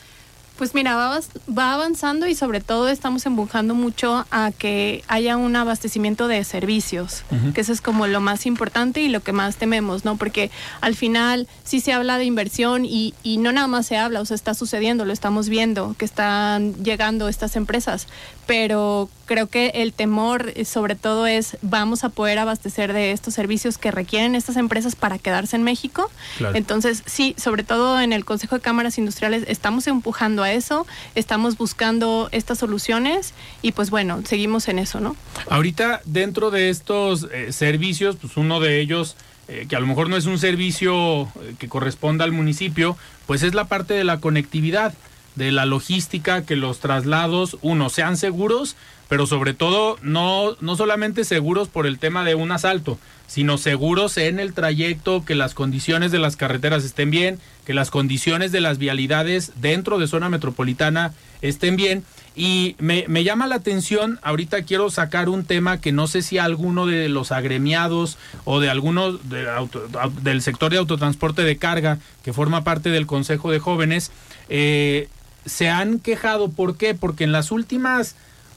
Pues 0.60 0.76
mira, 0.76 0.98
va, 0.98 1.22
va, 1.58 1.74
avanzando 1.74 2.28
y 2.28 2.36
sobre 2.36 2.60
todo 2.60 2.90
estamos 2.90 3.26
empujando 3.26 3.76
mucho 3.76 4.26
a 4.30 4.52
que 4.52 5.06
haya 5.08 5.38
un 5.38 5.56
abastecimiento 5.56 6.28
de 6.28 6.44
servicios, 6.44 7.24
que 7.54 7.62
eso 7.62 7.72
es 7.72 7.80
como 7.80 8.08
lo 8.08 8.20
más 8.20 8.46
importante 8.46 9.00
y 9.00 9.08
lo 9.08 9.22
que 9.22 9.32
más 9.32 9.56
tememos, 9.56 10.04
¿no? 10.04 10.18
Porque 10.18 10.52
al 10.82 10.96
final 10.96 11.48
sí 11.64 11.80
se 11.80 11.94
habla 11.94 12.18
de 12.18 12.26
inversión 12.26 12.84
y, 12.84 13.14
y 13.24 13.38
no 13.38 13.54
nada 13.54 13.68
más 13.68 13.88
se 13.88 13.96
habla, 13.96 14.20
o 14.20 14.26
sea, 14.26 14.36
está 14.36 14.54
sucediendo, 14.54 15.06
lo 15.06 15.14
estamos 15.14 15.48
viendo, 15.48 15.96
que 15.98 16.04
están 16.04 16.74
llegando 16.84 17.30
estas 17.30 17.56
empresas, 17.56 18.08
pero 18.46 19.10
creo 19.30 19.46
que 19.46 19.68
el 19.76 19.94
temor 19.94 20.52
eh, 20.56 20.66
sobre 20.66 20.96
todo 20.96 21.28
es 21.28 21.58
vamos 21.62 22.04
a 22.04 22.10
poder 22.10 22.40
abastecer 22.40 22.94
de 22.94 23.12
estos 23.12 23.36
servicios 23.36 23.78
que 23.78 23.92
requieren 23.92 24.34
estas 24.34 24.58
empresas 24.58 24.96
para 24.96 25.20
quedarse 25.20 25.56
en 25.56 25.62
México. 25.62 26.10
Claro. 26.40 26.58
Entonces, 26.58 27.04
sí, 27.06 27.36
sobre 27.38 27.64
todo 27.64 28.02
en 28.02 28.12
el 28.12 28.26
Consejo 28.26 28.56
de 28.56 28.62
Cámaras 28.62 28.98
Industriales 28.98 29.44
estamos 29.48 29.86
empujando 29.86 30.42
a 30.42 30.52
eso, 30.52 30.88
estamos 31.14 31.56
buscando 31.58 32.28
estas 32.32 32.58
soluciones 32.58 33.36
y 33.62 33.74
pues 33.74 33.92
bueno, 33.92 34.24
seguimos 34.26 34.68
en 34.68 34.80
eso, 34.80 35.00
¿no? 35.00 35.16
Ahorita 35.48 36.02
dentro 36.06 36.50
de 36.50 36.72
estos 36.72 37.28
eh, 37.32 37.54
servicios, 37.54 38.16
pues 38.16 38.36
uno 38.36 38.60
de 38.60 38.80
ellos 38.82 39.16
eh, 39.48 39.68
que 39.70 39.76
a 39.76 39.80
lo 39.80 39.88
mejor 39.88 40.10
no 40.10 40.18
es 40.18 40.26
un 40.26 40.40
servicio 40.40 41.24
eh, 41.24 41.56
que 41.60 41.68
corresponda 41.70 42.26
al 42.26 42.32
municipio, 42.32 42.98
pues 43.28 43.44
es 43.44 43.54
la 43.54 43.66
parte 43.66 43.94
de 43.94 44.04
la 44.04 44.20
conectividad 44.20 44.94
de 45.36 45.52
la 45.52 45.66
logística, 45.66 46.46
que 46.46 46.56
los 46.56 46.80
traslados, 46.80 47.58
uno, 47.62 47.90
sean 47.90 48.18
seguros, 48.18 48.76
pero 49.10 49.26
sobre 49.26 49.54
todo 49.54 49.98
no, 50.02 50.56
no 50.62 50.78
solamente 50.78 51.26
seguros 51.26 51.68
por 51.68 51.86
el 51.86 52.00
tema 52.00 52.24
de 52.24 52.36
un 52.36 52.52
asalto, 52.54 52.98
sino 53.28 53.58
seguros 53.58 54.18
en 54.18 54.40
el 54.40 54.54
trayecto, 54.54 55.26
que 55.26 55.36
las 55.36 55.54
condiciones 55.54 56.12
de 56.12 56.20
las 56.20 56.36
carreteras 56.36 56.84
estén 56.84 57.12
bien, 57.12 57.40
que 57.66 57.74
las 57.74 57.92
condiciones 57.92 58.52
de 58.52 58.62
las 58.62 58.78
vialidades 58.78 59.52
dentro 59.58 60.00
de 60.00 60.08
zona 60.08 60.30
metropolitana 60.30 61.14
estén 61.42 61.76
bien. 61.76 62.04
Y 62.36 62.76
me, 62.80 63.06
me 63.08 63.24
llama 63.24 63.48
la 63.48 63.56
atención, 63.56 64.20
ahorita 64.22 64.62
quiero 64.62 64.90
sacar 64.90 65.28
un 65.28 65.44
tema 65.44 65.82
que 65.82 65.92
no 65.92 66.08
sé 66.08 66.22
si 66.22 66.38
alguno 66.38 66.86
de 66.86 67.10
los 67.10 67.32
agremiados 67.32 68.18
o 68.46 68.60
de 68.60 68.70
alguno 68.70 69.14
de 69.14 69.50
auto, 69.50 69.88
del 70.22 70.42
sector 70.42 70.72
de 70.72 70.78
autotransporte 70.78 71.44
de 71.44 71.58
carga 71.58 72.00
que 72.24 72.32
forma 72.32 72.64
parte 72.64 72.90
del 72.92 73.08
Consejo 73.08 73.52
de 73.52 73.60
Jóvenes, 73.60 74.12
eh, 74.50 75.10
se 75.46 75.70
han 75.70 76.00
quejado. 76.00 76.50
¿Por 76.50 76.78
qué? 76.78 76.96
Porque 76.96 77.24
en 77.24 77.32
las 77.32 77.52
últimas, 77.52 78.16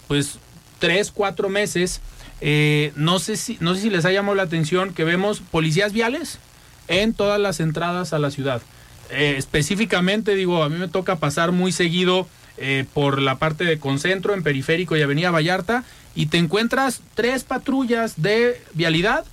pues, 0.08 0.38
tres, 0.82 1.12
cuatro 1.12 1.48
meses, 1.48 2.00
eh, 2.40 2.92
no, 2.96 3.20
sé 3.20 3.36
si, 3.36 3.56
no 3.60 3.76
sé 3.76 3.82
si 3.82 3.88
les 3.88 4.04
ha 4.04 4.10
llamado 4.10 4.34
la 4.34 4.42
atención 4.42 4.92
que 4.92 5.04
vemos 5.04 5.38
policías 5.38 5.92
viales 5.92 6.40
en 6.88 7.14
todas 7.14 7.40
las 7.40 7.60
entradas 7.60 8.12
a 8.12 8.18
la 8.18 8.32
ciudad. 8.32 8.62
Eh, 9.10 9.36
específicamente, 9.38 10.34
digo, 10.34 10.64
a 10.64 10.68
mí 10.68 10.76
me 10.78 10.88
toca 10.88 11.20
pasar 11.20 11.52
muy 11.52 11.70
seguido 11.70 12.26
eh, 12.56 12.84
por 12.94 13.22
la 13.22 13.36
parte 13.36 13.62
de 13.62 13.78
Concentro, 13.78 14.34
en 14.34 14.42
Periférico 14.42 14.96
y 14.96 15.02
Avenida 15.02 15.30
Vallarta, 15.30 15.84
y 16.16 16.26
te 16.26 16.38
encuentras 16.38 17.00
tres 17.14 17.44
patrullas 17.44 18.20
de 18.20 18.60
vialidad 18.74 19.24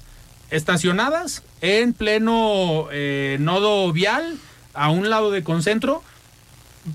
estacionadas 0.52 1.42
en 1.62 1.94
pleno 1.94 2.90
nodo 3.40 3.92
vial, 3.92 4.38
a 4.76 4.92
un 4.92 5.10
lado 5.10 5.32
de 5.32 5.42
Concentro, 5.42 6.04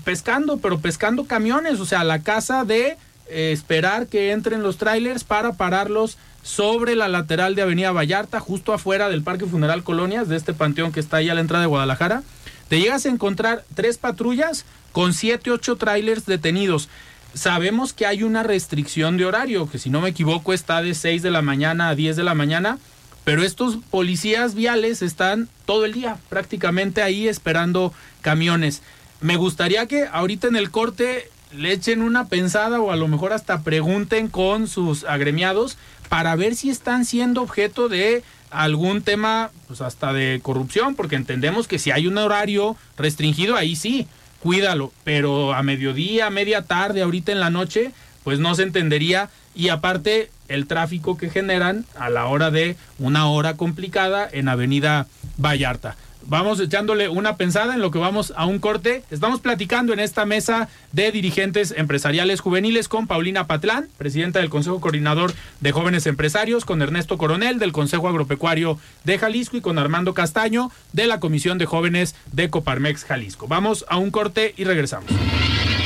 pescando, 0.05 0.59
pero 0.59 0.79
pescando 0.79 1.25
camiones, 1.25 1.81
o 1.81 1.85
sea, 1.85 2.05
la 2.05 2.23
casa 2.23 2.63
de 2.63 2.95
esperar 3.29 4.07
que 4.07 4.31
entren 4.31 4.63
los 4.63 4.77
trailers 4.77 5.23
para 5.23 5.53
pararlos 5.53 6.17
sobre 6.43 6.95
la 6.95 7.07
lateral 7.07 7.55
de 7.55 7.63
Avenida 7.63 7.91
Vallarta, 7.91 8.39
justo 8.39 8.71
afuera 8.71 9.09
del 9.09 9.23
Parque 9.23 9.45
Funeral 9.45 9.83
Colonias, 9.83 10.27
de 10.27 10.35
este 10.35 10.53
panteón 10.53 10.91
que 10.91 10.99
está 10.99 11.17
ahí 11.17 11.29
a 11.29 11.33
la 11.33 11.41
entrada 11.41 11.63
de 11.63 11.67
Guadalajara. 11.67 12.23
Te 12.69 12.79
llegas 12.79 13.05
a 13.05 13.09
encontrar 13.09 13.63
tres 13.73 13.97
patrullas 13.97 14.65
con 14.91 15.13
siete, 15.13 15.51
ocho 15.51 15.75
trailers 15.75 16.25
detenidos. 16.25 16.89
Sabemos 17.33 17.93
que 17.93 18.05
hay 18.05 18.23
una 18.23 18.43
restricción 18.43 19.17
de 19.17 19.25
horario, 19.25 19.69
que 19.69 19.79
si 19.79 19.89
no 19.89 20.01
me 20.01 20.09
equivoco 20.09 20.53
está 20.53 20.81
de 20.81 20.93
6 20.93 21.21
de 21.21 21.31
la 21.31 21.41
mañana 21.41 21.89
a 21.89 21.95
10 21.95 22.15
de 22.15 22.23
la 22.23 22.33
mañana, 22.33 22.77
pero 23.25 23.43
estos 23.43 23.77
policías 23.89 24.55
viales 24.55 25.01
están 25.01 25.49
todo 25.65 25.83
el 25.83 25.93
día 25.93 26.17
prácticamente 26.29 27.01
ahí 27.01 27.27
esperando 27.27 27.91
camiones. 28.21 28.83
Me 29.19 29.35
gustaría 29.35 29.87
que 29.87 30.05
ahorita 30.05 30.47
en 30.47 30.55
el 30.55 30.71
corte 30.71 31.29
le 31.57 31.71
echen 31.71 32.01
una 32.01 32.27
pensada 32.27 32.79
o 32.79 32.91
a 32.91 32.95
lo 32.95 33.07
mejor 33.07 33.33
hasta 33.33 33.61
pregunten 33.61 34.27
con 34.27 34.67
sus 34.67 35.03
agremiados 35.03 35.77
para 36.09 36.35
ver 36.35 36.55
si 36.55 36.69
están 36.69 37.05
siendo 37.05 37.41
objeto 37.41 37.89
de 37.89 38.23
algún 38.51 39.01
tema, 39.01 39.51
pues 39.67 39.81
hasta 39.81 40.13
de 40.13 40.39
corrupción, 40.41 40.95
porque 40.95 41.15
entendemos 41.15 41.67
que 41.67 41.79
si 41.79 41.91
hay 41.91 42.07
un 42.07 42.17
horario 42.17 42.77
restringido, 42.97 43.55
ahí 43.55 43.75
sí, 43.75 44.07
cuídalo, 44.39 44.91
pero 45.03 45.53
a 45.53 45.63
mediodía, 45.63 46.29
media 46.29 46.61
tarde, 46.61 47.01
ahorita 47.01 47.31
en 47.31 47.39
la 47.39 47.49
noche, 47.49 47.91
pues 48.23 48.39
no 48.39 48.55
se 48.55 48.63
entendería. 48.63 49.29
Y 49.55 49.69
aparte 49.69 50.29
el 50.47 50.67
tráfico 50.67 51.17
que 51.17 51.29
generan 51.29 51.85
a 51.97 52.09
la 52.09 52.27
hora 52.27 52.51
de 52.51 52.75
una 52.99 53.27
hora 53.27 53.55
complicada 53.55 54.27
en 54.31 54.47
Avenida 54.47 55.07
Vallarta 55.37 55.95
vamos 56.27 56.59
echándole 56.59 57.09
una 57.09 57.37
pensada 57.37 57.73
en 57.73 57.81
lo 57.81 57.91
que 57.91 57.99
vamos 57.99 58.33
a 58.35 58.45
un 58.45 58.59
corte. 58.59 59.03
Estamos 59.11 59.39
platicando 59.39 59.93
en 59.93 59.99
esta 59.99 60.25
mesa 60.25 60.69
de 60.91 61.11
dirigentes 61.11 61.73
empresariales 61.75 62.39
juveniles 62.39 62.87
con 62.87 63.07
Paulina 63.07 63.47
Patlán, 63.47 63.87
presidenta 63.97 64.39
del 64.39 64.49
Consejo 64.49 64.79
Coordinador 64.79 65.33
de 65.61 65.71
Jóvenes 65.71 66.05
Empresarios, 66.07 66.65
con 66.65 66.81
Ernesto 66.81 67.17
Coronel 67.17 67.59
del 67.59 67.71
Consejo 67.71 68.07
Agropecuario 68.07 68.79
de 69.03 69.17
Jalisco 69.17 69.57
y 69.57 69.61
con 69.61 69.77
Armando 69.77 70.13
Castaño 70.13 70.71
de 70.93 71.07
la 71.07 71.19
Comisión 71.19 71.57
de 71.57 71.65
Jóvenes 71.65 72.15
de 72.31 72.49
Coparmex 72.49 73.05
Jalisco. 73.05 73.47
Vamos 73.47 73.85
a 73.87 73.97
un 73.97 74.11
corte 74.11 74.53
y 74.57 74.63
regresamos. 74.63 75.09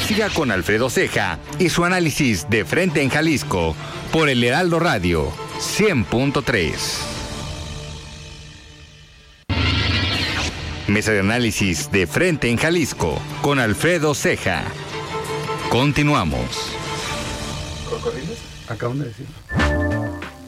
Siga 0.08 0.30
con 0.30 0.52
Alfredo 0.52 0.90
Ceja 0.90 1.38
y 1.60 1.70
su 1.70 1.86
análisis 1.86 2.50
de 2.50 2.66
frente 2.66 3.02
en 3.02 3.10
Jalisco 3.10 3.76
por 4.12 4.30
el 4.30 4.44
Heraldo 4.44 4.80
Radio 4.80 5.32
100.3. 5.60 7.19
Mesa 10.90 11.12
de 11.12 11.20
análisis 11.20 11.92
de 11.92 12.08
frente 12.08 12.50
en 12.50 12.58
Jalisco 12.58 13.22
con 13.42 13.60
Alfredo 13.60 14.16
Ceja. 14.16 14.64
Continuamos. 15.70 16.74
Acaban 18.68 19.00
de 19.00 19.06
decir. 19.06 19.26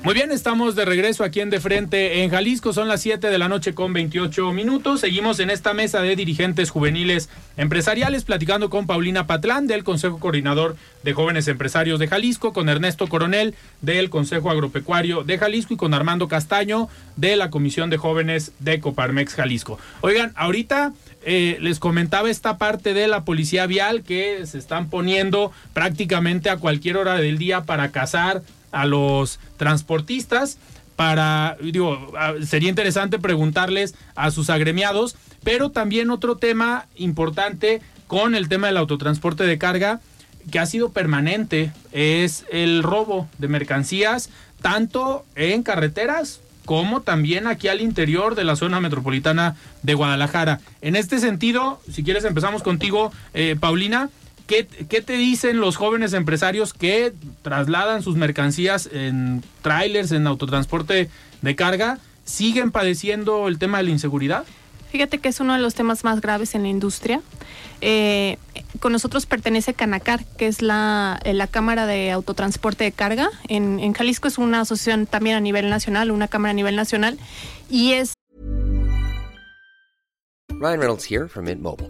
Muy 0.03 0.15
bien, 0.15 0.31
estamos 0.31 0.75
de 0.75 0.83
regreso 0.83 1.23
aquí 1.23 1.41
en 1.41 1.51
De 1.51 1.59
Frente 1.59 2.23
en 2.23 2.31
Jalisco. 2.31 2.73
Son 2.73 2.87
las 2.87 3.03
7 3.03 3.29
de 3.29 3.37
la 3.37 3.47
noche 3.47 3.75
con 3.75 3.93
28 3.93 4.51
minutos. 4.51 4.99
Seguimos 4.99 5.39
en 5.39 5.51
esta 5.51 5.75
mesa 5.75 6.01
de 6.01 6.15
dirigentes 6.15 6.71
juveniles 6.71 7.29
empresariales 7.55 8.23
platicando 8.23 8.71
con 8.71 8.87
Paulina 8.87 9.27
Patlán 9.27 9.67
del 9.67 9.83
Consejo 9.83 10.17
Coordinador 10.17 10.75
de 11.03 11.13
Jóvenes 11.13 11.47
Empresarios 11.47 11.99
de 11.99 12.07
Jalisco, 12.07 12.51
con 12.51 12.67
Ernesto 12.67 13.05
Coronel 13.05 13.53
del 13.81 14.09
Consejo 14.09 14.49
Agropecuario 14.49 15.23
de 15.23 15.37
Jalisco 15.37 15.75
y 15.75 15.77
con 15.77 15.93
Armando 15.93 16.27
Castaño 16.27 16.89
de 17.15 17.35
la 17.35 17.51
Comisión 17.51 17.91
de 17.91 17.97
Jóvenes 17.97 18.53
de 18.57 18.79
Coparmex 18.79 19.35
Jalisco. 19.35 19.77
Oigan, 20.01 20.33
ahorita 20.35 20.93
eh, 21.23 21.57
les 21.61 21.77
comentaba 21.77 22.31
esta 22.31 22.57
parte 22.57 22.95
de 22.95 23.07
la 23.07 23.23
policía 23.23 23.67
vial 23.67 24.01
que 24.01 24.47
se 24.47 24.57
están 24.57 24.89
poniendo 24.89 25.51
prácticamente 25.73 26.49
a 26.49 26.57
cualquier 26.57 26.97
hora 26.97 27.17
del 27.17 27.37
día 27.37 27.61
para 27.65 27.91
cazar 27.91 28.41
a 28.71 28.85
los 28.85 29.39
transportistas 29.57 30.57
para, 30.95 31.57
digo, 31.61 32.13
sería 32.45 32.69
interesante 32.69 33.17
preguntarles 33.17 33.95
a 34.15 34.29
sus 34.29 34.49
agremiados, 34.49 35.15
pero 35.43 35.71
también 35.71 36.11
otro 36.11 36.35
tema 36.37 36.85
importante 36.95 37.81
con 38.07 38.35
el 38.35 38.49
tema 38.49 38.67
del 38.67 38.77
autotransporte 38.77 39.45
de 39.45 39.57
carga 39.57 39.99
que 40.51 40.59
ha 40.59 40.65
sido 40.65 40.91
permanente 40.91 41.71
es 41.91 42.45
el 42.51 42.83
robo 42.83 43.27
de 43.37 43.47
mercancías 43.47 44.29
tanto 44.61 45.25
en 45.35 45.63
carreteras 45.63 46.39
como 46.65 47.01
también 47.01 47.47
aquí 47.47 47.67
al 47.67 47.81
interior 47.81 48.35
de 48.35 48.43
la 48.43 48.55
zona 48.55 48.79
metropolitana 48.79 49.55
de 49.81 49.93
Guadalajara. 49.93 50.59
En 50.81 50.95
este 50.95 51.19
sentido, 51.19 51.81
si 51.91 52.03
quieres 52.03 52.23
empezamos 52.23 52.63
contigo, 52.63 53.11
eh, 53.33 53.55
Paulina. 53.59 54.09
¿Qué, 54.51 54.67
¿Qué, 54.67 55.01
te 55.01 55.13
dicen 55.13 55.61
los 55.61 55.77
jóvenes 55.77 56.11
empresarios 56.11 56.73
que 56.73 57.13
trasladan 57.41 58.03
sus 58.03 58.17
mercancías 58.17 58.89
en 58.91 59.41
trailers, 59.61 60.11
en 60.11 60.27
autotransporte 60.27 61.09
de 61.41 61.55
carga? 61.55 61.99
¿Siguen 62.25 62.71
padeciendo 62.71 63.47
el 63.47 63.59
tema 63.59 63.77
de 63.77 63.85
la 63.85 63.91
inseguridad? 63.91 64.43
Fíjate 64.91 65.19
que 65.19 65.29
es 65.29 65.39
uno 65.39 65.53
de 65.53 65.59
los 65.59 65.73
temas 65.73 66.03
más 66.03 66.19
graves 66.19 66.53
en 66.53 66.63
la 66.63 66.67
industria. 66.67 67.21
Eh, 67.79 68.39
con 68.81 68.91
nosotros 68.91 69.25
pertenece 69.25 69.73
Canacar, 69.73 70.25
que 70.37 70.47
es 70.47 70.61
la, 70.61 71.17
eh, 71.23 71.33
la 71.33 71.47
Cámara 71.47 71.85
de 71.85 72.11
Autotransporte 72.11 72.83
de 72.83 72.91
Carga. 72.91 73.29
En, 73.47 73.79
en 73.79 73.93
Jalisco 73.93 74.27
es 74.27 74.37
una 74.37 74.59
asociación 74.59 75.05
también 75.05 75.37
a 75.37 75.39
nivel 75.39 75.69
nacional, 75.69 76.11
una 76.11 76.27
cámara 76.27 76.51
a 76.51 76.55
nivel 76.55 76.75
nacional. 76.75 77.17
Y 77.69 77.93
es. 77.93 78.15
Ryan 80.49 80.81
Reynolds 80.81 81.09
here 81.09 81.29
from 81.29 81.45
Mint 81.45 81.61
Mobile. 81.61 81.89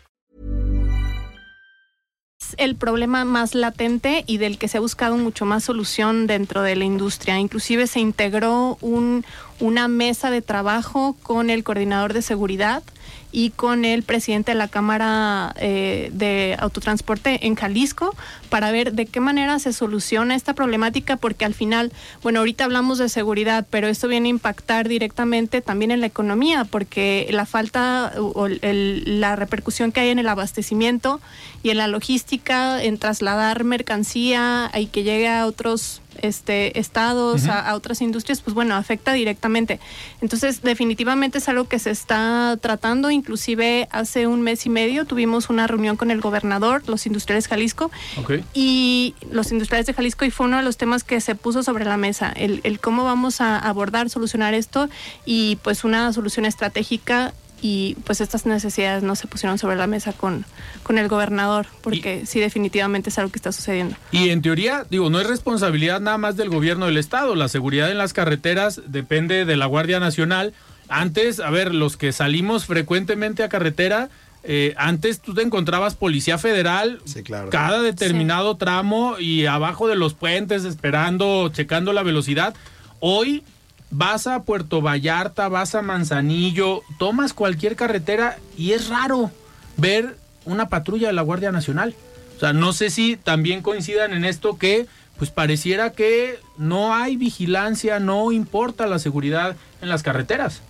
El 2.57 2.75
problema 2.75 3.25
más 3.25 3.55
latente 3.55 4.23
y 4.27 4.37
del 4.37 4.57
que 4.57 4.67
se 4.67 4.77
ha 4.77 4.81
buscado 4.81 5.17
mucho 5.17 5.45
más 5.45 5.63
solución 5.63 6.27
dentro 6.27 6.61
de 6.61 6.75
la 6.75 6.85
industria. 6.85 7.39
Inclusive 7.39 7.87
se 7.87 7.99
integró 7.99 8.77
un, 8.81 9.25
una 9.59 9.87
mesa 9.87 10.31
de 10.31 10.41
trabajo 10.41 11.15
con 11.23 11.49
el 11.49 11.63
coordinador 11.63 12.13
de 12.13 12.21
seguridad 12.21 12.83
y 13.31 13.51
con 13.51 13.85
el 13.85 14.03
presidente 14.03 14.51
de 14.51 14.57
la 14.57 14.67
Cámara 14.67 15.53
eh, 15.57 16.09
de 16.13 16.55
Autotransporte 16.59 17.45
en 17.47 17.55
Jalisco 17.55 18.15
para 18.49 18.71
ver 18.71 18.93
de 18.93 19.05
qué 19.05 19.19
manera 19.19 19.59
se 19.59 19.73
soluciona 19.73 20.35
esta 20.35 20.53
problemática, 20.53 21.15
porque 21.17 21.45
al 21.45 21.53
final, 21.53 21.91
bueno, 22.21 22.39
ahorita 22.39 22.65
hablamos 22.65 22.97
de 22.97 23.09
seguridad, 23.09 23.65
pero 23.69 23.87
esto 23.87 24.07
viene 24.07 24.27
a 24.27 24.31
impactar 24.31 24.87
directamente 24.87 25.61
también 25.61 25.91
en 25.91 26.01
la 26.01 26.07
economía, 26.07 26.65
porque 26.65 27.27
la 27.31 27.45
falta 27.45 28.13
o 28.17 28.47
el, 28.47 29.21
la 29.21 29.35
repercusión 29.35 29.91
que 29.91 30.01
hay 30.01 30.09
en 30.09 30.19
el 30.19 30.27
abastecimiento 30.27 31.21
y 31.63 31.69
en 31.69 31.77
la 31.77 31.87
logística, 31.87 32.83
en 32.83 32.97
trasladar 32.97 33.63
mercancía 33.63 34.69
y 34.75 34.87
que 34.87 35.03
llegue 35.03 35.29
a 35.29 35.45
otros 35.45 36.00
este, 36.21 36.79
estados, 36.79 37.45
a, 37.45 37.69
a, 37.69 37.75
otras 37.75 38.01
industrias, 38.01 38.41
pues 38.41 38.53
bueno, 38.53 38.75
afecta 38.75 39.13
directamente. 39.13 39.79
Entonces, 40.21 40.61
definitivamente 40.61 41.37
es 41.39 41.49
algo 41.49 41.65
que 41.67 41.79
se 41.79 41.91
está 41.91 42.57
tratando. 42.61 43.11
Inclusive 43.11 43.87
hace 43.91 44.27
un 44.27 44.41
mes 44.41 44.65
y 44.65 44.69
medio 44.69 45.05
tuvimos 45.05 45.49
una 45.49 45.67
reunión 45.67 45.97
con 45.97 46.11
el 46.11 46.21
gobernador, 46.21 46.83
los 46.87 47.05
industriales 47.05 47.47
Jalisco, 47.47 47.91
okay. 48.17 48.43
y 48.53 49.15
los 49.31 49.51
industriales 49.51 49.85
de 49.87 49.93
Jalisco, 49.93 50.25
y 50.25 50.31
fue 50.31 50.45
uno 50.45 50.57
de 50.57 50.63
los 50.63 50.77
temas 50.77 51.03
que 51.03 51.21
se 51.21 51.35
puso 51.35 51.63
sobre 51.63 51.85
la 51.85 51.97
mesa, 51.97 52.31
el, 52.35 52.61
el 52.63 52.79
cómo 52.79 53.03
vamos 53.03 53.41
a 53.41 53.57
abordar, 53.57 54.09
solucionar 54.09 54.53
esto, 54.53 54.89
y 55.25 55.57
pues 55.57 55.83
una 55.83 56.11
solución 56.13 56.45
estratégica 56.45 57.33
y 57.61 57.95
pues 58.05 58.21
estas 58.21 58.45
necesidades 58.45 59.03
no 59.03 59.15
se 59.15 59.27
pusieron 59.27 59.57
sobre 59.57 59.75
la 59.75 59.87
mesa 59.87 60.13
con, 60.13 60.45
con 60.83 60.97
el 60.97 61.07
gobernador, 61.07 61.67
porque 61.81 62.21
y, 62.23 62.25
sí 62.25 62.39
definitivamente 62.39 63.09
es 63.09 63.17
algo 63.19 63.31
que 63.31 63.37
está 63.37 63.51
sucediendo. 63.51 63.95
Y 64.11 64.29
en 64.29 64.41
teoría, 64.41 64.85
digo, 64.89 65.09
no 65.09 65.19
es 65.19 65.27
responsabilidad 65.27 66.01
nada 66.01 66.17
más 66.17 66.35
del 66.37 66.49
gobierno 66.49 66.87
del 66.87 66.97
estado, 66.97 67.35
la 67.35 67.47
seguridad 67.47 67.91
en 67.91 67.97
las 67.97 68.13
carreteras 68.13 68.81
depende 68.87 69.45
de 69.45 69.55
la 69.55 69.67
Guardia 69.67 69.99
Nacional. 69.99 70.53
Antes, 70.89 71.39
a 71.39 71.49
ver, 71.51 71.73
los 71.73 71.97
que 71.97 72.11
salimos 72.11 72.65
frecuentemente 72.65 73.43
a 73.43 73.49
carretera, 73.49 74.09
eh, 74.43 74.73
antes 74.75 75.19
tú 75.19 75.35
te 75.35 75.43
encontrabas 75.43 75.93
policía 75.93 76.39
federal 76.39 76.99
sí, 77.05 77.21
claro. 77.21 77.51
cada 77.51 77.79
determinado 77.83 78.53
sí. 78.53 78.57
tramo 78.57 79.19
y 79.19 79.45
abajo 79.45 79.87
de 79.87 79.95
los 79.95 80.15
puentes 80.15 80.65
esperando, 80.65 81.49
checando 81.49 81.93
la 81.93 82.01
velocidad. 82.01 82.55
Hoy 82.99 83.43
vas 83.91 84.25
a 84.25 84.43
Puerto 84.43 84.81
Vallarta, 84.81 85.49
vas 85.49 85.75
a 85.75 85.81
Manzanillo, 85.81 86.81
tomas 86.97 87.33
cualquier 87.33 87.75
carretera 87.75 88.37
y 88.57 88.71
es 88.71 88.87
raro 88.89 89.29
ver 89.77 90.17
una 90.45 90.69
patrulla 90.69 91.07
de 91.07 91.13
la 91.13 91.21
Guardia 91.21 91.51
Nacional. 91.51 91.93
O 92.37 92.39
sea, 92.39 92.53
no 92.53 92.73
sé 92.73 92.89
si 92.89 93.17
también 93.17 93.61
coincidan 93.61 94.13
en 94.13 94.25
esto 94.25 94.57
que 94.57 94.87
pues 95.17 95.29
pareciera 95.29 95.91
que 95.91 96.39
no 96.57 96.95
hay 96.95 97.15
vigilancia, 97.15 97.99
no 97.99 98.31
importa 98.31 98.87
la 98.87 98.97
seguridad 98.97 99.55
en 99.81 99.89
las 99.89 100.01
carreteras, 100.01 100.61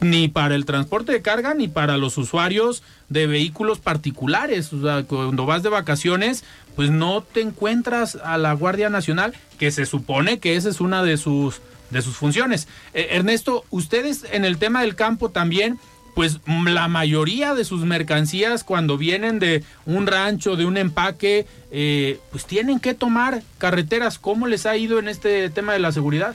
ni 0.00 0.26
para 0.26 0.56
el 0.56 0.64
transporte 0.64 1.12
de 1.12 1.22
carga 1.22 1.54
ni 1.54 1.68
para 1.68 1.96
los 1.96 2.18
usuarios 2.18 2.82
de 3.08 3.28
vehículos 3.28 3.78
particulares. 3.78 4.72
O 4.72 4.82
sea, 4.82 5.04
cuando 5.04 5.46
vas 5.46 5.62
de 5.62 5.68
vacaciones, 5.68 6.42
pues 6.74 6.90
no 6.90 7.22
te 7.22 7.40
encuentras 7.40 8.16
a 8.16 8.36
la 8.36 8.52
Guardia 8.54 8.90
Nacional, 8.90 9.34
que 9.58 9.70
se 9.70 9.86
supone 9.86 10.40
que 10.40 10.56
esa 10.56 10.70
es 10.70 10.80
una 10.80 11.04
de 11.04 11.16
sus 11.16 11.60
de 11.90 12.02
sus 12.02 12.16
funciones. 12.16 12.68
Eh, 12.94 13.08
Ernesto, 13.12 13.64
ustedes 13.70 14.24
en 14.32 14.44
el 14.44 14.58
tema 14.58 14.82
del 14.82 14.94
campo 14.94 15.30
también, 15.30 15.78
pues 16.14 16.38
la 16.46 16.88
mayoría 16.88 17.54
de 17.54 17.64
sus 17.64 17.84
mercancías 17.84 18.64
cuando 18.64 18.98
vienen 18.98 19.38
de 19.38 19.64
un 19.86 20.06
rancho, 20.06 20.56
de 20.56 20.66
un 20.66 20.76
empaque, 20.76 21.46
eh, 21.70 22.18
pues 22.30 22.46
tienen 22.46 22.80
que 22.80 22.94
tomar 22.94 23.42
carreteras. 23.58 24.18
¿Cómo 24.18 24.46
les 24.46 24.66
ha 24.66 24.76
ido 24.76 24.98
en 24.98 25.08
este 25.08 25.50
tema 25.50 25.72
de 25.72 25.78
la 25.78 25.92
seguridad? 25.92 26.34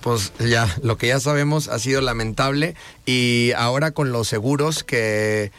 Pues 0.00 0.32
ya, 0.38 0.72
lo 0.82 0.96
que 0.98 1.08
ya 1.08 1.18
sabemos 1.18 1.68
ha 1.68 1.78
sido 1.78 2.00
lamentable 2.00 2.76
y 3.04 3.50
ahora 3.56 3.90
con 3.90 4.12
los 4.12 4.28
seguros 4.28 4.84
que 4.84 5.50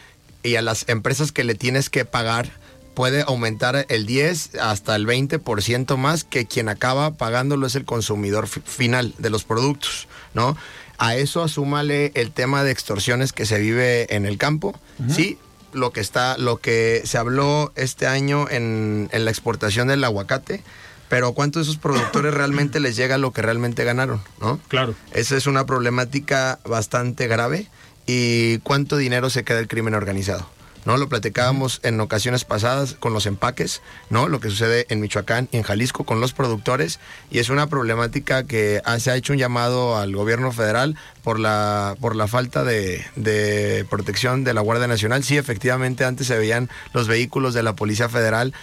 y 0.43 0.55
a 0.55 0.61
las 0.61 0.87
empresas 0.87 1.31
que 1.31 1.43
le 1.43 1.55
tienes 1.55 1.89
que 1.89 2.05
pagar, 2.05 2.49
puede 2.97 3.21
aumentar 3.21 3.85
el 3.89 4.07
10 4.07 4.55
hasta 4.55 4.95
el 4.95 5.05
20% 5.05 5.97
más 5.97 6.23
que 6.23 6.47
quien 6.47 6.67
acaba 6.67 7.11
pagándolo 7.11 7.67
es 7.67 7.75
el 7.75 7.85
consumidor 7.85 8.47
final 8.47 9.13
de 9.19 9.29
los 9.29 9.43
productos, 9.43 10.07
¿no? 10.33 10.57
A 10.97 11.15
eso 11.15 11.43
asúmale 11.43 12.11
el 12.15 12.31
tema 12.31 12.63
de 12.63 12.71
extorsiones 12.71 13.33
que 13.33 13.45
se 13.45 13.59
vive 13.59 14.15
en 14.15 14.25
el 14.25 14.39
campo, 14.39 14.69
uh 14.97 15.03
-huh. 15.03 15.15
sí, 15.15 15.37
lo 15.73 15.91
que 15.91 15.99
está, 15.99 16.39
lo 16.39 16.57
que 16.57 17.03
se 17.05 17.19
habló 17.19 17.71
este 17.75 18.07
año 18.07 18.49
en, 18.49 19.09
en 19.11 19.25
la 19.25 19.29
exportación 19.29 19.89
del 19.89 20.03
aguacate, 20.03 20.63
pero 21.07 21.33
¿cuántos 21.33 21.67
de 21.67 21.71
esos 21.71 21.79
productores 21.79 22.33
realmente 22.41 22.79
les 22.79 22.95
llega 22.95 23.19
lo 23.19 23.31
que 23.31 23.43
realmente 23.43 23.83
ganaron, 23.83 24.23
no? 24.41 24.59
Claro. 24.69 24.95
Esa 25.13 25.37
es 25.37 25.45
una 25.45 25.67
problemática 25.67 26.57
bastante 26.65 27.27
grave 27.27 27.67
y 28.07 28.57
cuánto 28.63 28.97
dinero 28.97 29.29
se 29.29 29.43
queda 29.43 29.59
el 29.59 29.67
crimen 29.67 29.93
organizado. 29.93 30.56
¿No? 30.87 30.95
Lo 30.95 31.09
platicábamos 31.09 31.81
en 31.83 31.99
ocasiones 31.99 32.45
pasadas 32.45 32.95
con 32.97 33.11
los 33.11 33.25
empaques, 33.25 33.81
¿no? 34.09 34.29
Lo 34.29 34.39
que 34.39 34.49
sucede 34.49 34.85
en 34.87 35.01
Michoacán 35.01 35.49
y 35.51 35.57
en 35.57 35.63
Jalisco 35.63 36.05
con 36.05 36.21
los 36.21 36.31
productores 36.31 37.01
y 37.29 37.39
es 37.39 37.49
una 37.49 37.67
problemática 37.67 38.45
que 38.45 38.81
se 38.99 39.11
ha 39.11 39.17
hecho 39.17 39.33
un 39.33 39.39
llamado 39.39 39.97
al 39.97 40.15
gobierno 40.15 40.53
federal 40.53 40.95
por 41.23 41.41
la, 41.41 41.97
por 41.99 42.15
la 42.15 42.27
falta 42.27 42.63
de, 42.63 43.05
de 43.17 43.85
protección 43.89 44.45
de 44.45 44.53
la 44.53 44.61
Guardia 44.61 44.87
Nacional. 44.87 45.25
Sí, 45.25 45.37
efectivamente, 45.37 46.05
antes 46.05 46.27
se 46.27 46.37
veían 46.37 46.69
los 46.93 47.09
vehículos 47.09 47.53
de 47.53 47.63
la 47.63 47.75
Policía 47.75 48.07
Federal 48.07 48.53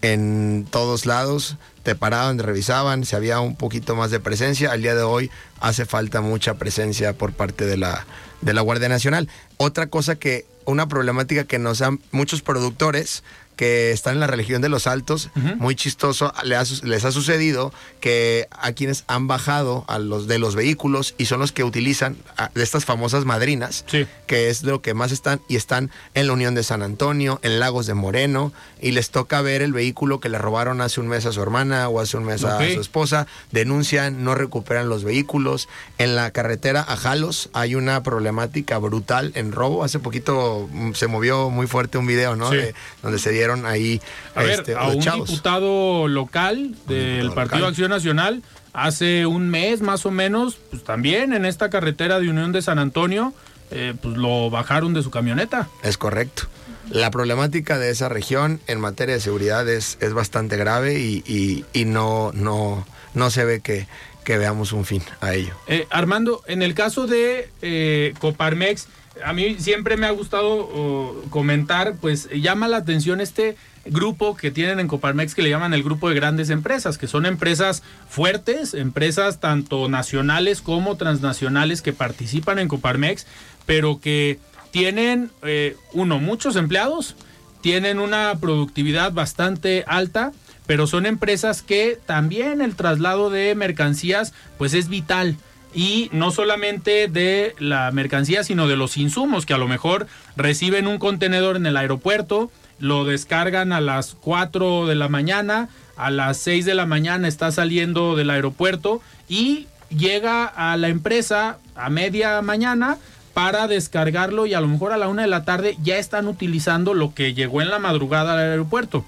en 0.00 0.66
todos 0.70 1.04
lados, 1.04 1.56
te 1.82 1.94
paraban, 1.94 2.38
te 2.38 2.44
revisaban, 2.44 3.04
si 3.04 3.14
había 3.14 3.40
un 3.40 3.56
poquito 3.56 3.94
más 3.94 4.10
de 4.10 4.20
presencia. 4.20 4.72
Al 4.72 4.80
día 4.80 4.94
de 4.94 5.02
hoy 5.02 5.30
hace 5.60 5.84
falta 5.84 6.22
mucha 6.22 6.54
presencia 6.54 7.12
por 7.12 7.32
parte 7.32 7.66
de 7.66 7.76
la, 7.76 8.06
de 8.40 8.54
la 8.54 8.62
Guardia 8.62 8.88
Nacional. 8.88 9.28
Otra 9.56 9.86
cosa 9.86 10.16
que, 10.16 10.46
una 10.66 10.88
problemática 10.88 11.44
que 11.44 11.58
nos 11.58 11.78
dan 11.78 12.00
muchos 12.10 12.42
productores 12.42 13.22
que 13.56 13.92
están 13.92 14.14
en 14.14 14.20
la 14.20 14.26
región 14.26 14.62
de 14.62 14.68
los 14.68 14.86
Altos, 14.86 15.30
muy 15.58 15.74
chistoso, 15.76 16.32
les 16.44 17.04
ha 17.04 17.12
sucedido 17.12 17.72
que 18.00 18.48
a 18.50 18.72
quienes 18.72 19.04
han 19.06 19.26
bajado 19.26 19.84
a 19.88 19.98
los 19.98 20.26
de 20.26 20.38
los 20.38 20.54
vehículos 20.56 21.14
y 21.18 21.26
son 21.26 21.40
los 21.40 21.52
que 21.52 21.64
utilizan 21.64 22.16
de 22.54 22.62
estas 22.62 22.84
famosas 22.84 23.24
madrinas, 23.24 23.84
que 24.26 24.48
es 24.50 24.62
lo 24.62 24.82
que 24.82 24.94
más 24.94 25.12
están 25.12 25.40
y 25.48 25.56
están 25.56 25.90
en 26.14 26.26
la 26.26 26.32
Unión 26.32 26.54
de 26.54 26.62
San 26.62 26.82
Antonio, 26.82 27.38
en 27.42 27.60
Lagos 27.60 27.86
de 27.86 27.94
Moreno 27.94 28.52
y 28.80 28.92
les 28.92 29.10
toca 29.10 29.40
ver 29.40 29.62
el 29.62 29.72
vehículo 29.72 30.20
que 30.20 30.28
le 30.28 30.38
robaron 30.38 30.80
hace 30.80 31.00
un 31.00 31.08
mes 31.08 31.24
a 31.26 31.32
su 31.32 31.40
hermana 31.42 31.88
o 31.88 32.00
hace 32.00 32.16
un 32.16 32.24
mes 32.24 32.44
a 32.44 32.58
su 32.74 32.80
esposa, 32.80 33.26
denuncian, 33.52 34.24
no 34.24 34.34
recuperan 34.34 34.88
los 34.88 35.04
vehículos. 35.04 35.68
En 35.98 36.16
la 36.16 36.30
carretera 36.32 36.84
a 36.86 36.96
Jalos 36.96 37.50
hay 37.52 37.74
una 37.74 38.02
problemática 38.02 38.78
brutal 38.78 39.32
en 39.36 39.52
robo. 39.52 39.84
Hace 39.84 39.98
poquito 40.00 40.68
mm, 40.70 40.92
se 40.92 41.06
movió 41.06 41.50
muy 41.50 41.66
fuerte 41.66 41.98
un 41.98 42.06
video, 42.06 42.36
¿no? 42.36 42.50
Sí. 42.50 42.56
De- 42.56 42.74
donde 43.02 43.18
se 43.18 43.30
ahí 43.66 44.00
A 44.34 44.42
ver, 44.42 44.60
este, 44.60 44.74
a 44.74 44.86
los 44.86 44.96
un 44.96 45.02
chavos. 45.02 45.28
diputado 45.30 46.08
local 46.08 46.74
del 46.86 47.32
Partido 47.32 47.58
local. 47.60 47.70
Acción 47.70 47.90
Nacional 47.90 48.42
hace 48.72 49.26
un 49.26 49.50
mes 49.50 49.80
más 49.82 50.04
o 50.06 50.10
menos, 50.10 50.56
pues 50.70 50.82
también 50.84 51.32
en 51.32 51.44
esta 51.44 51.70
carretera 51.70 52.18
de 52.20 52.28
Unión 52.28 52.52
de 52.52 52.60
San 52.62 52.78
Antonio, 52.78 53.32
eh, 53.70 53.94
pues 54.00 54.16
lo 54.16 54.50
bajaron 54.50 54.94
de 54.94 55.02
su 55.02 55.10
camioneta. 55.10 55.68
Es 55.82 55.96
correcto. 55.98 56.44
La 56.90 57.10
problemática 57.10 57.78
de 57.78 57.90
esa 57.90 58.08
región 58.08 58.60
en 58.66 58.78
materia 58.80 59.14
de 59.14 59.20
seguridad 59.20 59.66
es, 59.68 59.96
es 60.00 60.12
bastante 60.12 60.56
grave 60.56 60.98
y, 61.00 61.22
y- 61.26 61.64
y 61.72 61.84
no, 61.86 62.30
no, 62.34 62.86
no 63.14 63.30
se 63.30 63.44
ve 63.46 63.60
que, 63.60 63.86
que 64.24 64.36
veamos 64.36 64.72
un 64.72 64.84
fin 64.84 65.02
a 65.22 65.32
ello. 65.34 65.54
Eh, 65.66 65.86
Armando, 65.90 66.42
en 66.46 66.60
el 66.62 66.74
caso 66.74 67.06
de 67.06 67.48
eh, 67.62 68.12
Coparmex, 68.18 68.86
a 69.22 69.32
mí 69.32 69.56
siempre 69.58 69.96
me 69.96 70.06
ha 70.06 70.10
gustado 70.10 71.22
comentar, 71.30 71.96
pues 72.00 72.28
llama 72.30 72.68
la 72.68 72.78
atención 72.78 73.20
este 73.20 73.56
grupo 73.86 74.36
que 74.36 74.50
tienen 74.50 74.80
en 74.80 74.88
Coparmex 74.88 75.34
que 75.34 75.42
le 75.42 75.50
llaman 75.50 75.74
el 75.74 75.82
grupo 75.82 76.08
de 76.08 76.14
grandes 76.14 76.50
empresas, 76.50 76.98
que 76.98 77.06
son 77.06 77.26
empresas 77.26 77.82
fuertes, 78.08 78.74
empresas 78.74 79.40
tanto 79.40 79.88
nacionales 79.88 80.62
como 80.62 80.96
transnacionales 80.96 81.82
que 81.82 81.92
participan 81.92 82.58
en 82.58 82.68
Coparmex, 82.68 83.26
pero 83.66 84.00
que 84.00 84.38
tienen, 84.70 85.30
eh, 85.42 85.76
uno, 85.92 86.18
muchos 86.18 86.56
empleados, 86.56 87.16
tienen 87.60 87.98
una 87.98 88.34
productividad 88.40 89.12
bastante 89.12 89.84
alta, 89.86 90.32
pero 90.66 90.86
son 90.86 91.06
empresas 91.06 91.62
que 91.62 91.98
también 92.06 92.60
el 92.60 92.74
traslado 92.74 93.30
de 93.30 93.54
mercancías 93.54 94.32
pues 94.58 94.74
es 94.74 94.88
vital 94.88 95.36
y 95.74 96.08
no 96.12 96.30
solamente 96.30 97.08
de 97.08 97.54
la 97.58 97.90
mercancía 97.90 98.44
sino 98.44 98.68
de 98.68 98.76
los 98.76 98.96
insumos 98.96 99.44
que 99.44 99.54
a 99.54 99.58
lo 99.58 99.68
mejor 99.68 100.06
reciben 100.36 100.86
un 100.86 100.98
contenedor 100.98 101.56
en 101.56 101.66
el 101.66 101.76
aeropuerto, 101.76 102.50
lo 102.78 103.04
descargan 103.04 103.72
a 103.72 103.80
las 103.80 104.16
4 104.20 104.86
de 104.86 104.94
la 104.94 105.08
mañana, 105.08 105.68
a 105.96 106.10
las 106.10 106.38
6 106.38 106.64
de 106.64 106.74
la 106.74 106.86
mañana 106.86 107.28
está 107.28 107.50
saliendo 107.50 108.16
del 108.16 108.30
aeropuerto 108.30 109.00
y 109.28 109.66
llega 109.90 110.44
a 110.46 110.76
la 110.76 110.88
empresa 110.88 111.58
a 111.74 111.90
media 111.90 112.40
mañana 112.42 112.98
para 113.32 113.66
descargarlo 113.66 114.46
y 114.46 114.54
a 114.54 114.60
lo 114.60 114.68
mejor 114.68 114.92
a 114.92 114.96
la 114.96 115.08
una 115.08 115.22
de 115.22 115.28
la 115.28 115.44
tarde 115.44 115.76
ya 115.82 115.98
están 115.98 116.28
utilizando 116.28 116.94
lo 116.94 117.14
que 117.14 117.34
llegó 117.34 117.62
en 117.62 117.68
la 117.68 117.80
madrugada 117.80 118.34
al 118.34 118.38
aeropuerto. 118.38 119.04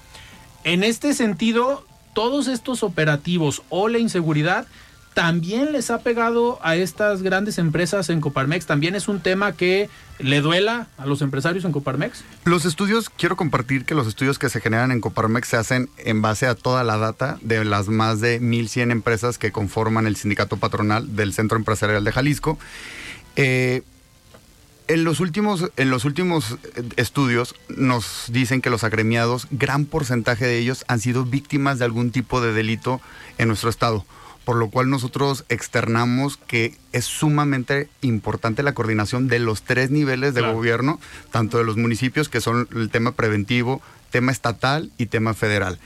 En 0.65 0.83
este 0.83 1.13
sentido, 1.13 1.85
todos 2.13 2.47
estos 2.47 2.83
operativos 2.83 3.61
o 3.69 3.87
la 3.87 3.99
inseguridad 3.99 4.67
también 5.17 5.71
les 5.71 5.89
ha 5.89 5.97
pegado 6.01 6.59
a 6.61 6.75
estas 6.75 7.23
grandes 7.23 7.57
empresas 7.57 8.11
en 8.11 8.21
Coparmex. 8.21 8.67
También 8.67 8.93
es 8.93 9.07
un 9.07 9.19
tema 9.19 9.53
que 9.53 9.89
le 10.19 10.41
duela 10.41 10.89
a 10.95 11.07
los 11.07 11.23
empresarios 11.23 11.65
en 11.65 11.71
Coparmex. 11.71 12.23
Los 12.45 12.65
estudios, 12.65 13.09
quiero 13.09 13.35
compartir 13.35 13.83
que 13.83 13.95
los 13.95 14.05
estudios 14.05 14.37
que 14.37 14.47
se 14.47 14.61
generan 14.61 14.91
en 14.91 15.01
Coparmex 15.01 15.47
se 15.47 15.57
hacen 15.57 15.89
en 15.97 16.21
base 16.21 16.45
a 16.45 16.53
toda 16.53 16.83
la 16.83 16.97
data 16.97 17.39
de 17.41 17.65
las 17.65 17.87
más 17.87 18.21
de 18.21 18.39
1.100 18.39 18.91
empresas 18.91 19.39
que 19.39 19.51
conforman 19.51 20.05
el 20.05 20.17
sindicato 20.17 20.57
patronal 20.57 21.15
del 21.15 21.33
Centro 21.33 21.57
Empresarial 21.57 22.03
de 22.03 22.11
Jalisco. 22.11 22.59
Eh, 23.37 23.81
en 24.87 25.03
los 25.03 25.19
últimos, 25.19 25.71
en 25.77 25.89
los 25.89 26.05
últimos 26.05 26.59
eh, 26.75 26.83
estudios 26.95 27.55
nos 27.69 28.25
dicen 28.29 28.61
que 28.61 28.69
los 28.69 28.83
agremiados, 28.83 29.47
gran 29.49 29.85
porcentaje 29.85 30.45
de 30.45 30.59
ellos 30.59 30.85
han 30.87 30.99
sido 30.99 31.25
víctimas 31.25 31.79
de 31.79 31.85
algún 31.85 32.11
tipo 32.11 32.39
de 32.39 32.53
delito 32.53 33.01
en 33.39 33.47
nuestro 33.47 33.71
estado, 33.71 34.05
por 34.47 34.55
lo 34.55 34.69
cual 34.69 34.89
nosotros 34.89 35.43
externamos 35.49 36.37
que 36.37 36.73
es 36.93 37.03
sumamente 37.03 37.89
importante 37.99 38.63
la 38.63 38.71
coordinación 38.73 39.27
de 39.27 39.39
los 39.39 39.61
tres 39.63 39.91
niveles 39.91 40.33
de 40.33 40.39
Claro. 40.39 40.55
gobierno, 40.55 41.01
tanto 41.31 41.57
de 41.57 41.65
los 41.65 41.75
municipios, 41.75 42.29
que 42.29 42.39
son 42.39 42.65
el 42.73 42.89
tema 42.89 43.11
preventivo, 43.11 43.81
tema 44.09 44.31
estatal 44.31 44.89
y 44.97 45.07
tema 45.07 45.33
federal. 45.33 45.79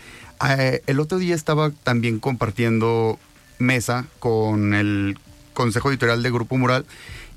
Eh, 0.48 0.84
el 0.86 1.00
otro 1.00 1.18
día 1.18 1.34
estaba 1.34 1.72
también 1.72 2.20
compartiendo 2.20 3.18
mesa 3.58 4.06
con 4.20 4.76
el 4.76 5.18
Consejo 5.54 5.90
Editorial 5.90 6.22
de 6.22 6.30
Grupo 6.30 6.56
Mural 6.56 6.86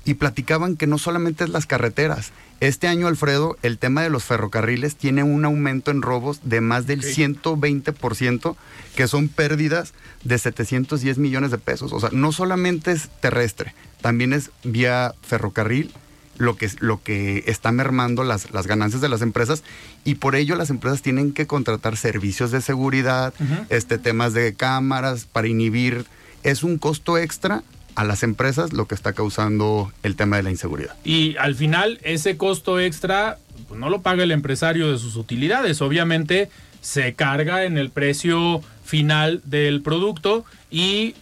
y 0.05 0.13
platicaban 0.13 0.77
que 0.77 0.87
no 0.87 0.97
solamente 0.97 1.43
es 1.43 1.49
las 1.49 1.65
carreteras. 1.65 2.31
Este 2.61 2.87
año, 2.87 3.07
Alfredo, 3.07 3.57
el 3.63 3.77
tema 3.77 4.03
de 4.03 4.09
los 4.09 4.23
ferrocarriles 4.23 4.95
tiene 4.95 5.23
un 5.23 5.43
aumento 5.43 5.91
en 5.91 6.01
robos 6.01 6.39
de 6.43 6.61
más 6.61 6.87
del 6.87 7.01
120%, 7.01 8.55
que 8.95 9.07
son 9.07 9.27
pérdidas 9.27 9.93
de 10.23 10.37
710 10.37 11.17
millones 11.17 11.51
de 11.51 11.57
pesos. 11.57 11.91
O 11.91 11.99
sea, 11.99 12.09
no 12.13 12.31
solamente 12.31 12.91
es 12.91 13.09
terrestre, 13.19 13.73
también 14.01 14.31
es 14.31 14.51
vía 14.63 15.13
ferrocarril 15.21 15.91
lo 16.37 16.57
que, 16.57 16.69
lo 16.79 17.01
que 17.01 17.43
está 17.47 17.71
mermando 17.71 18.23
las, 18.23 18.51
las 18.51 18.67
ganancias 18.67 19.01
de 19.01 19.09
las 19.09 19.21
empresas 19.21 19.63
y 20.03 20.15
por 20.15 20.35
ello 20.35 20.55
las 20.55 20.69
empresas 20.69 21.01
tienen 21.01 21.33
que 21.33 21.47
contratar 21.47 21.97
servicios 21.97 22.51
de 22.51 22.61
seguridad, 22.61 23.33
este, 23.69 23.97
temas 23.97 24.33
de 24.33 24.53
cámaras 24.53 25.25
para 25.25 25.47
inhibir. 25.47 26.05
Es 26.43 26.63
un 26.63 26.77
costo 26.77 27.17
extra 27.17 27.63
a 27.95 28.03
las 28.03 28.23
empresas 28.23 28.73
lo 28.73 28.87
que 28.87 28.95
está 28.95 29.13
causando 29.13 29.91
el 30.03 30.15
tema 30.15 30.37
de 30.37 30.43
la 30.43 30.51
inseguridad. 30.51 30.95
Y 31.03 31.35
al 31.37 31.55
final 31.55 31.99
ese 32.03 32.37
costo 32.37 32.79
extra 32.79 33.37
pues, 33.67 33.79
no 33.79 33.89
lo 33.89 34.01
paga 34.01 34.23
el 34.23 34.31
empresario 34.31 34.91
de 34.91 34.97
sus 34.97 35.15
utilidades. 35.15 35.81
Obviamente 35.81 36.49
se 36.81 37.13
carga 37.15 37.63
en 37.63 37.77
el 37.77 37.89
precio 37.89 38.61
final 38.83 39.41
del 39.45 39.81
producto 39.81 40.45
y, 40.69 41.15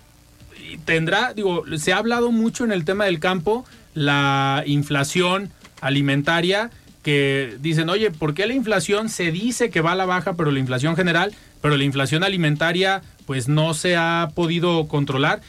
y 0.69 0.77
tendrá, 0.83 1.33
digo, 1.33 1.63
se 1.77 1.93
ha 1.93 1.97
hablado 1.97 2.31
mucho 2.31 2.65
en 2.65 2.71
el 2.71 2.83
tema 2.83 3.05
del 3.05 3.19
campo, 3.19 3.65
la 3.93 4.63
inflación 4.65 5.51
alimentaria 5.79 6.71
que 7.03 7.57
dicen, 7.59 7.89
oye, 7.89 8.11
¿por 8.11 8.33
qué 8.33 8.47
la 8.47 8.53
inflación 8.53 9.09
se 9.09 9.31
dice 9.31 9.69
que 9.69 9.81
va 9.81 9.91
a 9.91 9.95
la 9.95 10.05
baja, 10.05 10.33
pero 10.33 10.51
la 10.51 10.59
inflación 10.59 10.95
general, 10.95 11.33
pero 11.61 11.77
la 11.77 11.83
inflación 11.83 12.23
alimentaria 12.23 13.01
pues 13.25 13.47
no 13.47 13.73
se 13.73 13.95
ha 13.95 14.29
podido 14.33 14.87
controlar? 14.87 15.41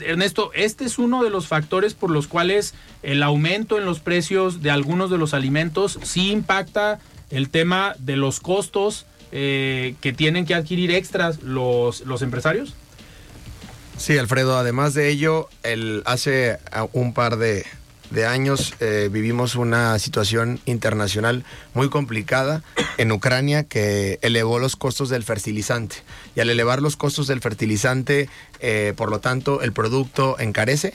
Ernesto, 0.00 0.50
este 0.54 0.84
es 0.84 0.98
uno 0.98 1.22
de 1.22 1.30
los 1.30 1.46
factores 1.46 1.94
por 1.94 2.10
los 2.10 2.26
cuales 2.26 2.74
el 3.02 3.22
aumento 3.22 3.78
en 3.78 3.84
los 3.84 4.00
precios 4.00 4.62
de 4.62 4.70
algunos 4.70 5.10
de 5.10 5.18
los 5.18 5.34
alimentos 5.34 5.98
sí 6.02 6.30
impacta 6.30 7.00
el 7.30 7.50
tema 7.50 7.94
de 7.98 8.16
los 8.16 8.40
costos 8.40 9.06
eh, 9.32 9.94
que 10.00 10.12
tienen 10.12 10.46
que 10.46 10.54
adquirir 10.54 10.90
extras 10.90 11.42
los, 11.42 12.02
los 12.02 12.22
empresarios. 12.22 12.74
Sí, 13.96 14.18
Alfredo, 14.18 14.58
además 14.58 14.94
de 14.94 15.08
ello, 15.08 15.48
el, 15.62 16.02
hace 16.04 16.58
un 16.92 17.14
par 17.14 17.36
de, 17.36 17.64
de 18.14 18.26
años 18.26 18.74
eh, 18.78 19.08
vivimos 19.10 19.56
una 19.56 19.98
situación 19.98 20.60
internacional 20.66 21.44
muy 21.74 21.90
complicada 21.90 22.62
en 22.96 23.10
Ucrania 23.10 23.64
que 23.64 24.20
elevó 24.22 24.60
los 24.60 24.76
costos 24.76 25.08
del 25.08 25.24
fertilizante. 25.24 25.96
Y 26.36 26.40
al 26.40 26.48
elevar 26.48 26.80
los 26.80 26.96
costos 26.96 27.26
del 27.26 27.40
fertilizante, 27.40 28.28
eh, 28.60 28.94
por 28.96 29.10
lo 29.10 29.18
tanto, 29.18 29.62
el 29.62 29.72
producto 29.72 30.38
encarece. 30.38 30.94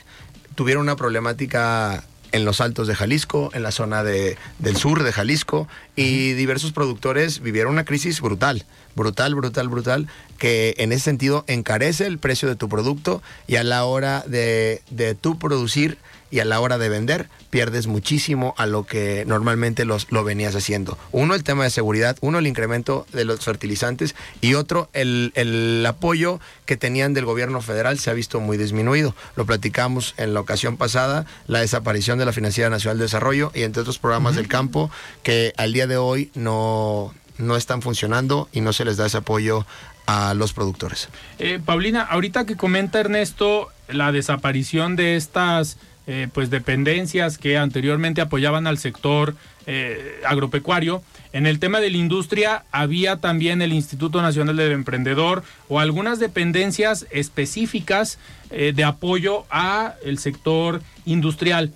Tuvieron 0.56 0.84
una 0.84 0.96
problemática 0.96 2.06
en 2.32 2.46
los 2.46 2.62
altos 2.62 2.88
de 2.88 2.96
Jalisco, 2.96 3.50
en 3.54 3.64
la 3.64 3.72
zona 3.72 4.04
de, 4.04 4.38
del 4.60 4.78
sur 4.78 5.04
de 5.04 5.12
Jalisco, 5.12 5.68
y 5.96 6.34
diversos 6.34 6.72
productores 6.72 7.42
vivieron 7.42 7.74
una 7.74 7.86
crisis 7.86 8.22
brutal, 8.22 8.66
brutal, 8.96 9.36
brutal, 9.36 9.68
brutal, 9.68 10.08
que 10.38 10.76
en 10.78 10.92
ese 10.94 11.06
sentido 11.06 11.44
encarece 11.48 12.06
el 12.06 12.18
precio 12.18 12.48
de 12.48 12.56
tu 12.56 12.70
producto 12.70 13.22
y 13.48 13.58
a 13.58 13.64
la 13.64 13.84
hora 13.84 14.24
de, 14.26 14.82
de 14.90 15.16
tú 15.16 15.38
producir 15.38 15.98
y 16.32 16.40
a 16.40 16.46
la 16.46 16.60
hora 16.60 16.78
de 16.78 16.90
vender 16.90 17.30
pierdes 17.50 17.88
muchísimo 17.88 18.54
a 18.58 18.66
lo 18.66 18.86
que 18.86 19.24
normalmente 19.26 19.86
los, 19.86 20.08
lo 20.12 20.24
venías 20.24 20.56
haciendo. 20.56 20.98
Uno, 21.12 21.36
el 21.36 21.44
tema 21.44 21.64
de 21.64 21.70
seguridad, 21.70 22.18
uno, 22.22 22.40
el 22.40 22.48
incremento 22.48 23.06
de 23.14 23.26
los 23.26 23.44
fertilizantes 23.44 24.16
y 24.42 24.54
otro, 24.54 24.90
el, 24.94 25.32
el 25.36 25.86
apoyo 25.86 26.40
que 26.66 26.78
tenían 26.78 27.14
del 27.14 27.26
gobierno 27.26 27.62
federal 27.62 28.00
se 28.00 28.10
ha 28.10 28.14
visto 28.14 28.40
muy 28.40 28.58
disminuido. 28.58 29.16
Lo 29.36 29.46
platicamos 29.46 30.14
en 30.18 30.34
la 30.34 30.40
ocasión 30.40 30.78
pasada, 30.78 31.26
la 31.48 31.60
desaparición 31.60 32.20
de 32.20 32.26
la 32.26 32.34
Financiera 32.34 32.70
Nacional 32.70 32.98
de 32.98 33.06
Desarrollo 33.06 33.52
y 33.56 33.64
entre 33.64 33.82
otros 33.82 34.00
programas 34.00 34.36
del 34.36 34.48
campo 34.48 34.92
que 35.24 35.54
al 35.58 35.74
día 35.74 35.88
de 35.88 35.98
hoy 35.98 36.32
no, 36.36 37.14
no 37.38 37.56
están 37.56 37.82
funcionando 37.82 38.48
y 38.52 38.62
no 38.62 38.74
se 38.74 38.86
les 38.86 38.98
da 38.98 39.08
ese 39.08 39.18
apoyo 39.18 39.66
a 40.06 40.34
los 40.34 40.54
productores. 40.54 41.08
Eh, 41.38 41.60
Paulina, 41.64 42.02
ahorita 42.02 42.46
que 42.46 42.56
comenta 42.56 43.00
Ernesto 43.00 43.70
la 43.88 44.12
desaparición 44.12 44.96
de 44.96 45.16
estas 45.16 45.78
eh, 46.12 46.28
pues 46.34 46.50
dependencias 46.50 47.38
que 47.38 47.56
anteriormente 47.56 48.20
apoyaban 48.20 48.66
al 48.66 48.80
sector 48.80 49.36
eh, 49.68 50.20
agropecuario. 50.26 51.04
En 51.34 51.46
el 51.46 51.60
tema 51.60 51.82
de 51.82 51.92
la 51.92 51.98
industria 51.98 52.64
había 52.72 53.18
también 53.18 53.62
el 53.62 53.74
Instituto 53.74 54.20
Nacional 54.20 54.58
del 54.58 54.72
Emprendedor 54.72 55.44
o 55.68 55.80
algunas 55.80 56.18
dependencias 56.18 57.06
específicas 57.12 58.18
eh, 58.50 58.74
de 58.76 58.84
apoyo 58.86 59.46
a 59.52 59.98
el 60.04 60.18
sector 60.18 60.82
industrial. 61.06 61.72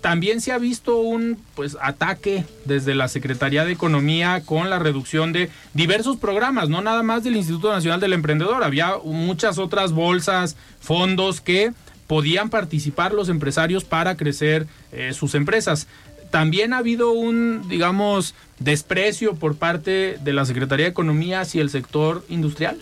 También 0.00 0.40
se 0.40 0.52
ha 0.52 0.58
visto 0.58 0.98
un 0.98 1.42
pues 1.56 1.76
ataque 1.80 2.44
desde 2.66 2.94
la 2.94 3.08
Secretaría 3.08 3.64
de 3.64 3.72
Economía 3.72 4.42
con 4.46 4.70
la 4.70 4.78
reducción 4.78 5.32
de 5.32 5.50
diversos 5.74 6.18
programas, 6.18 6.68
no 6.68 6.82
nada 6.82 7.02
más 7.02 7.24
del 7.24 7.34
Instituto 7.34 7.72
Nacional 7.72 7.98
del 7.98 8.12
Emprendedor, 8.12 8.62
había 8.62 8.92
muchas 9.02 9.58
otras 9.58 9.90
bolsas, 9.90 10.54
fondos 10.78 11.40
que 11.40 11.72
podían 12.08 12.50
participar 12.50 13.12
los 13.12 13.28
empresarios 13.28 13.84
para 13.84 14.16
crecer 14.16 14.66
eh, 14.90 15.12
sus 15.12 15.36
empresas. 15.36 15.86
También 16.32 16.72
ha 16.72 16.78
habido 16.78 17.12
un, 17.12 17.68
digamos, 17.68 18.34
desprecio 18.58 19.36
por 19.36 19.54
parte 19.54 20.18
de 20.20 20.32
la 20.32 20.44
Secretaría 20.44 20.86
de 20.86 20.90
Economía 20.90 21.42
hacia 21.42 21.62
el 21.62 21.70
sector 21.70 22.24
industrial. 22.28 22.76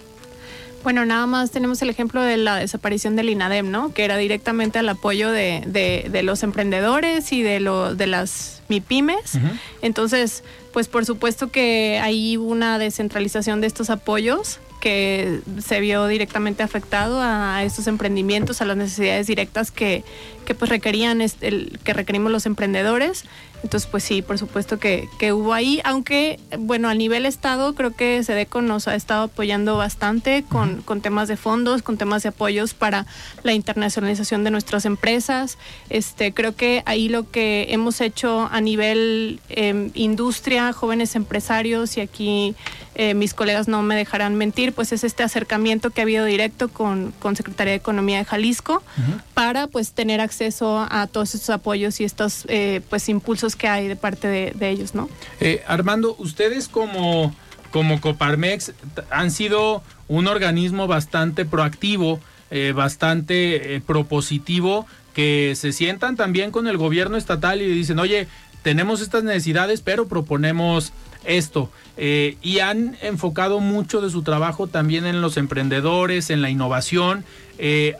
Bueno, 0.82 1.04
nada 1.04 1.26
más 1.26 1.50
tenemos 1.50 1.82
el 1.82 1.90
ejemplo 1.90 2.22
de 2.22 2.36
la 2.36 2.56
desaparición 2.56 3.16
del 3.16 3.28
INADEM, 3.28 3.70
¿no? 3.70 3.92
Que 3.92 4.04
era 4.04 4.16
directamente 4.16 4.78
al 4.78 4.88
apoyo 4.88 5.32
de, 5.32 5.62
de, 5.66 6.08
de 6.10 6.22
los 6.22 6.44
emprendedores 6.44 7.32
y 7.32 7.42
de, 7.42 7.58
lo, 7.58 7.96
de 7.96 8.06
las 8.06 8.62
MIPIMES. 8.68 9.38
Entonces, 9.82 10.44
pues 10.72 10.86
por 10.86 11.04
supuesto 11.04 11.50
que 11.50 11.98
hay 12.00 12.36
una 12.36 12.78
descentralización 12.78 13.60
de 13.60 13.66
estos 13.66 13.90
apoyos 13.90 14.60
que 14.80 15.40
se 15.58 15.80
vio 15.80 16.06
directamente 16.06 16.62
afectado 16.62 17.20
a 17.20 17.62
estos 17.64 17.86
emprendimientos, 17.86 18.60
a 18.60 18.64
las 18.64 18.76
necesidades 18.76 19.26
directas 19.26 19.70
que, 19.70 20.04
que 20.44 20.54
pues 20.54 20.70
requerían 20.70 21.20
el, 21.20 21.78
que 21.84 21.92
requerimos 21.92 22.30
los 22.32 22.46
emprendedores. 22.46 23.24
Entonces, 23.62 23.88
pues 23.90 24.04
sí, 24.04 24.22
por 24.22 24.38
supuesto 24.38 24.78
que, 24.78 25.08
que, 25.18 25.32
hubo 25.32 25.52
ahí, 25.52 25.80
aunque, 25.84 26.38
bueno, 26.58 26.88
a 26.88 26.94
nivel 26.94 27.26
Estado, 27.26 27.74
creo 27.74 27.94
que 27.94 28.22
SEDECO 28.22 28.62
nos 28.62 28.88
ha 28.88 28.94
estado 28.94 29.24
apoyando 29.24 29.76
bastante 29.76 30.44
con, 30.48 30.82
con, 30.82 31.00
temas 31.00 31.28
de 31.28 31.36
fondos, 31.36 31.82
con 31.82 31.96
temas 31.96 32.22
de 32.22 32.30
apoyos 32.30 32.74
para 32.74 33.06
la 33.42 33.52
internacionalización 33.52 34.44
de 34.44 34.50
nuestras 34.50 34.84
empresas. 34.84 35.58
Este, 35.90 36.32
creo 36.32 36.54
que 36.54 36.82
ahí 36.86 37.08
lo 37.08 37.30
que 37.30 37.66
hemos 37.70 38.00
hecho 38.00 38.48
a 38.50 38.60
nivel 38.60 39.40
eh, 39.48 39.90
industria, 39.94 40.72
jóvenes 40.72 41.16
empresarios, 41.16 41.96
y 41.96 42.00
aquí 42.00 42.54
eh, 42.98 43.12
mis 43.12 43.34
colegas 43.34 43.68
no 43.68 43.82
me 43.82 43.94
dejarán 43.94 44.36
mentir, 44.36 44.72
pues 44.72 44.90
es 44.92 45.04
este 45.04 45.22
acercamiento 45.22 45.90
que 45.90 46.00
ha 46.00 46.04
habido 46.04 46.24
directo 46.24 46.68
con, 46.68 47.12
con 47.18 47.36
Secretaría 47.36 47.72
de 47.72 47.76
Economía 47.76 48.18
de 48.18 48.24
Jalisco 48.24 48.82
uh 48.96 49.00
-huh. 49.00 49.22
para 49.34 49.66
pues 49.66 49.92
tener 49.92 50.22
acceso 50.22 50.86
a 50.88 51.06
todos 51.06 51.34
estos 51.34 51.50
apoyos 51.50 52.00
y 52.00 52.04
estos 52.04 52.46
eh, 52.48 52.80
pues 52.88 53.10
impulsos 53.10 53.45
que 53.54 53.68
hay 53.68 53.86
de 53.86 53.96
parte 53.96 54.26
de, 54.26 54.68
ellos, 54.68 54.94
¿no? 54.94 55.08
Eh, 55.40 55.62
Armando, 55.68 56.16
ustedes 56.18 56.66
como, 56.66 57.34
como 57.70 58.00
Coparmex 58.00 58.72
han 59.10 59.30
sido 59.30 59.82
un 60.08 60.26
organismo 60.26 60.86
bastante 60.86 61.44
proactivo, 61.44 62.18
eh, 62.50 62.72
bastante 62.74 63.76
eh, 63.76 63.80
propositivo, 63.80 64.86
que 65.14 65.52
se 65.54 65.72
sientan 65.72 66.16
también 66.16 66.50
con 66.50 66.66
el 66.66 66.76
gobierno 66.76 67.16
estatal 67.16 67.62
y 67.62 67.66
dicen, 67.66 67.98
oye, 67.98 68.26
tenemos 68.62 69.00
estas 69.00 69.22
necesidades, 69.22 69.80
pero 69.80 70.08
proponemos 70.08 70.92
esto. 71.24 71.70
Y 71.96 72.58
han 72.58 72.98
enfocado 73.00 73.60
mucho 73.60 74.02
de 74.02 74.10
su 74.10 74.22
trabajo 74.22 74.66
también 74.66 75.06
en 75.06 75.22
los 75.22 75.38
emprendedores, 75.38 76.28
en 76.28 76.42
la 76.42 76.50
innovación. 76.50 77.24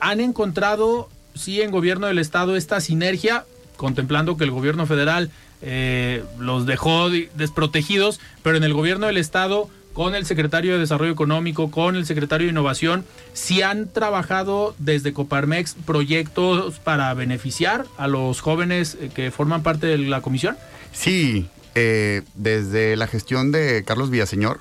Han 0.00 0.20
encontrado, 0.20 1.08
sí, 1.34 1.62
en 1.62 1.70
gobierno 1.70 2.08
del 2.08 2.18
Estado 2.18 2.56
esta 2.56 2.80
sinergia, 2.82 3.46
contemplando 3.76 4.36
que 4.36 4.44
el 4.44 4.50
gobierno 4.50 4.86
federal 4.86 5.30
eh, 5.62 6.24
los 6.38 6.66
dejó 6.66 7.10
desprotegidos, 7.10 8.20
pero 8.42 8.56
en 8.56 8.64
el 8.64 8.74
gobierno 8.74 9.06
del 9.06 9.16
Estado, 9.16 9.68
con 9.92 10.14
el 10.14 10.26
secretario 10.26 10.74
de 10.74 10.80
Desarrollo 10.80 11.12
Económico, 11.12 11.70
con 11.70 11.96
el 11.96 12.04
secretario 12.04 12.46
de 12.46 12.50
Innovación, 12.50 13.04
sí 13.32 13.62
han 13.62 13.88
trabajado 13.88 14.74
desde 14.78 15.12
Coparmex 15.12 15.74
proyectos 15.86 16.78
para 16.80 17.12
beneficiar 17.14 17.86
a 17.96 18.06
los 18.06 18.40
jóvenes 18.40 18.98
que 19.14 19.30
forman 19.30 19.62
parte 19.62 19.86
de 19.86 19.98
la 19.98 20.20
comisión. 20.20 20.56
Sí, 20.92 21.48
eh, 21.74 22.22
desde 22.34 22.96
la 22.96 23.06
gestión 23.06 23.52
de 23.52 23.84
Carlos 23.84 24.10
Villaseñor 24.10 24.60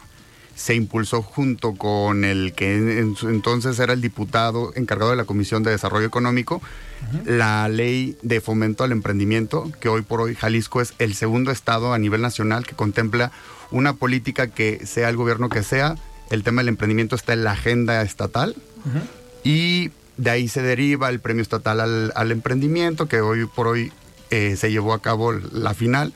se 0.55 0.73
impulsó 0.73 1.21
junto 1.21 1.73
con 1.73 2.23
el 2.23 2.53
que 2.53 2.75
en 2.99 3.15
su 3.15 3.29
entonces 3.29 3.77
era 3.77 3.93
el 3.93 4.01
diputado 4.01 4.71
encargado 4.75 5.11
de 5.11 5.17
la 5.17 5.25
Comisión 5.25 5.63
de 5.63 5.71
Desarrollo 5.71 6.07
Económico, 6.07 6.55
uh 6.55 7.17
-huh. 7.17 7.25
la 7.25 7.67
ley 7.67 8.17
de 8.21 8.39
fomento 8.39 8.83
al 8.83 8.93
emprendimiento, 8.93 9.69
que 9.81 9.89
hoy 9.89 10.01
por 10.01 10.21
hoy 10.21 10.33
Jalisco 10.33 10.81
es 10.81 10.93
el 10.97 11.13
segundo 11.13 11.51
estado 11.51 11.93
a 11.93 11.99
nivel 11.99 12.21
nacional 12.21 12.65
que 12.65 12.73
contempla 12.75 13.31
una 13.69 13.93
política 13.93 14.47
que 14.47 14.85
sea 14.85 15.09
el 15.09 15.17
gobierno 15.17 15.49
que 15.49 15.61
sea, 15.61 15.95
el 16.29 16.43
tema 16.43 16.61
del 16.61 16.69
emprendimiento 16.69 17.15
está 17.15 17.33
en 17.33 17.43
la 17.43 17.51
agenda 17.51 18.01
estatal 18.01 18.55
uh 18.85 18.89
-huh. 18.89 19.01
y 19.43 19.91
de 20.17 20.29
ahí 20.29 20.47
se 20.47 20.61
deriva 20.61 21.09
el 21.09 21.19
premio 21.19 21.41
estatal 21.41 21.81
al, 21.81 22.13
al 22.15 22.31
emprendimiento, 22.31 23.07
que 23.07 23.19
hoy 23.19 23.45
por 23.45 23.67
hoy 23.67 23.91
eh, 24.29 24.55
se 24.55 24.71
llevó 24.71 24.93
a 24.93 25.01
cabo 25.01 25.33
la 25.33 25.73
final 25.73 26.13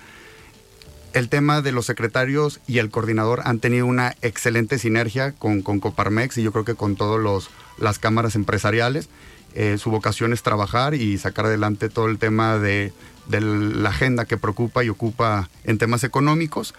el 1.13 1.29
tema 1.29 1.61
de 1.61 1.71
los 1.71 1.85
secretarios 1.85 2.59
y 2.67 2.77
el 2.79 2.89
coordinador 2.89 3.41
han 3.45 3.59
tenido 3.59 3.85
una 3.85 4.15
excelente 4.21 4.77
sinergia 4.77 5.31
con, 5.33 5.61
con 5.61 5.79
Coparmex 5.79 6.37
y 6.37 6.43
yo 6.43 6.51
creo 6.51 6.65
que 6.65 6.75
con 6.75 6.95
todas 6.95 7.49
las 7.77 7.99
cámaras 7.99 8.35
empresariales. 8.35 9.09
Eh, 9.55 9.77
su 9.79 9.89
vocación 9.89 10.31
es 10.31 10.43
trabajar 10.43 10.93
y 10.93 11.17
sacar 11.17 11.45
adelante 11.45 11.89
todo 11.89 12.07
el 12.07 12.19
tema 12.19 12.59
de, 12.59 12.93
de, 13.27 13.41
la 13.41 13.89
agenda 13.89 14.25
que 14.25 14.37
preocupa 14.37 14.83
y 14.83 14.89
ocupa 14.89 15.49
en 15.63 15.79
temas 15.79 16.03
económicos. 16.03 16.75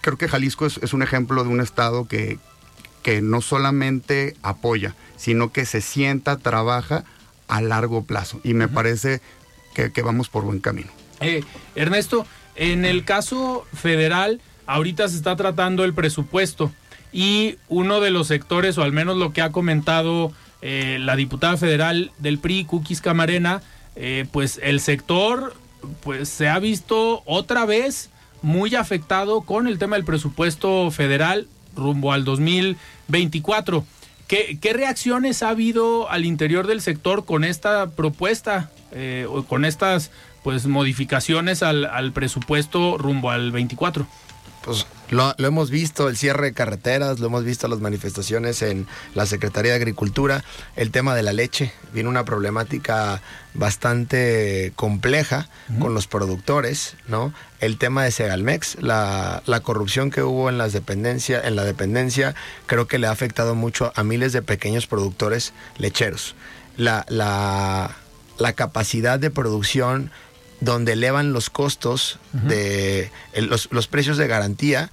Creo 0.00 0.16
que 0.16 0.28
Jalisco 0.28 0.64
es, 0.64 0.78
es 0.78 0.94
un 0.94 1.02
ejemplo 1.02 1.44
de 1.44 1.50
un 1.50 1.60
estado 1.60 2.08
que, 2.08 2.38
que 3.02 3.20
no 3.20 3.42
solamente 3.42 4.34
apoya, 4.42 4.94
sino 5.16 5.52
que 5.52 5.66
se 5.66 5.82
sienta, 5.82 6.38
trabaja 6.38 7.04
a 7.48 7.60
largo 7.60 8.04
plazo. 8.04 8.40
Y 8.44 8.54
me 8.54 8.64
uh 8.64 8.68
-huh. 8.68 8.74
parece 8.74 9.20
que, 9.74 9.92
que, 9.92 10.02
vamos 10.02 10.30
por 10.30 10.44
buen 10.44 10.60
camino. 10.60 10.90
Eh, 11.20 11.44
Ernesto, 11.74 12.26
en 12.56 12.84
el 12.84 13.04
caso 13.04 13.66
federal, 13.74 14.40
ahorita 14.66 15.08
se 15.08 15.16
está 15.16 15.36
tratando 15.36 15.84
el 15.84 15.94
presupuesto 15.94 16.72
y 17.12 17.56
uno 17.68 18.00
de 18.00 18.10
los 18.10 18.28
sectores, 18.28 18.78
o 18.78 18.82
al 18.82 18.92
menos 18.92 19.16
lo 19.16 19.32
que 19.32 19.42
ha 19.42 19.52
comentado 19.52 20.32
eh, 20.62 20.98
la 21.00 21.16
diputada 21.16 21.56
federal 21.56 22.12
del 22.18 22.38
PRI, 22.38 22.64
Cookies 22.64 23.00
Camarena, 23.00 23.62
eh, 23.96 24.26
pues 24.32 24.58
el 24.62 24.80
sector 24.80 25.54
pues 26.00 26.28
se 26.28 26.48
ha 26.48 26.58
visto 26.58 27.22
otra 27.26 27.66
vez 27.66 28.10
muy 28.40 28.74
afectado 28.74 29.42
con 29.42 29.66
el 29.66 29.78
tema 29.78 29.96
del 29.96 30.04
presupuesto 30.04 30.90
federal 30.90 31.48
rumbo 31.76 32.12
al 32.12 32.24
2024. 32.24 33.84
¿Qué, 34.28 34.58
qué 34.60 34.72
reacciones 34.72 35.42
ha 35.42 35.50
habido 35.50 36.08
al 36.10 36.24
interior 36.24 36.66
del 36.66 36.80
sector 36.80 37.24
con 37.24 37.44
esta 37.44 37.90
propuesta, 37.90 38.70
eh, 38.92 39.26
o 39.28 39.42
con 39.44 39.64
estas 39.64 40.10
pues 40.42 40.66
modificaciones 40.66 41.62
al, 41.62 41.84
al 41.84 42.12
presupuesto 42.12 42.98
rumbo 42.98 43.30
al 43.30 43.52
24. 43.52 44.06
Pues 44.64 44.86
lo, 45.10 45.34
lo, 45.38 45.48
hemos 45.48 45.70
visto, 45.70 46.08
el 46.08 46.16
cierre 46.16 46.46
de 46.46 46.52
carreteras, 46.52 47.18
lo 47.18 47.26
hemos 47.26 47.44
visto 47.44 47.66
las 47.66 47.80
manifestaciones 47.80 48.62
en 48.62 48.86
la 49.14 49.26
Secretaría 49.26 49.72
de 49.72 49.76
Agricultura, 49.76 50.44
el 50.76 50.92
tema 50.92 51.16
de 51.16 51.24
la 51.24 51.32
leche, 51.32 51.72
viene 51.92 52.08
una 52.08 52.24
problemática 52.24 53.20
bastante 53.54 54.72
compleja 54.76 55.48
uh 55.68 55.72
-huh. 55.72 55.78
con 55.80 55.94
los 55.94 56.06
productores, 56.06 56.94
¿no? 57.08 57.34
El 57.58 57.76
tema 57.76 58.04
de 58.04 58.12
Segalmex, 58.12 58.80
la, 58.80 59.42
la 59.46 59.60
corrupción 59.60 60.10
que 60.10 60.22
hubo 60.22 60.48
en 60.48 60.58
las 60.58 60.72
dependencia, 60.72 61.40
en 61.40 61.56
la 61.56 61.64
dependencia, 61.64 62.34
creo 62.66 62.86
que 62.86 62.98
le 62.98 63.08
ha 63.08 63.10
afectado 63.10 63.56
mucho 63.56 63.92
a 63.96 64.04
miles 64.04 64.32
de 64.32 64.42
pequeños 64.42 64.86
productores 64.86 65.52
lecheros. 65.76 66.36
La, 66.76 67.04
la, 67.08 67.96
la 68.38 68.52
capacidad 68.54 69.18
de 69.18 69.30
producción 69.30 70.10
donde 70.62 70.92
elevan 70.92 71.32
los 71.32 71.50
costos 71.50 72.18
uh 72.32 72.38
-huh. 72.38 72.42
de 72.48 73.10
el, 73.32 73.46
los, 73.46 73.68
los, 73.72 73.88
precios 73.88 74.16
de 74.16 74.26
garantía, 74.28 74.90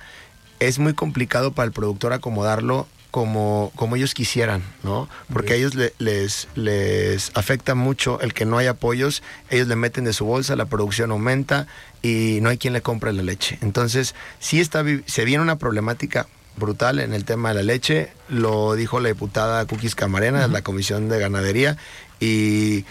es 0.60 0.80
muy 0.80 0.94
complicado 0.94 1.52
para 1.52 1.68
el 1.68 1.72
productor 1.72 2.12
acomodarlo 2.12 2.88
como, 3.12 3.72
como 3.76 3.96
ellos 3.96 4.14
quisieran, 4.14 4.64
¿no? 4.84 5.10
Porque 5.32 5.54
a 5.54 5.56
ellos 5.56 5.74
le, 5.76 5.94
les, 5.98 6.48
les 6.56 7.32
afecta 7.34 7.74
mucho 7.76 8.20
el 8.22 8.34
que 8.34 8.46
no 8.46 8.58
hay 8.58 8.68
apoyos, 8.68 9.24
ellos 9.50 9.68
le 9.68 9.76
meten 9.76 10.04
de 10.04 10.14
su 10.14 10.26
bolsa, 10.26 10.56
la 10.56 10.66
producción 10.66 11.12
aumenta 11.12 11.68
y 12.02 12.40
no 12.42 12.50
hay 12.50 12.58
quien 12.58 12.74
le 12.74 12.82
compre 12.82 13.14
la 13.14 13.24
leche. 13.24 13.58
Entonces, 13.62 14.16
sí 14.40 14.60
está, 14.60 14.84
se 15.06 15.26
viene 15.26 15.42
una 15.42 15.58
problemática 15.58 16.28
brutal 16.58 17.00
en 17.00 17.14
el 17.14 17.26
tema 17.26 17.50
de 17.50 17.56
la 17.56 17.64
leche, 17.64 18.12
lo 18.28 18.76
dijo 18.76 19.00
la 19.00 19.10
diputada 19.10 19.66
Cookies 19.66 19.96
Camarena 19.96 20.40
uh 20.40 20.42
-huh. 20.42 20.48
de 20.48 20.54
la 20.54 20.62
Comisión 20.62 21.10
de 21.10 21.20
Ganadería 21.20 21.78
y 22.20 22.86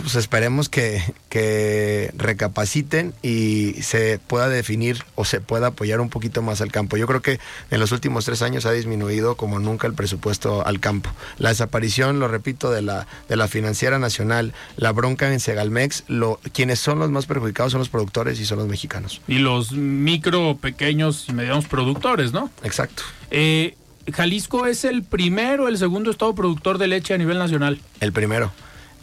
pues 0.00 0.14
esperemos 0.16 0.68
que, 0.68 1.02
que 1.28 2.12
recapaciten 2.16 3.14
y 3.22 3.74
se 3.82 4.18
pueda 4.18 4.48
definir 4.48 5.04
o 5.14 5.24
se 5.24 5.40
pueda 5.40 5.68
apoyar 5.68 6.00
un 6.00 6.10
poquito 6.10 6.42
más 6.42 6.60
al 6.60 6.72
campo. 6.72 6.96
Yo 6.96 7.06
creo 7.06 7.22
que 7.22 7.38
en 7.70 7.80
los 7.80 7.92
últimos 7.92 8.24
tres 8.24 8.42
años 8.42 8.66
ha 8.66 8.72
disminuido 8.72 9.36
como 9.36 9.58
nunca 9.60 9.86
el 9.86 9.94
presupuesto 9.94 10.66
al 10.66 10.80
campo. 10.80 11.10
La 11.38 11.50
desaparición, 11.50 12.18
lo 12.18 12.28
repito, 12.28 12.70
de 12.70 12.82
la, 12.82 13.06
de 13.28 13.36
la 13.36 13.48
financiera 13.48 13.98
nacional, 13.98 14.52
la 14.76 14.92
bronca 14.92 15.32
en 15.32 15.40
Segalmex, 15.40 16.04
lo, 16.08 16.40
quienes 16.52 16.80
son 16.80 16.98
los 16.98 17.10
más 17.10 17.26
perjudicados 17.26 17.72
son 17.72 17.78
los 17.78 17.88
productores 17.88 18.40
y 18.40 18.46
son 18.46 18.58
los 18.58 18.68
mexicanos. 18.68 19.20
Y 19.28 19.38
los 19.38 19.72
micro, 19.72 20.58
pequeños 20.60 21.26
y 21.28 21.32
medianos 21.32 21.66
productores, 21.66 22.32
¿no? 22.32 22.50
Exacto. 22.62 23.02
Eh, 23.30 23.76
Jalisco 24.12 24.66
es 24.66 24.84
el 24.84 25.02
primero, 25.02 25.68
el 25.68 25.78
segundo 25.78 26.10
estado 26.10 26.34
productor 26.34 26.78
de 26.78 26.88
leche 26.88 27.14
a 27.14 27.18
nivel 27.18 27.38
nacional. 27.38 27.80
El 28.00 28.12
primero. 28.12 28.52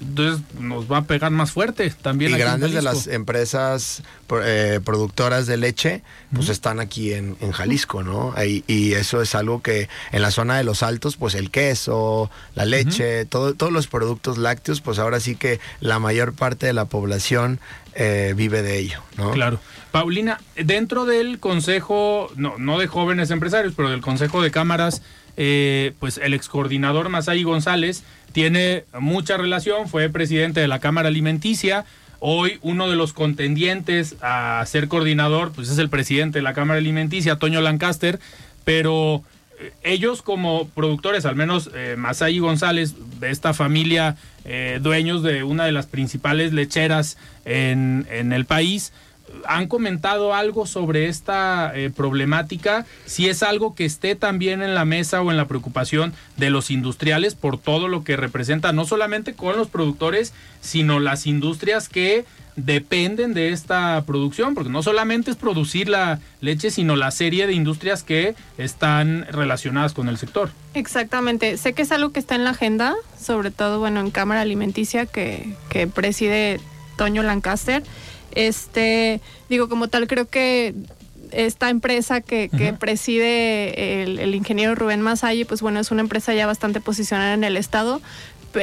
Entonces 0.02 0.41
nos 0.60 0.91
va 0.91 0.97
a 0.97 1.04
pegar 1.04 1.32
más 1.32 1.52
fuerte 1.52 1.89
también. 2.02 2.32
Y 2.32 2.34
aquí 2.34 2.41
en 2.41 2.47
grandes 2.47 2.74
de 2.74 2.82
las 2.82 3.06
empresas 3.08 4.02
eh, 4.43 4.80
productoras 4.84 5.45
de 5.47 5.58
leche, 5.58 6.02
pues 6.34 6.49
están 6.49 6.80
aquí 6.80 7.14
en, 7.14 7.38
en 7.39 7.52
Jalisco, 7.52 8.02
¿no? 8.04 8.34
Ahí- 8.36 8.64
y 8.68 8.93
eso 8.93 9.22
es 9.22 9.36
algo 9.36 9.62
que 9.62 9.89
en 10.12 10.22
la 10.22 10.32
zona 10.32 10.58
de 10.58 10.64
los 10.64 10.82
altos, 10.84 11.18
pues 11.18 11.36
el 11.36 11.52
queso, 11.52 12.30
la 12.56 12.66
leche, 12.66 13.26
todo, 13.26 13.54
todos 13.54 13.72
los 13.72 13.88
productos 13.88 14.38
lácteos, 14.38 14.82
pues 14.82 14.97
ahora 14.99 15.20
sí 15.20 15.36
que 15.36 15.60
la 15.80 15.99
mayor 15.99 16.34
parte 16.34 16.66
de 16.66 16.74
la 16.74 16.86
población 16.86 17.60
eh, 17.93 18.34
vive 18.36 18.62
de 18.64 18.80
ello, 18.80 19.02
¿no? 19.18 19.32
Claro. 19.32 19.60
Paulina, 19.91 20.39
dentro 20.56 21.04
del 21.06 21.39
consejo, 21.39 22.32
no, 22.36 22.56
no 22.58 22.80
de 22.80 22.88
jóvenes 22.88 23.30
empresarios, 23.30 23.74
pero 23.76 23.89
del 23.89 23.99
consejo 24.02 24.41
de 24.41 24.49
cámaras, 24.49 25.02
eh, 25.38 25.93
pues 25.99 26.17
el 26.17 26.34
excoordinador 26.34 27.09
Masay 27.09 27.43
González 27.43 28.03
tiene 28.32 28.86
mucha 28.99 29.38
relación, 29.38 29.89
fue 29.89 30.09
presidente 30.09 30.59
de 30.59 30.67
la 30.67 30.79
Cámara 30.79 31.09
Alimenticia. 31.09 31.86
Hoy 32.19 32.59
uno 32.61 32.89
de 32.89 32.95
los 32.95 33.13
contendientes 33.13 34.15
a 34.21 34.63
ser 34.67 34.88
coordinador, 34.88 35.51
pues 35.53 35.69
es 35.69 35.77
el 35.79 35.89
presidente 35.89 36.39
de 36.39 36.43
la 36.43 36.53
Cámara 36.53 36.79
Alimenticia, 36.79 37.38
Toño 37.38 37.61
Lancaster, 37.61 38.19
pero 38.63 39.23
eh, 39.59 39.71
ellos 39.84 40.21
como 40.21 40.67
productores, 40.69 41.25
al 41.25 41.36
menos 41.36 41.69
eh, 41.73 41.95
González, 42.39 42.95
de 43.19 43.32
esta 43.32 43.53
familia, 43.53 44.17
eh, 44.45 44.79
dueños 44.82 45.23
de 45.23 45.43
una 45.43 45.65
de 45.65 45.71
las 45.71 45.88
principales 45.88 46.53
lecheras 46.53 47.17
en, 47.45 48.07
en 48.11 48.34
el 48.34 48.45
país, 48.45 48.93
han 49.48 49.68
comentado 49.68 50.34
algo 50.34 50.66
sobre 50.66 51.08
esta 51.08 51.72
eh, 51.76 51.89
problemática, 51.89 52.86
si 53.06 53.30
es 53.30 53.44
algo 53.44 53.76
que 53.76 53.86
esté 53.86 54.16
también 54.16 54.62
en 54.62 54.76
la 54.76 54.86
mesa 54.86 55.22
o 55.22 55.32
en 55.32 55.38
la 55.38 55.48
preocupación 55.48 56.14
de 56.38 56.50
los 56.50 56.72
industriales 56.72 57.36
por 57.36 57.58
todo 57.58 57.88
lo 57.88 58.04
que 58.04 58.18
representa, 58.18 58.74
no 58.74 58.86
solamente 58.86 59.34
con 59.34 59.58
los 59.58 59.68
productores, 59.68 60.34
sino 60.62 61.00
las 61.00 61.28
industrias 61.28 61.89
que 61.89 62.26
dependen 62.56 63.34
de 63.34 63.50
esta 63.50 64.04
producción, 64.06 64.56
porque 64.56 64.70
no 64.70 64.84
solamente 64.84 65.32
es 65.32 65.38
producir 65.38 65.89
la 65.89 66.20
leche, 66.42 66.70
sino 66.70 66.96
la 66.96 67.12
serie 67.12 67.48
de 67.48 67.54
industrias 67.54 68.04
que 68.04 68.36
están 68.58 69.26
relacionadas 69.32 69.94
con 69.94 70.10
el 70.10 70.18
sector. 70.18 70.52
Exactamente. 70.74 71.58
Sé 71.58 71.74
que 71.74 71.84
es 71.84 71.92
algo 71.92 72.12
que 72.12 72.20
está 72.20 72.36
en 72.36 72.44
la 72.44 72.52
agenda, 72.52 72.96
sobre 73.20 73.52
todo, 73.52 73.80
bueno, 73.80 74.00
en 74.00 74.12
Cámara 74.12 74.42
Alimenticia 74.42 75.06
que, 75.06 75.56
que 75.70 75.88
preside 75.88 76.60
Toño 76.98 77.24
Lancaster. 77.24 77.84
Este, 78.36 79.21
digo, 79.49 79.69
como 79.69 79.88
tal, 79.88 80.07
creo 80.07 80.27
que 80.27 80.73
esta 81.32 81.69
empresa 81.69 82.21
que, 82.21 82.49
preside 82.79 84.03
el, 84.03 84.19
el 84.19 84.36
ingeniero 84.36 84.75
Rubén 84.75 85.01
Masalle, 85.01 85.45
pues 85.45 85.61
bueno, 85.61 85.79
es 85.79 85.91
una 85.91 86.01
empresa 86.01 86.34
ya 86.34 86.45
bastante 86.45 86.82
posicionada 86.82 87.34
en 87.34 87.43
el 87.43 87.57
estado. 87.57 88.01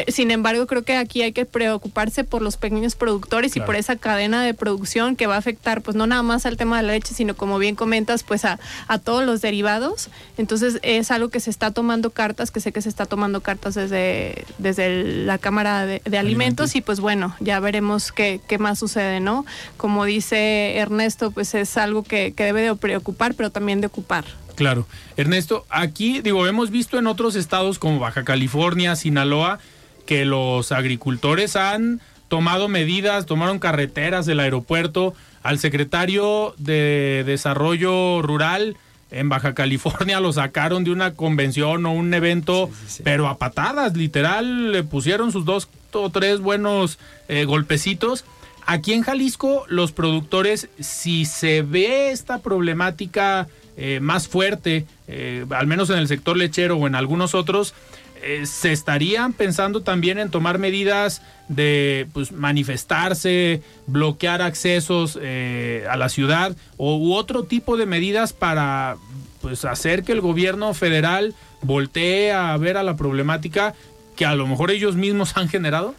Sin 0.08 0.30
embargo, 0.30 0.66
creo 0.66 0.82
que 0.82 0.96
aquí 0.96 1.22
hay 1.22 1.32
que 1.32 1.44
preocuparse 1.46 2.24
por 2.24 2.42
los 2.42 2.56
pequeños 2.56 2.94
productores 2.94 3.56
y 3.56 3.60
por 3.60 3.76
esa 3.76 3.96
cadena 3.96 4.42
de 4.42 4.54
producción 4.54 5.16
que 5.16 5.26
va 5.26 5.34
a 5.36 5.38
afectar, 5.38 5.82
pues 5.82 5.96
no 5.96 6.06
nada 6.06 6.22
más 6.22 6.46
al 6.46 6.56
tema 6.56 6.76
de 6.76 6.82
la 6.86 6.92
leche, 6.92 7.14
sino 7.14 7.34
como 7.36 7.58
bien 7.58 7.74
comentas, 7.74 8.22
pues 8.22 8.44
a, 8.44 8.58
a 8.86 8.98
todos 8.98 9.24
los 9.24 9.40
derivados. 9.40 10.10
Entonces 10.36 10.78
es 10.82 11.10
algo 11.10 11.28
que 11.30 11.40
se 11.40 11.50
está 11.50 11.70
tomando 11.70 12.10
cartas, 12.10 12.50
que 12.50 12.60
sé 12.60 12.72
que 12.72 12.82
se 12.82 12.88
está 12.88 13.06
tomando 13.06 13.40
cartas 13.40 13.74
desde, 13.74 14.44
desde 14.58 14.86
el- 14.86 15.26
la 15.26 15.38
Cámara 15.38 15.86
de, 15.86 16.02
de 16.04 16.18
Alimentos 16.18 16.74
y 16.76 16.80
pues 16.80 17.00
bueno, 17.00 17.34
ya 17.40 17.60
veremos 17.60 18.12
qué, 18.12 18.40
qué 18.48 18.58
más 18.58 18.78
sucede, 18.78 19.20
¿no? 19.20 19.44
Como 19.76 20.04
dice 20.04 20.76
Ernesto, 20.76 21.30
pues 21.30 21.54
es 21.54 21.76
algo 21.76 22.02
que, 22.02 22.32
que 22.34 22.44
debe 22.44 22.62
de 22.62 22.74
preocupar, 22.76 23.34
pero 23.34 23.50
también 23.50 23.80
de 23.80 23.86
ocupar. 23.86 24.24
Claro. 24.54 24.86
Ernesto, 25.16 25.64
aquí, 25.70 26.20
digo, 26.20 26.46
hemos 26.46 26.70
visto 26.70 26.98
en 26.98 27.06
otros 27.06 27.36
estados 27.36 27.78
como 27.78 27.98
Baja 28.00 28.24
California, 28.24 28.96
Sinaloa, 28.96 29.60
que 30.08 30.24
los 30.24 30.72
agricultores 30.72 31.54
han 31.54 32.00
tomado 32.28 32.66
medidas, 32.68 33.26
tomaron 33.26 33.58
carreteras 33.58 34.24
del 34.24 34.40
aeropuerto. 34.40 35.12
Al 35.42 35.58
secretario 35.58 36.54
de 36.56 37.24
Desarrollo 37.26 38.22
Rural 38.22 38.78
en 39.10 39.28
Baja 39.28 39.52
California 39.52 40.18
lo 40.20 40.32
sacaron 40.32 40.82
de 40.82 40.92
una 40.92 41.12
convención 41.12 41.84
o 41.84 41.92
un 41.92 42.14
evento, 42.14 42.70
pero 43.04 43.28
a 43.28 43.36
patadas, 43.36 43.98
literal, 43.98 44.72
le 44.72 44.82
pusieron 44.82 45.30
sus 45.30 45.44
dos 45.44 45.68
o 45.92 46.08
tres 46.08 46.40
buenos 46.40 46.98
eh, 47.28 47.44
golpecitos. 47.44 48.24
Aquí 48.64 48.94
en 48.94 49.02
Jalisco, 49.02 49.66
los 49.68 49.92
productores, 49.92 50.70
si 50.80 51.26
se 51.26 51.60
ve 51.60 52.12
esta 52.12 52.38
problemática 52.38 53.46
eh, 53.76 54.00
más 54.00 54.26
fuerte, 54.26 54.86
eh, 55.06 55.44
al 55.50 55.66
menos 55.66 55.90
en 55.90 55.98
el 55.98 56.08
sector 56.08 56.38
lechero 56.38 56.78
o 56.78 56.86
en 56.86 56.94
algunos 56.94 57.34
otros, 57.34 57.74
eh, 58.22 58.46
se 58.46 58.72
estarían 58.72 59.32
pensando 59.32 59.82
también 59.82 60.18
en 60.18 60.30
tomar 60.30 60.58
medidas 60.58 61.22
de 61.48 62.06
pues, 62.12 62.32
manifestarse, 62.32 63.62
bloquear 63.86 64.42
accesos 64.42 65.18
eh, 65.20 65.86
a 65.90 65.96
la 65.96 66.08
ciudad 66.08 66.56
o 66.76 66.96
u 66.96 67.14
otro 67.14 67.44
tipo 67.44 67.76
de 67.76 67.86
medidas 67.86 68.32
para 68.32 68.96
pues, 69.40 69.64
hacer 69.64 70.04
que 70.04 70.12
el 70.12 70.20
gobierno 70.20 70.74
federal 70.74 71.34
voltee 71.62 72.32
a 72.32 72.56
ver 72.56 72.76
a 72.76 72.82
la 72.82 72.96
problemática 72.96 73.74
que 74.16 74.26
a 74.26 74.34
lo 74.34 74.46
mejor 74.46 74.70
ellos 74.70 74.96
mismos 74.96 75.36
han 75.36 75.48
generado. 75.48 75.94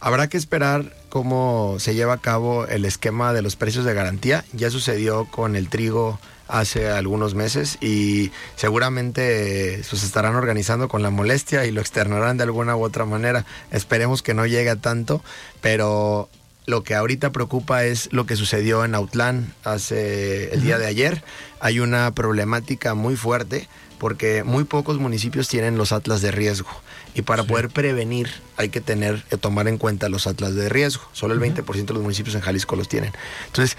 Habrá 0.00 0.28
que 0.28 0.36
esperar 0.36 0.92
cómo 1.08 1.76
se 1.78 1.94
lleva 1.94 2.14
a 2.14 2.18
cabo 2.18 2.66
el 2.66 2.84
esquema 2.84 3.32
de 3.32 3.42
los 3.42 3.56
precios 3.56 3.84
de 3.84 3.94
garantía. 3.94 4.44
Ya 4.52 4.70
sucedió 4.70 5.26
con 5.30 5.56
el 5.56 5.68
trigo 5.68 6.18
hace 6.48 6.88
algunos 6.88 7.34
meses 7.34 7.78
y 7.80 8.30
seguramente 8.56 9.82
pues, 9.88 10.00
se 10.00 10.06
estarán 10.06 10.34
organizando 10.34 10.88
con 10.88 11.02
la 11.02 11.10
molestia 11.10 11.64
y 11.66 11.72
lo 11.72 11.80
externarán 11.80 12.36
de 12.36 12.44
alguna 12.44 12.76
u 12.76 12.84
otra 12.84 13.04
manera. 13.04 13.44
Esperemos 13.70 14.22
que 14.22 14.34
no 14.34 14.46
llegue 14.46 14.70
a 14.70 14.76
tanto, 14.76 15.22
pero 15.60 16.28
lo 16.66 16.82
que 16.82 16.94
ahorita 16.94 17.30
preocupa 17.32 17.84
es 17.84 18.12
lo 18.12 18.26
que 18.26 18.36
sucedió 18.36 18.84
en 18.84 18.94
Autlán 18.94 19.54
hace 19.64 20.52
el 20.54 20.62
día 20.62 20.78
de 20.78 20.86
ayer. 20.86 21.22
Hay 21.60 21.80
una 21.80 22.14
problemática 22.14 22.94
muy 22.94 23.16
fuerte 23.16 23.68
porque 23.98 24.44
muy 24.44 24.64
pocos 24.64 24.98
municipios 24.98 25.48
tienen 25.48 25.78
los 25.78 25.92
atlas 25.92 26.20
de 26.20 26.30
riesgo 26.30 26.68
y 27.14 27.22
para 27.22 27.44
poder 27.44 27.70
prevenir 27.70 28.28
hay 28.56 28.68
que 28.68 28.80
tener 28.80 29.24
eh, 29.30 29.36
tomar 29.36 29.68
en 29.68 29.78
cuenta 29.78 30.08
los 30.08 30.26
atlas 30.26 30.54
de 30.54 30.68
riesgo. 30.68 31.04
Solo 31.12 31.32
el 31.32 31.40
20% 31.40 31.86
de 31.86 31.94
los 31.94 32.02
municipios 32.02 32.34
en 32.34 32.40
Jalisco 32.40 32.76
los 32.76 32.88
tienen. 32.88 33.12
Entonces, 33.46 33.76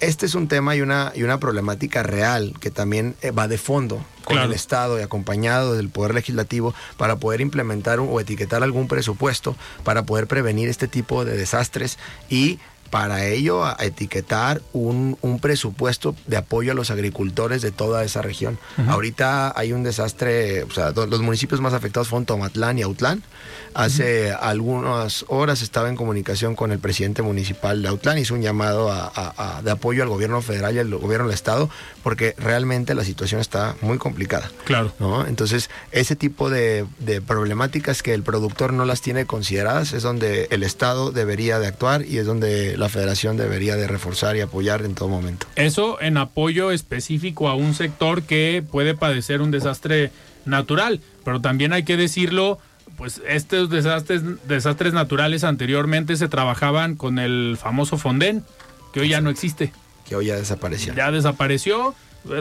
este 0.00 0.26
es 0.26 0.34
un 0.34 0.48
tema 0.48 0.74
y 0.76 0.80
una 0.80 1.12
y 1.14 1.22
una 1.22 1.38
problemática 1.38 2.02
real 2.02 2.54
que 2.60 2.70
también 2.70 3.14
eh, 3.22 3.30
va 3.30 3.48
de 3.48 3.58
fondo 3.58 3.96
con 4.24 4.34
Claro. 4.36 4.48
el 4.50 4.54
Estado 4.54 4.98
y 4.98 5.02
acompañado 5.02 5.74
del 5.74 5.88
Poder 5.88 6.14
Legislativo 6.14 6.74
para 6.96 7.16
poder 7.16 7.40
implementar 7.40 8.00
o 8.00 8.20
etiquetar 8.20 8.62
algún 8.62 8.88
presupuesto 8.88 9.56
para 9.84 10.02
poder 10.04 10.26
prevenir 10.26 10.68
este 10.68 10.88
tipo 10.88 11.24
de 11.24 11.36
desastres 11.36 11.98
y 12.28 12.58
para 12.90 13.26
ello 13.26 13.64
a 13.64 13.76
etiquetar 13.80 14.62
un, 14.72 15.18
un 15.22 15.40
presupuesto 15.40 16.14
de 16.26 16.36
apoyo 16.36 16.72
a 16.72 16.74
los 16.74 16.90
agricultores 16.90 17.62
de 17.62 17.70
toda 17.70 18.04
esa 18.04 18.22
región. 18.22 18.58
Ahorita 18.88 19.52
hay 19.58 19.72
un 19.72 19.82
desastre, 19.82 20.62
o 20.64 20.70
sea, 20.70 20.90
los 20.92 21.20
municipios 21.20 21.60
más 21.60 21.72
afectados 21.74 22.08
fueron 22.08 22.24
Tomatlán 22.26 22.78
y 22.78 22.82
Autlán. 22.82 23.22
Hace 23.74 24.32
algunas 24.32 25.24
horas 25.28 25.62
estaba 25.62 25.88
en 25.88 25.96
comunicación 25.96 26.56
con 26.56 26.72
el 26.72 26.78
presidente 26.78 27.22
municipal 27.22 27.82
de 27.82 27.88
Autlán, 27.88 28.18
hizo 28.18 28.34
un 28.34 28.42
llamado 28.42 28.90
a- 28.90 29.12
a- 29.14 29.58
a- 29.58 29.62
de 29.62 29.70
apoyo 29.70 30.02
al 30.02 30.08
gobierno 30.08 30.40
federal 30.42 30.74
y 30.74 30.78
al 30.78 30.90
gobierno 30.96 31.26
del 31.26 31.34
estado, 31.34 31.68
porque 32.02 32.34
realmente 32.38 32.94
la 32.94 33.04
situación 33.04 33.40
está 33.40 33.76
muy 33.82 33.98
complicada. 33.98 34.50
Claro. 34.64 34.92
¿no? 34.98 35.26
Entonces, 35.26 35.70
ese 35.92 36.16
tipo 36.16 36.50
de, 36.50 36.86
de 36.98 37.20
problemáticas 37.20 38.02
que 38.02 38.14
el 38.14 38.22
productor 38.22 38.72
no 38.72 38.84
las 38.84 39.00
tiene 39.02 39.26
consideradas 39.26 39.92
es 39.92 40.02
donde 40.02 40.48
el 40.50 40.62
Estado 40.62 41.12
debería 41.12 41.58
de 41.58 41.66
actuar 41.66 42.04
y 42.04 42.18
es 42.18 42.26
donde 42.26 42.76
la 42.78 42.88
federación 42.88 43.36
debería 43.36 43.74
de 43.76 43.88
reforzar 43.88 44.36
y 44.36 44.40
apoyar 44.40 44.82
en 44.84 44.94
todo 44.94 45.08
momento. 45.08 45.46
Eso 45.56 46.00
en 46.00 46.16
apoyo 46.16 46.70
específico 46.70 47.48
a 47.48 47.54
un 47.54 47.74
sector 47.74 48.22
que 48.22 48.64
puede 48.70 48.94
padecer 48.94 49.42
un 49.42 49.50
desastre 49.50 50.12
natural, 50.44 51.00
pero 51.24 51.40
también 51.40 51.72
hay 51.72 51.82
que 51.82 51.96
decirlo, 51.96 52.58
pues 52.96 53.20
estos 53.26 53.68
desastres, 53.68 54.22
desastres 54.46 54.92
naturales 54.92 55.42
anteriormente 55.42 56.16
se 56.16 56.28
trabajaban 56.28 56.94
con 56.94 57.18
el 57.18 57.58
famoso 57.60 57.98
Fonden, 57.98 58.44
que 58.92 59.00
hoy 59.00 59.08
ya 59.08 59.20
no 59.20 59.30
existe. 59.30 59.72
Que 60.08 60.14
hoy 60.14 60.26
ya 60.26 60.36
desapareció. 60.36 60.94
Ya 60.94 61.10
desapareció. 61.10 61.96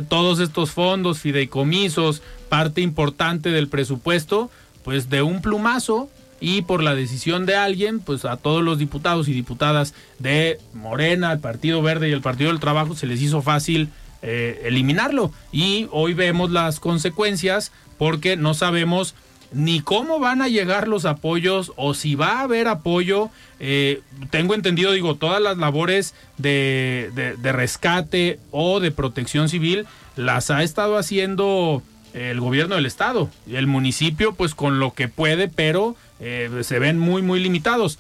Todos 0.07 0.39
estos 0.39 0.69
fondos, 0.71 1.19
fideicomisos, 1.19 2.21
parte 2.47 2.81
importante 2.81 3.49
del 3.49 3.69
presupuesto, 3.69 4.51
pues 4.83 5.09
de 5.09 5.23
un 5.23 5.41
plumazo 5.41 6.09
y 6.39 6.61
por 6.61 6.83
la 6.83 6.95
decisión 6.95 7.45
de 7.45 7.55
alguien, 7.55 7.99
pues 7.99 8.25
a 8.25 8.37
todos 8.37 8.63
los 8.63 8.77
diputados 8.77 9.27
y 9.27 9.33
diputadas 9.33 9.93
de 10.19 10.59
Morena, 10.73 11.31
el 11.31 11.39
Partido 11.39 11.81
Verde 11.81 12.09
y 12.09 12.13
el 12.13 12.21
Partido 12.21 12.49
del 12.49 12.59
Trabajo 12.59 12.95
se 12.95 13.07
les 13.07 13.21
hizo 13.21 13.41
fácil 13.41 13.89
eh, 14.21 14.61
eliminarlo. 14.65 15.31
Y 15.51 15.87
hoy 15.91 16.13
vemos 16.13 16.51
las 16.51 16.79
consecuencias 16.79 17.71
porque 17.97 18.35
no 18.35 18.53
sabemos 18.53 19.15
ni 19.51 19.81
cómo 19.81 20.19
van 20.19 20.41
a 20.41 20.47
llegar 20.47 20.87
los 20.87 21.05
apoyos 21.05 21.71
o 21.75 21.93
si 21.93 22.15
va 22.15 22.39
a 22.39 22.41
haber 22.41 22.67
apoyo. 22.67 23.29
Eh, 23.59 24.01
tengo 24.29 24.53
entendido, 24.53 24.91
digo, 24.91 25.15
todas 25.15 25.41
las 25.41 25.57
labores 25.57 26.13
de, 26.37 27.11
de, 27.15 27.51
rescate 27.51 28.39
o 28.51 28.79
de 28.79 28.91
protección 28.91 29.49
civil 29.49 29.85
las 30.15 30.51
ha 30.51 30.63
estado 30.63 30.97
haciendo 30.97 31.81
el 32.13 32.39
gobierno 32.39 32.75
del 32.75 32.85
estado. 32.85 33.29
El 33.49 33.67
municipio, 33.67 34.33
pues 34.33 34.55
con 34.55 34.79
lo 34.79 34.93
que 34.93 35.07
puede, 35.07 35.47
pero 35.47 35.95
eh, 36.19 36.49
se 36.61 36.79
ven 36.79 36.99
muy, 36.99 37.21
muy 37.21 37.39
limitados. 37.39 37.99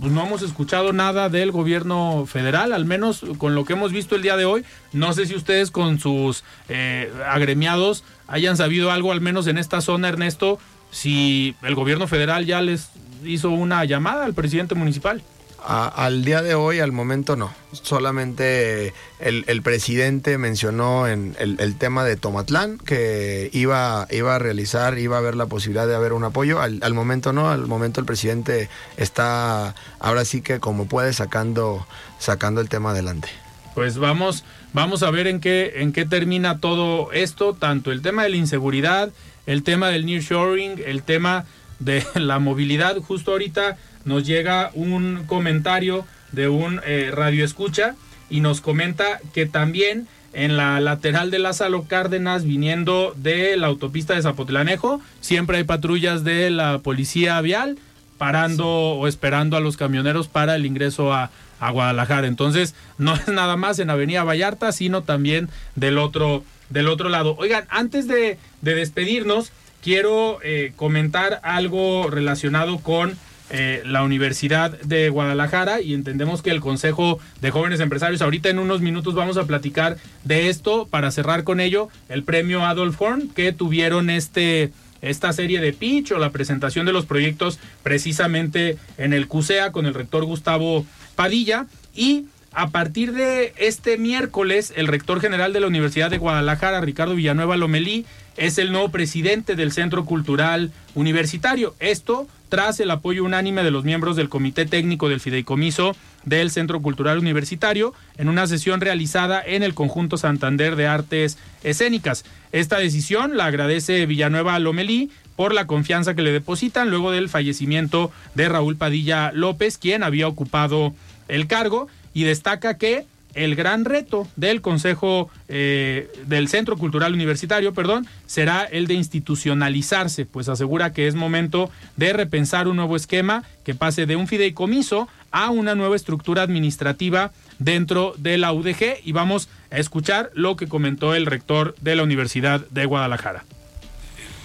Pues 0.00 0.12
no 0.12 0.26
hemos 0.26 0.42
escuchado 0.42 0.92
nada 0.92 1.28
del 1.28 1.52
gobierno 1.52 2.26
federal, 2.26 2.72
al 2.72 2.84
menos 2.84 3.24
con 3.38 3.54
lo 3.54 3.64
que 3.64 3.72
hemos 3.72 3.92
visto 3.92 4.14
el 4.16 4.22
día 4.22 4.36
de 4.36 4.44
hoy. 4.44 4.64
No 4.92 5.12
sé 5.12 5.26
si 5.26 5.34
ustedes 5.34 5.70
con 5.70 5.98
sus 5.98 6.44
eh, 6.68 7.10
agremiados 7.28 8.04
hayan 8.26 8.56
sabido 8.56 8.90
algo, 8.90 9.12
al 9.12 9.20
menos 9.20 9.46
en 9.46 9.58
esta 9.58 9.80
zona, 9.80 10.08
Ernesto, 10.08 10.58
si 10.90 11.54
el 11.62 11.74
gobierno 11.74 12.08
federal 12.08 12.44
ya 12.44 12.60
les 12.60 12.90
hizo 13.24 13.50
una 13.50 13.84
llamada 13.84 14.24
al 14.24 14.34
presidente 14.34 14.74
municipal. 14.74 15.22
Al 15.66 16.24
día 16.24 16.42
de 16.42 16.54
hoy, 16.54 16.78
al 16.78 16.92
momento 16.92 17.34
no. 17.34 17.52
Solamente 17.72 18.94
el, 19.18 19.62
presidente 19.62 20.38
mencionó 20.38 21.08
en 21.08 21.36
el, 21.38 21.76
tema 21.76 22.04
de 22.04 22.16
Tomatlán 22.16 22.78
que 22.78 23.50
iba, 23.52 24.06
iba 24.10 24.36
a 24.36 24.38
realizar, 24.38 24.98
iba 24.98 25.16
a 25.16 25.18
haber 25.18 25.34
la 25.34 25.46
posibilidad 25.46 25.86
de 25.86 25.96
haber 25.96 26.12
un 26.12 26.24
apoyo. 26.24 26.60
Al, 26.60 26.78
al, 26.82 26.94
momento 26.94 27.32
no, 27.32 27.50
al 27.50 27.66
momento 27.66 28.00
el 28.00 28.06
presidente 28.06 28.68
está 28.96 29.74
ahora 29.98 30.24
sí 30.24 30.40
que 30.40 30.60
como 30.60 30.86
puede 30.86 31.12
sacando, 31.12 31.86
sacando 32.18 32.60
el 32.60 32.68
tema 32.68 32.90
adelante. 32.90 33.28
Pues 33.74 33.98
vamos, 33.98 34.44
vamos 34.72 35.02
a 35.02 35.10
ver 35.10 35.26
en 35.26 35.40
qué, 35.40 35.74
en 35.82 35.92
qué 35.92 36.06
termina 36.06 36.60
todo 36.60 37.12
esto, 37.12 37.54
tanto 37.54 37.92
el 37.92 38.00
tema 38.00 38.22
de 38.22 38.30
la 38.30 38.36
inseguridad, 38.36 39.10
el 39.44 39.64
tema 39.64 39.88
del 39.88 40.06
nearshoring, 40.06 40.80
el 40.86 41.02
tema 41.02 41.44
de 41.78 42.06
la 42.14 42.38
movilidad. 42.38 42.96
Justo 42.98 43.32
ahorita 43.32 43.76
nos 44.06 44.26
llega 44.26 44.70
un 44.72 45.24
comentario 45.26 46.06
de 46.32 46.48
un 46.48 46.80
eh, 46.86 47.10
radio 47.12 47.44
escucha 47.44 47.94
y 48.30 48.40
nos 48.40 48.62
comenta 48.62 49.20
que 49.34 49.44
también 49.44 50.08
en 50.32 50.56
la 50.56 50.80
lateral 50.80 51.30
de 51.30 51.38
Lázaro 51.38 51.84
Cárdenas, 51.84 52.44
viniendo 52.44 53.12
de 53.16 53.56
la 53.56 53.66
autopista 53.66 54.14
de 54.14 54.22
Zapotlanejo, 54.22 55.00
siempre 55.20 55.58
hay 55.58 55.64
patrullas 55.64 56.24
de 56.24 56.48
la 56.48 56.78
policía 56.78 57.40
vial 57.40 57.78
parando 58.16 58.66
o 58.66 59.06
esperando 59.08 59.58
a 59.58 59.60
los 59.60 59.76
camioneros 59.76 60.28
para 60.28 60.56
el 60.56 60.64
ingreso 60.64 61.12
a, 61.12 61.30
a 61.60 61.70
Guadalajara. 61.70 62.26
Entonces, 62.26 62.74
no 62.96 63.14
es 63.14 63.28
nada 63.28 63.56
más 63.56 63.78
en 63.78 63.90
Avenida 63.90 64.24
Vallarta, 64.24 64.72
sino 64.72 65.02
también 65.02 65.50
del 65.74 65.98
otro 65.98 66.42
del 66.70 66.88
otro 66.88 67.08
lado. 67.08 67.36
Oigan, 67.38 67.64
antes 67.68 68.08
de, 68.08 68.38
despedirnos, 68.60 69.52
quiero 69.82 70.38
eh, 70.42 70.72
comentar 70.76 71.40
algo 71.42 72.08
relacionado 72.10 72.78
con 72.78 73.16
eh, 73.50 73.82
la 73.84 74.02
Universidad 74.02 74.78
de 74.80 75.08
Guadalajara 75.08 75.80
y 75.80 75.94
entendemos 75.94 76.42
que 76.42 76.50
el 76.50 76.60
Consejo 76.60 77.18
de 77.40 77.50
Jóvenes 77.50 77.80
Empresarios, 77.80 78.22
ahorita 78.22 78.48
en 78.48 78.58
unos 78.58 78.80
minutos 78.80 79.14
vamos 79.14 79.36
a 79.36 79.46
platicar 79.46 79.96
de 80.24 80.48
esto 80.48 80.86
para 80.90 81.10
cerrar 81.10 81.44
con 81.44 81.60
ello 81.60 81.88
el 82.08 82.24
premio 82.24 82.64
Adolf 82.64 83.00
Horn 83.00 83.28
que 83.28 83.52
tuvieron 83.52 84.10
este 84.10 84.72
esta 85.02 85.32
serie 85.32 85.60
de 85.60 85.72
pitch 85.72 86.12
o 86.12 86.18
la 86.18 86.30
presentación 86.30 86.86
de 86.86 86.92
los 86.92 87.06
proyectos 87.06 87.60
precisamente 87.82 88.78
en 88.98 89.12
el 89.12 89.28
CUSEA 89.28 89.70
con 89.70 89.86
el 89.86 89.94
rector 89.94 90.24
Gustavo 90.24 90.84
Padilla 91.14 91.66
y 91.94 92.26
a 92.58 92.70
partir 92.70 93.12
de 93.12 93.52
este 93.58 93.98
miércoles, 93.98 94.72
el 94.76 94.86
rector 94.86 95.20
general 95.20 95.52
de 95.52 95.60
la 95.60 95.66
Universidad 95.66 96.10
de 96.10 96.16
Guadalajara, 96.16 96.80
Ricardo 96.80 97.14
Villanueva 97.14 97.58
Lomelí, 97.58 98.06
es 98.38 98.56
el 98.56 98.72
nuevo 98.72 98.88
presidente 98.88 99.56
del 99.56 99.72
Centro 99.72 100.06
Cultural 100.06 100.72
Universitario. 100.94 101.74
Esto 101.80 102.26
tras 102.48 102.80
el 102.80 102.90
apoyo 102.90 103.24
unánime 103.24 103.62
de 103.62 103.70
los 103.70 103.84
miembros 103.84 104.16
del 104.16 104.28
Comité 104.28 104.66
Técnico 104.66 105.08
del 105.08 105.20
Fideicomiso 105.20 105.96
del 106.24 106.50
Centro 106.50 106.80
Cultural 106.80 107.18
Universitario 107.18 107.94
en 108.16 108.28
una 108.28 108.46
sesión 108.46 108.80
realizada 108.80 109.42
en 109.44 109.62
el 109.62 109.74
Conjunto 109.74 110.16
Santander 110.16 110.76
de 110.76 110.86
Artes 110.86 111.38
Escénicas. 111.62 112.24
Esta 112.52 112.78
decisión 112.78 113.36
la 113.36 113.46
agradece 113.46 114.06
Villanueva 114.06 114.58
Lomelí 114.58 115.10
por 115.36 115.54
la 115.54 115.66
confianza 115.66 116.14
que 116.14 116.22
le 116.22 116.32
depositan 116.32 116.90
luego 116.90 117.10
del 117.12 117.28
fallecimiento 117.28 118.10
de 118.34 118.48
Raúl 118.48 118.76
Padilla 118.76 119.32
López, 119.32 119.78
quien 119.78 120.02
había 120.02 120.28
ocupado 120.28 120.94
el 121.28 121.46
cargo 121.46 121.88
y 122.14 122.24
destaca 122.24 122.78
que 122.78 123.06
el 123.36 123.54
gran 123.54 123.84
reto 123.84 124.26
del 124.34 124.60
Consejo 124.60 125.30
eh, 125.48 126.10
del 126.26 126.48
Centro 126.48 126.76
Cultural 126.76 127.12
Universitario, 127.12 127.72
perdón, 127.72 128.06
será 128.26 128.64
el 128.64 128.86
de 128.86 128.94
institucionalizarse, 128.94 130.24
pues 130.26 130.48
asegura 130.48 130.92
que 130.92 131.06
es 131.06 131.14
momento 131.14 131.70
de 131.96 132.12
repensar 132.12 132.66
un 132.66 132.76
nuevo 132.76 132.96
esquema 132.96 133.44
que 133.64 133.74
pase 133.74 134.06
de 134.06 134.16
un 134.16 134.26
fideicomiso 134.26 135.08
a 135.30 135.50
una 135.50 135.74
nueva 135.74 135.96
estructura 135.96 136.42
administrativa 136.42 137.30
dentro 137.58 138.14
de 138.16 138.38
la 138.38 138.52
UDG 138.52 139.00
y 139.04 139.12
vamos 139.12 139.48
a 139.70 139.78
escuchar 139.78 140.30
lo 140.34 140.56
que 140.56 140.66
comentó 140.66 141.14
el 141.14 141.26
rector 141.26 141.74
de 141.80 141.94
la 141.94 142.02
Universidad 142.02 142.60
de 142.70 142.86
Guadalajara. 142.86 143.44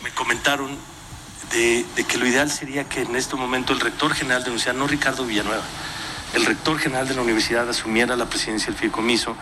Me 0.04 0.10
comentaron 0.12 0.78
de, 1.54 1.86
que 2.08 2.18
lo 2.18 2.28
ideal 2.28 2.50
sería 2.50 2.86
que 2.86 3.02
en 3.02 3.16
este 3.16 3.36
momento 3.36 3.74
el 3.74 3.80
rector 3.80 4.14
general 4.14 4.42
de 4.42 4.48
la 4.48 4.52
universidad, 4.52 4.76
no 4.76 4.88
Ricardo 4.88 5.26
Villanueva, 5.26 5.64
el 6.34 6.46
rector 6.46 6.80
general 6.80 7.08
de 7.08 7.16
la 7.16 7.22
universidad 7.22 7.70
asumiera 7.70 8.16
la 8.16 8.26
presidencia 8.26 8.68
del 8.68 8.76
fideicomiso 8.76 9.36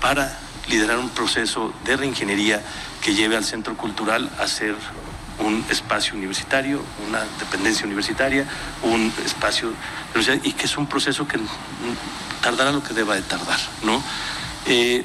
para 0.00 0.38
liderar 0.68 0.98
un 0.98 1.10
proceso 1.10 1.72
de 1.84 1.96
reingeniería 1.96 2.62
que 3.00 3.14
lleve 3.14 3.36
al 3.36 3.44
centro 3.44 3.76
cultural 3.76 4.30
a 4.38 4.46
ser 4.46 4.74
un 5.38 5.64
espacio 5.70 6.14
universitario, 6.14 6.82
una 7.08 7.20
dependencia 7.38 7.86
universitaria, 7.86 8.46
un 8.82 9.12
espacio 9.24 9.72
y 10.42 10.52
que 10.52 10.66
es 10.66 10.76
un 10.76 10.86
proceso 10.86 11.26
que 11.26 11.38
tardará 12.42 12.70
lo 12.70 12.82
que 12.82 12.94
deba 12.94 13.14
de 13.14 13.22
tardar, 13.22 13.58
¿no? 13.82 14.02
Eh, 14.66 15.04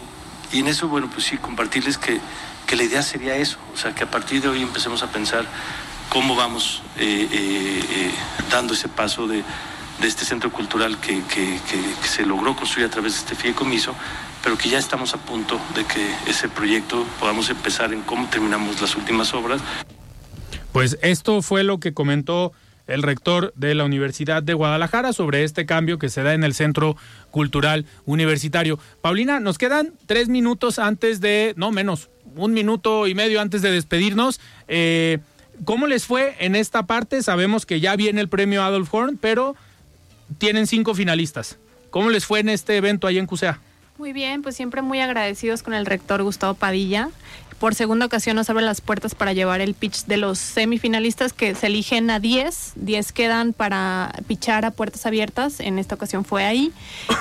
y 0.51 0.59
en 0.59 0.67
eso, 0.67 0.87
bueno, 0.87 1.09
pues 1.11 1.25
sí, 1.25 1.37
compartirles 1.37 1.97
que, 1.97 2.19
que, 2.65 2.75
la 2.75 2.83
idea 2.83 3.01
sería 3.01 3.35
eso, 3.35 3.57
o 3.73 3.77
sea, 3.77 3.93
que 3.93 4.03
a 4.03 4.11
partir 4.11 4.41
de 4.41 4.49
hoy 4.49 4.61
empecemos 4.61 5.03
a 5.03 5.07
pensar 5.07 5.45
cómo 6.09 6.35
vamos 6.35 6.83
eh, 6.97 7.27
eh, 7.31 8.11
dando 8.49 8.73
ese 8.73 8.87
paso 8.87 9.27
de 9.27 9.43
de 9.99 10.07
este 10.07 10.25
centro 10.25 10.51
cultural 10.51 10.97
que, 10.99 11.21
se 12.03 12.25
logró 12.25 12.55
construir 12.55 12.87
a 12.87 12.89
través 12.89 13.13
de 13.13 13.19
este 13.19 13.35
fideicomiso, 13.35 13.95
pero 14.43 14.57
que 14.57 14.69
ya 14.69 14.77
estamos 14.77 15.13
a 15.13 15.17
punto 15.17 15.59
de 15.75 15.85
que 15.85 16.07
ese 16.27 16.49
proyecto 16.49 17.05
podamos 17.19 17.49
empezar 17.49 17.93
en 17.93 18.01
cómo 18.01 18.27
terminamos 18.29 18.81
las 18.81 18.95
últimas 18.95 19.33
obras. 19.33 19.61
Pues 20.71 20.97
esto 21.01 21.41
fue 21.41 21.63
lo 21.63 21.79
que 21.79 21.93
comentó 21.93 22.53
el 22.87 23.03
rector 23.03 23.53
de 23.55 23.75
la 23.75 23.83
Universidad 23.83 24.41
de 24.41 24.53
Guadalajara 24.53 25.11
sobre 25.13 25.43
este 25.43 25.65
cambio 25.65 25.99
que 25.99 26.09
se 26.09 26.23
da 26.23 26.33
en 26.33 26.43
el 26.43 26.53
Centro 26.53 26.95
Cultural 27.31 27.85
Universitario. 28.05 28.79
Paulina, 29.01 29.39
nos 29.39 29.57
quedan 29.57 29.93
tres 30.05 30.29
minutos 30.29 30.79
antes 30.79 31.19
de, 31.19 31.53
no 31.57 31.71
menos, 31.71 32.09
un 32.35 32.53
minuto 32.53 33.07
y 33.07 33.15
medio 33.15 33.41
antes 33.41 33.61
de 33.61 33.71
despedirnos. 33.71 34.39
Eh, 34.67 35.19
¿Cómo 35.65 35.87
les 35.87 36.05
fue 36.05 36.35
en 36.39 36.55
esta 36.55 36.85
parte? 36.85 37.23
Sabemos 37.23 37.65
que 37.65 37.79
ya 37.79 37.95
viene 37.95 38.21
el 38.21 38.29
premio 38.29 38.63
Adolf 38.63 38.93
Horn, 38.93 39.17
pero 39.17 39.55
tienen 40.37 40.67
cinco 40.67 40.93
finalistas. 40.93 41.57
¿Cómo 41.89 42.09
les 42.09 42.25
fue 42.25 42.39
en 42.39 42.49
este 42.49 42.77
evento 42.77 43.07
ahí 43.07 43.17
en 43.17 43.25
CUSEA? 43.25 43.59
Muy 43.97 44.13
bien, 44.13 44.43
pues 44.43 44.55
siempre 44.55 44.81
muy 44.81 44.99
agradecidos 44.99 45.63
con 45.63 45.73
el 45.73 45.85
rector 45.85 46.21
Gustavo 46.21 46.53
Padilla. 46.53 47.09
Por 47.59 47.73
segunda 47.73 48.05
ocasión 48.05 48.35
nos 48.35 48.51
abre 48.51 48.63
las 48.63 48.81
puertas 48.81 49.15
para 49.15 49.33
llevar 49.33 49.61
el 49.61 49.73
pitch 49.73 50.05
de 50.05 50.17
los 50.17 50.37
semifinalistas 50.37 51.33
que 51.33 51.55
se 51.55 51.65
eligen 51.65 52.11
a 52.11 52.19
10. 52.19 52.73
10 52.75 53.11
quedan 53.13 53.53
para 53.53 54.13
pichar 54.27 54.63
a 54.63 54.69
puertas 54.69 55.07
abiertas. 55.07 55.59
En 55.59 55.79
esta 55.79 55.95
ocasión 55.95 56.23
fue 56.23 56.45
ahí. 56.45 56.71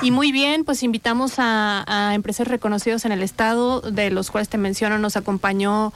Y 0.02 0.10
muy 0.10 0.32
bien, 0.32 0.66
pues 0.66 0.82
invitamos 0.82 1.38
a, 1.38 1.84
a 1.86 2.14
empresas 2.14 2.48
reconocidos 2.48 3.06
en 3.06 3.12
el 3.12 3.22
estado, 3.22 3.80
de 3.80 4.10
los 4.10 4.30
cuales 4.30 4.50
te 4.50 4.58
menciono, 4.58 4.98
nos 4.98 5.16
acompañó 5.16 5.94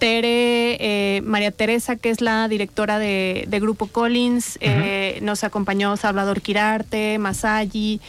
Tere, 0.00 0.78
eh, 0.80 1.20
María 1.20 1.50
Teresa, 1.50 1.94
que 1.94 2.08
es 2.08 2.22
la 2.22 2.48
directora 2.48 2.98
de, 2.98 3.46
Grupo 3.60 3.86
Collins, 3.86 4.56
eh, 4.62 5.18
nos 5.20 5.44
acompañó 5.44 5.98
Salvador 5.98 6.40
Quirarte, 6.40 7.18
Masayi, 7.18 8.00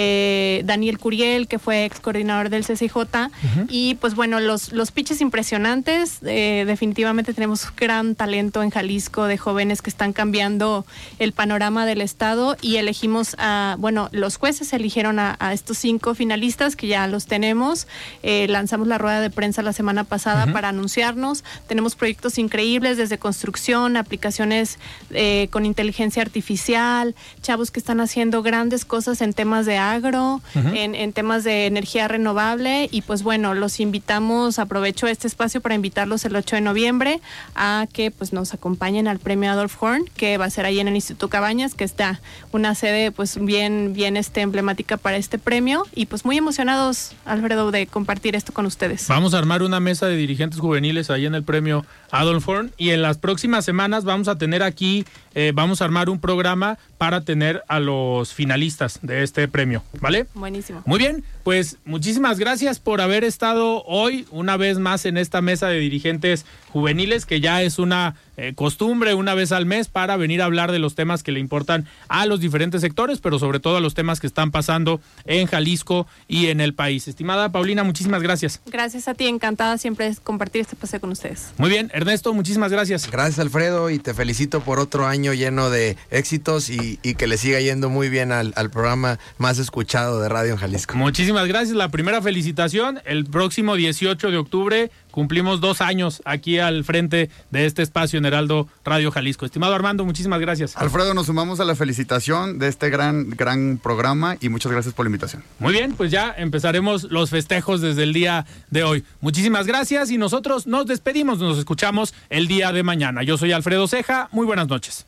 eh, 0.00 0.62
Daniel 0.64 0.98
Curiel, 0.98 1.48
que 1.48 1.58
fue 1.58 1.84
ex 1.84 2.00
coordinador 2.00 2.50
del 2.50 2.64
CCJ. 2.64 3.30
Y 3.68 3.96
pues 3.96 4.14
bueno, 4.14 4.40
los, 4.40 4.72
los 4.72 4.90
pitches 4.90 5.20
impresionantes. 5.20 6.20
definitivamente 6.20 7.34
tenemos 7.34 7.74
gran 7.74 8.14
talento 8.14 8.62
en 8.62 8.70
Jalisco 8.70 9.24
de 9.24 9.38
jóvenes 9.38 9.82
que 9.82 9.90
están 9.90 10.12
cambiando 10.12 10.86
el 11.18 11.32
panorama 11.32 11.86
del 11.86 12.00
Estado 12.00 12.56
y 12.60 12.76
elegimos 12.76 13.34
a, 13.38 13.76
bueno, 13.78 14.08
los 14.12 14.36
jueces 14.36 14.72
eligieron 14.72 15.18
a, 15.18 15.36
estos 15.52 15.78
cinco 15.78 16.14
finalistas 16.14 16.76
que 16.76 16.86
ya 16.86 17.06
los 17.06 17.26
tenemos. 17.26 17.86
lanzamos 18.22 18.86
la 18.86 18.98
rueda 18.98 19.20
de 19.20 19.30
prensa 19.30 19.62
la 19.62 19.72
semana 19.72 20.04
pasada 20.04 20.46
para 20.52 20.68
anunciarnos 20.68 21.42
tenemos. 21.66 21.88
Proyectos 21.98 22.38
increíbles 22.38 22.96
desde 22.96 23.18
construcción, 23.18 23.96
aplicaciones 23.96 24.78
eh, 25.10 25.48
con 25.50 25.64
inteligencia 25.64 26.22
artificial, 26.22 27.14
chavos 27.42 27.70
que 27.70 27.80
están 27.80 28.00
haciendo 28.00 28.42
grandes 28.42 28.84
cosas 28.84 29.20
en 29.20 29.32
temas 29.32 29.66
de 29.66 29.78
agro, 29.92 30.40
en, 30.54 30.94
en 30.94 31.12
temas 31.12 31.44
de 31.44 31.66
energía 31.66 32.08
renovable. 32.08 32.88
Y 32.90 33.02
pues 33.02 33.22
bueno, 33.22 33.54
los 33.54 33.80
invitamos, 33.80 34.58
aprovecho 34.58 35.06
este 35.06 35.26
espacio 35.26 35.60
para 35.60 35.74
invitarlos 35.74 36.24
el 36.24 36.36
8 36.36 36.56
de 36.56 36.62
noviembre 36.62 37.20
a 37.54 37.86
que 37.92 38.10
pues 38.10 38.32
nos 38.32 38.54
acompañen 38.54 39.08
al 39.08 39.18
premio 39.18 39.50
Adolf 39.50 39.82
Horn, 39.82 40.04
que 40.16 40.38
va 40.38 40.46
a 40.46 40.50
ser 40.50 40.66
ahí 40.66 40.80
en 40.80 40.88
el 40.88 40.94
Instituto 40.94 41.28
Cabañas, 41.28 41.74
que 41.74 41.84
está 41.84 42.20
una 42.52 42.74
sede 42.74 43.12
pues 43.12 43.38
bien, 43.44 43.92
bien 43.94 44.16
este, 44.16 44.40
emblemática 44.40 44.96
para 44.96 45.16
este 45.16 45.38
premio. 45.38 45.84
Y 45.94 46.06
pues 46.06 46.24
muy 46.24 46.36
emocionados, 46.36 47.12
Alfredo, 47.24 47.70
de 47.70 47.86
compartir 47.86 48.36
esto 48.36 48.52
con 48.52 48.66
ustedes. 48.66 49.08
Vamos 49.08 49.34
a 49.34 49.38
armar 49.38 49.62
una 49.62 49.80
mesa 49.80 50.06
de 50.06 50.16
dirigentes 50.16 50.60
juveniles 50.60 51.10
ahí 51.10 51.26
en 51.26 51.34
el 51.34 51.44
premio 51.44 51.84
Adolf 52.10 52.48
Horn. 52.48 52.72
Y 52.76 52.90
en 52.90 53.02
las 53.02 53.18
próximas 53.18 53.64
semanas 53.64 54.04
vamos 54.04 54.28
a 54.28 54.38
tener 54.38 54.62
aquí, 54.62 55.04
eh, 55.34 55.52
vamos 55.54 55.82
a 55.82 55.84
armar 55.84 56.08
un 56.10 56.20
programa 56.20 56.78
para 56.98 57.22
tener 57.22 57.62
a 57.68 57.80
los 57.80 58.34
finalistas 58.34 58.98
de 59.02 59.22
este 59.22 59.46
premio, 59.48 59.67
¿vale? 60.00 60.26
Buenísimo. 60.34 60.82
Muy 60.86 60.98
bien, 60.98 61.24
pues 61.48 61.78
muchísimas 61.86 62.38
gracias 62.38 62.78
por 62.78 63.00
haber 63.00 63.24
estado 63.24 63.82
hoy 63.84 64.26
una 64.30 64.58
vez 64.58 64.78
más 64.78 65.06
en 65.06 65.16
esta 65.16 65.40
mesa 65.40 65.68
de 65.68 65.78
dirigentes 65.78 66.44
juveniles, 66.74 67.24
que 67.24 67.40
ya 67.40 67.62
es 67.62 67.78
una 67.78 68.16
eh, 68.36 68.52
costumbre 68.54 69.14
una 69.14 69.32
vez 69.34 69.50
al 69.50 69.64
mes 69.64 69.88
para 69.88 70.18
venir 70.18 70.42
a 70.42 70.44
hablar 70.44 70.72
de 70.72 70.78
los 70.78 70.94
temas 70.94 71.22
que 71.22 71.32
le 71.32 71.40
importan 71.40 71.86
a 72.08 72.26
los 72.26 72.40
diferentes 72.40 72.82
sectores, 72.82 73.20
pero 73.20 73.38
sobre 73.38 73.60
todo 73.60 73.78
a 73.78 73.80
los 73.80 73.94
temas 73.94 74.20
que 74.20 74.26
están 74.26 74.50
pasando 74.50 75.00
en 75.24 75.46
Jalisco 75.46 76.06
y 76.28 76.48
en 76.48 76.60
el 76.60 76.74
país. 76.74 77.08
Estimada 77.08 77.50
Paulina, 77.50 77.82
muchísimas 77.82 78.22
gracias. 78.22 78.60
Gracias 78.66 79.08
a 79.08 79.14
ti, 79.14 79.26
encantada 79.26 79.78
siempre 79.78 80.10
de 80.10 80.16
compartir 80.16 80.60
este 80.60 80.76
paseo 80.76 81.00
con 81.00 81.10
ustedes. 81.10 81.52
Muy 81.56 81.70
bien, 81.70 81.90
Ernesto, 81.94 82.34
muchísimas 82.34 82.70
gracias. 82.70 83.10
Gracias 83.10 83.38
Alfredo 83.38 83.88
y 83.88 83.98
te 83.98 84.12
felicito 84.12 84.60
por 84.60 84.80
otro 84.80 85.06
año 85.06 85.32
lleno 85.32 85.70
de 85.70 85.96
éxitos 86.10 86.68
y, 86.68 87.00
y 87.02 87.14
que 87.14 87.26
le 87.26 87.38
siga 87.38 87.58
yendo 87.58 87.88
muy 87.88 88.10
bien 88.10 88.32
al, 88.32 88.52
al 88.54 88.70
programa 88.70 89.18
más 89.38 89.58
escuchado 89.58 90.20
de 90.20 90.28
Radio 90.28 90.52
en 90.52 90.58
Jalisco. 90.58 90.94
Muchísimas 91.38 91.56
gracias. 91.56 91.76
La 91.76 91.88
primera 91.88 92.20
felicitación, 92.20 93.00
el 93.04 93.24
próximo 93.24 93.76
18 93.76 94.32
de 94.32 94.36
octubre 94.38 94.90
cumplimos 95.12 95.60
dos 95.60 95.80
años 95.80 96.20
aquí 96.24 96.58
al 96.58 96.82
frente 96.82 97.30
de 97.52 97.64
este 97.64 97.82
espacio 97.82 98.18
en 98.18 98.26
Heraldo 98.26 98.66
Radio 98.84 99.12
Jalisco. 99.12 99.46
Estimado 99.46 99.72
Armando, 99.72 100.04
muchísimas 100.04 100.40
gracias. 100.40 100.76
Alfredo, 100.76 101.14
nos 101.14 101.26
sumamos 101.26 101.60
a 101.60 101.64
la 101.64 101.76
felicitación 101.76 102.58
de 102.58 102.66
este 102.66 102.90
gran, 102.90 103.30
gran 103.30 103.78
programa 103.80 104.36
y 104.40 104.48
muchas 104.48 104.72
gracias 104.72 104.94
por 104.94 105.06
la 105.06 105.10
invitación. 105.10 105.44
Muy 105.60 105.72
bien, 105.72 105.94
pues 105.94 106.10
ya 106.10 106.34
empezaremos 106.36 107.04
los 107.04 107.30
festejos 107.30 107.80
desde 107.80 108.02
el 108.02 108.12
día 108.12 108.44
de 108.70 108.82
hoy. 108.82 109.04
Muchísimas 109.20 109.68
gracias 109.68 110.10
y 110.10 110.18
nosotros 110.18 110.66
nos 110.66 110.86
despedimos, 110.86 111.38
nos 111.38 111.56
escuchamos 111.56 112.14
el 112.30 112.48
día 112.48 112.72
de 112.72 112.82
mañana. 112.82 113.22
Yo 113.22 113.38
soy 113.38 113.52
Alfredo 113.52 113.86
Ceja, 113.86 114.28
muy 114.32 114.44
buenas 114.44 114.66
noches. 114.66 115.07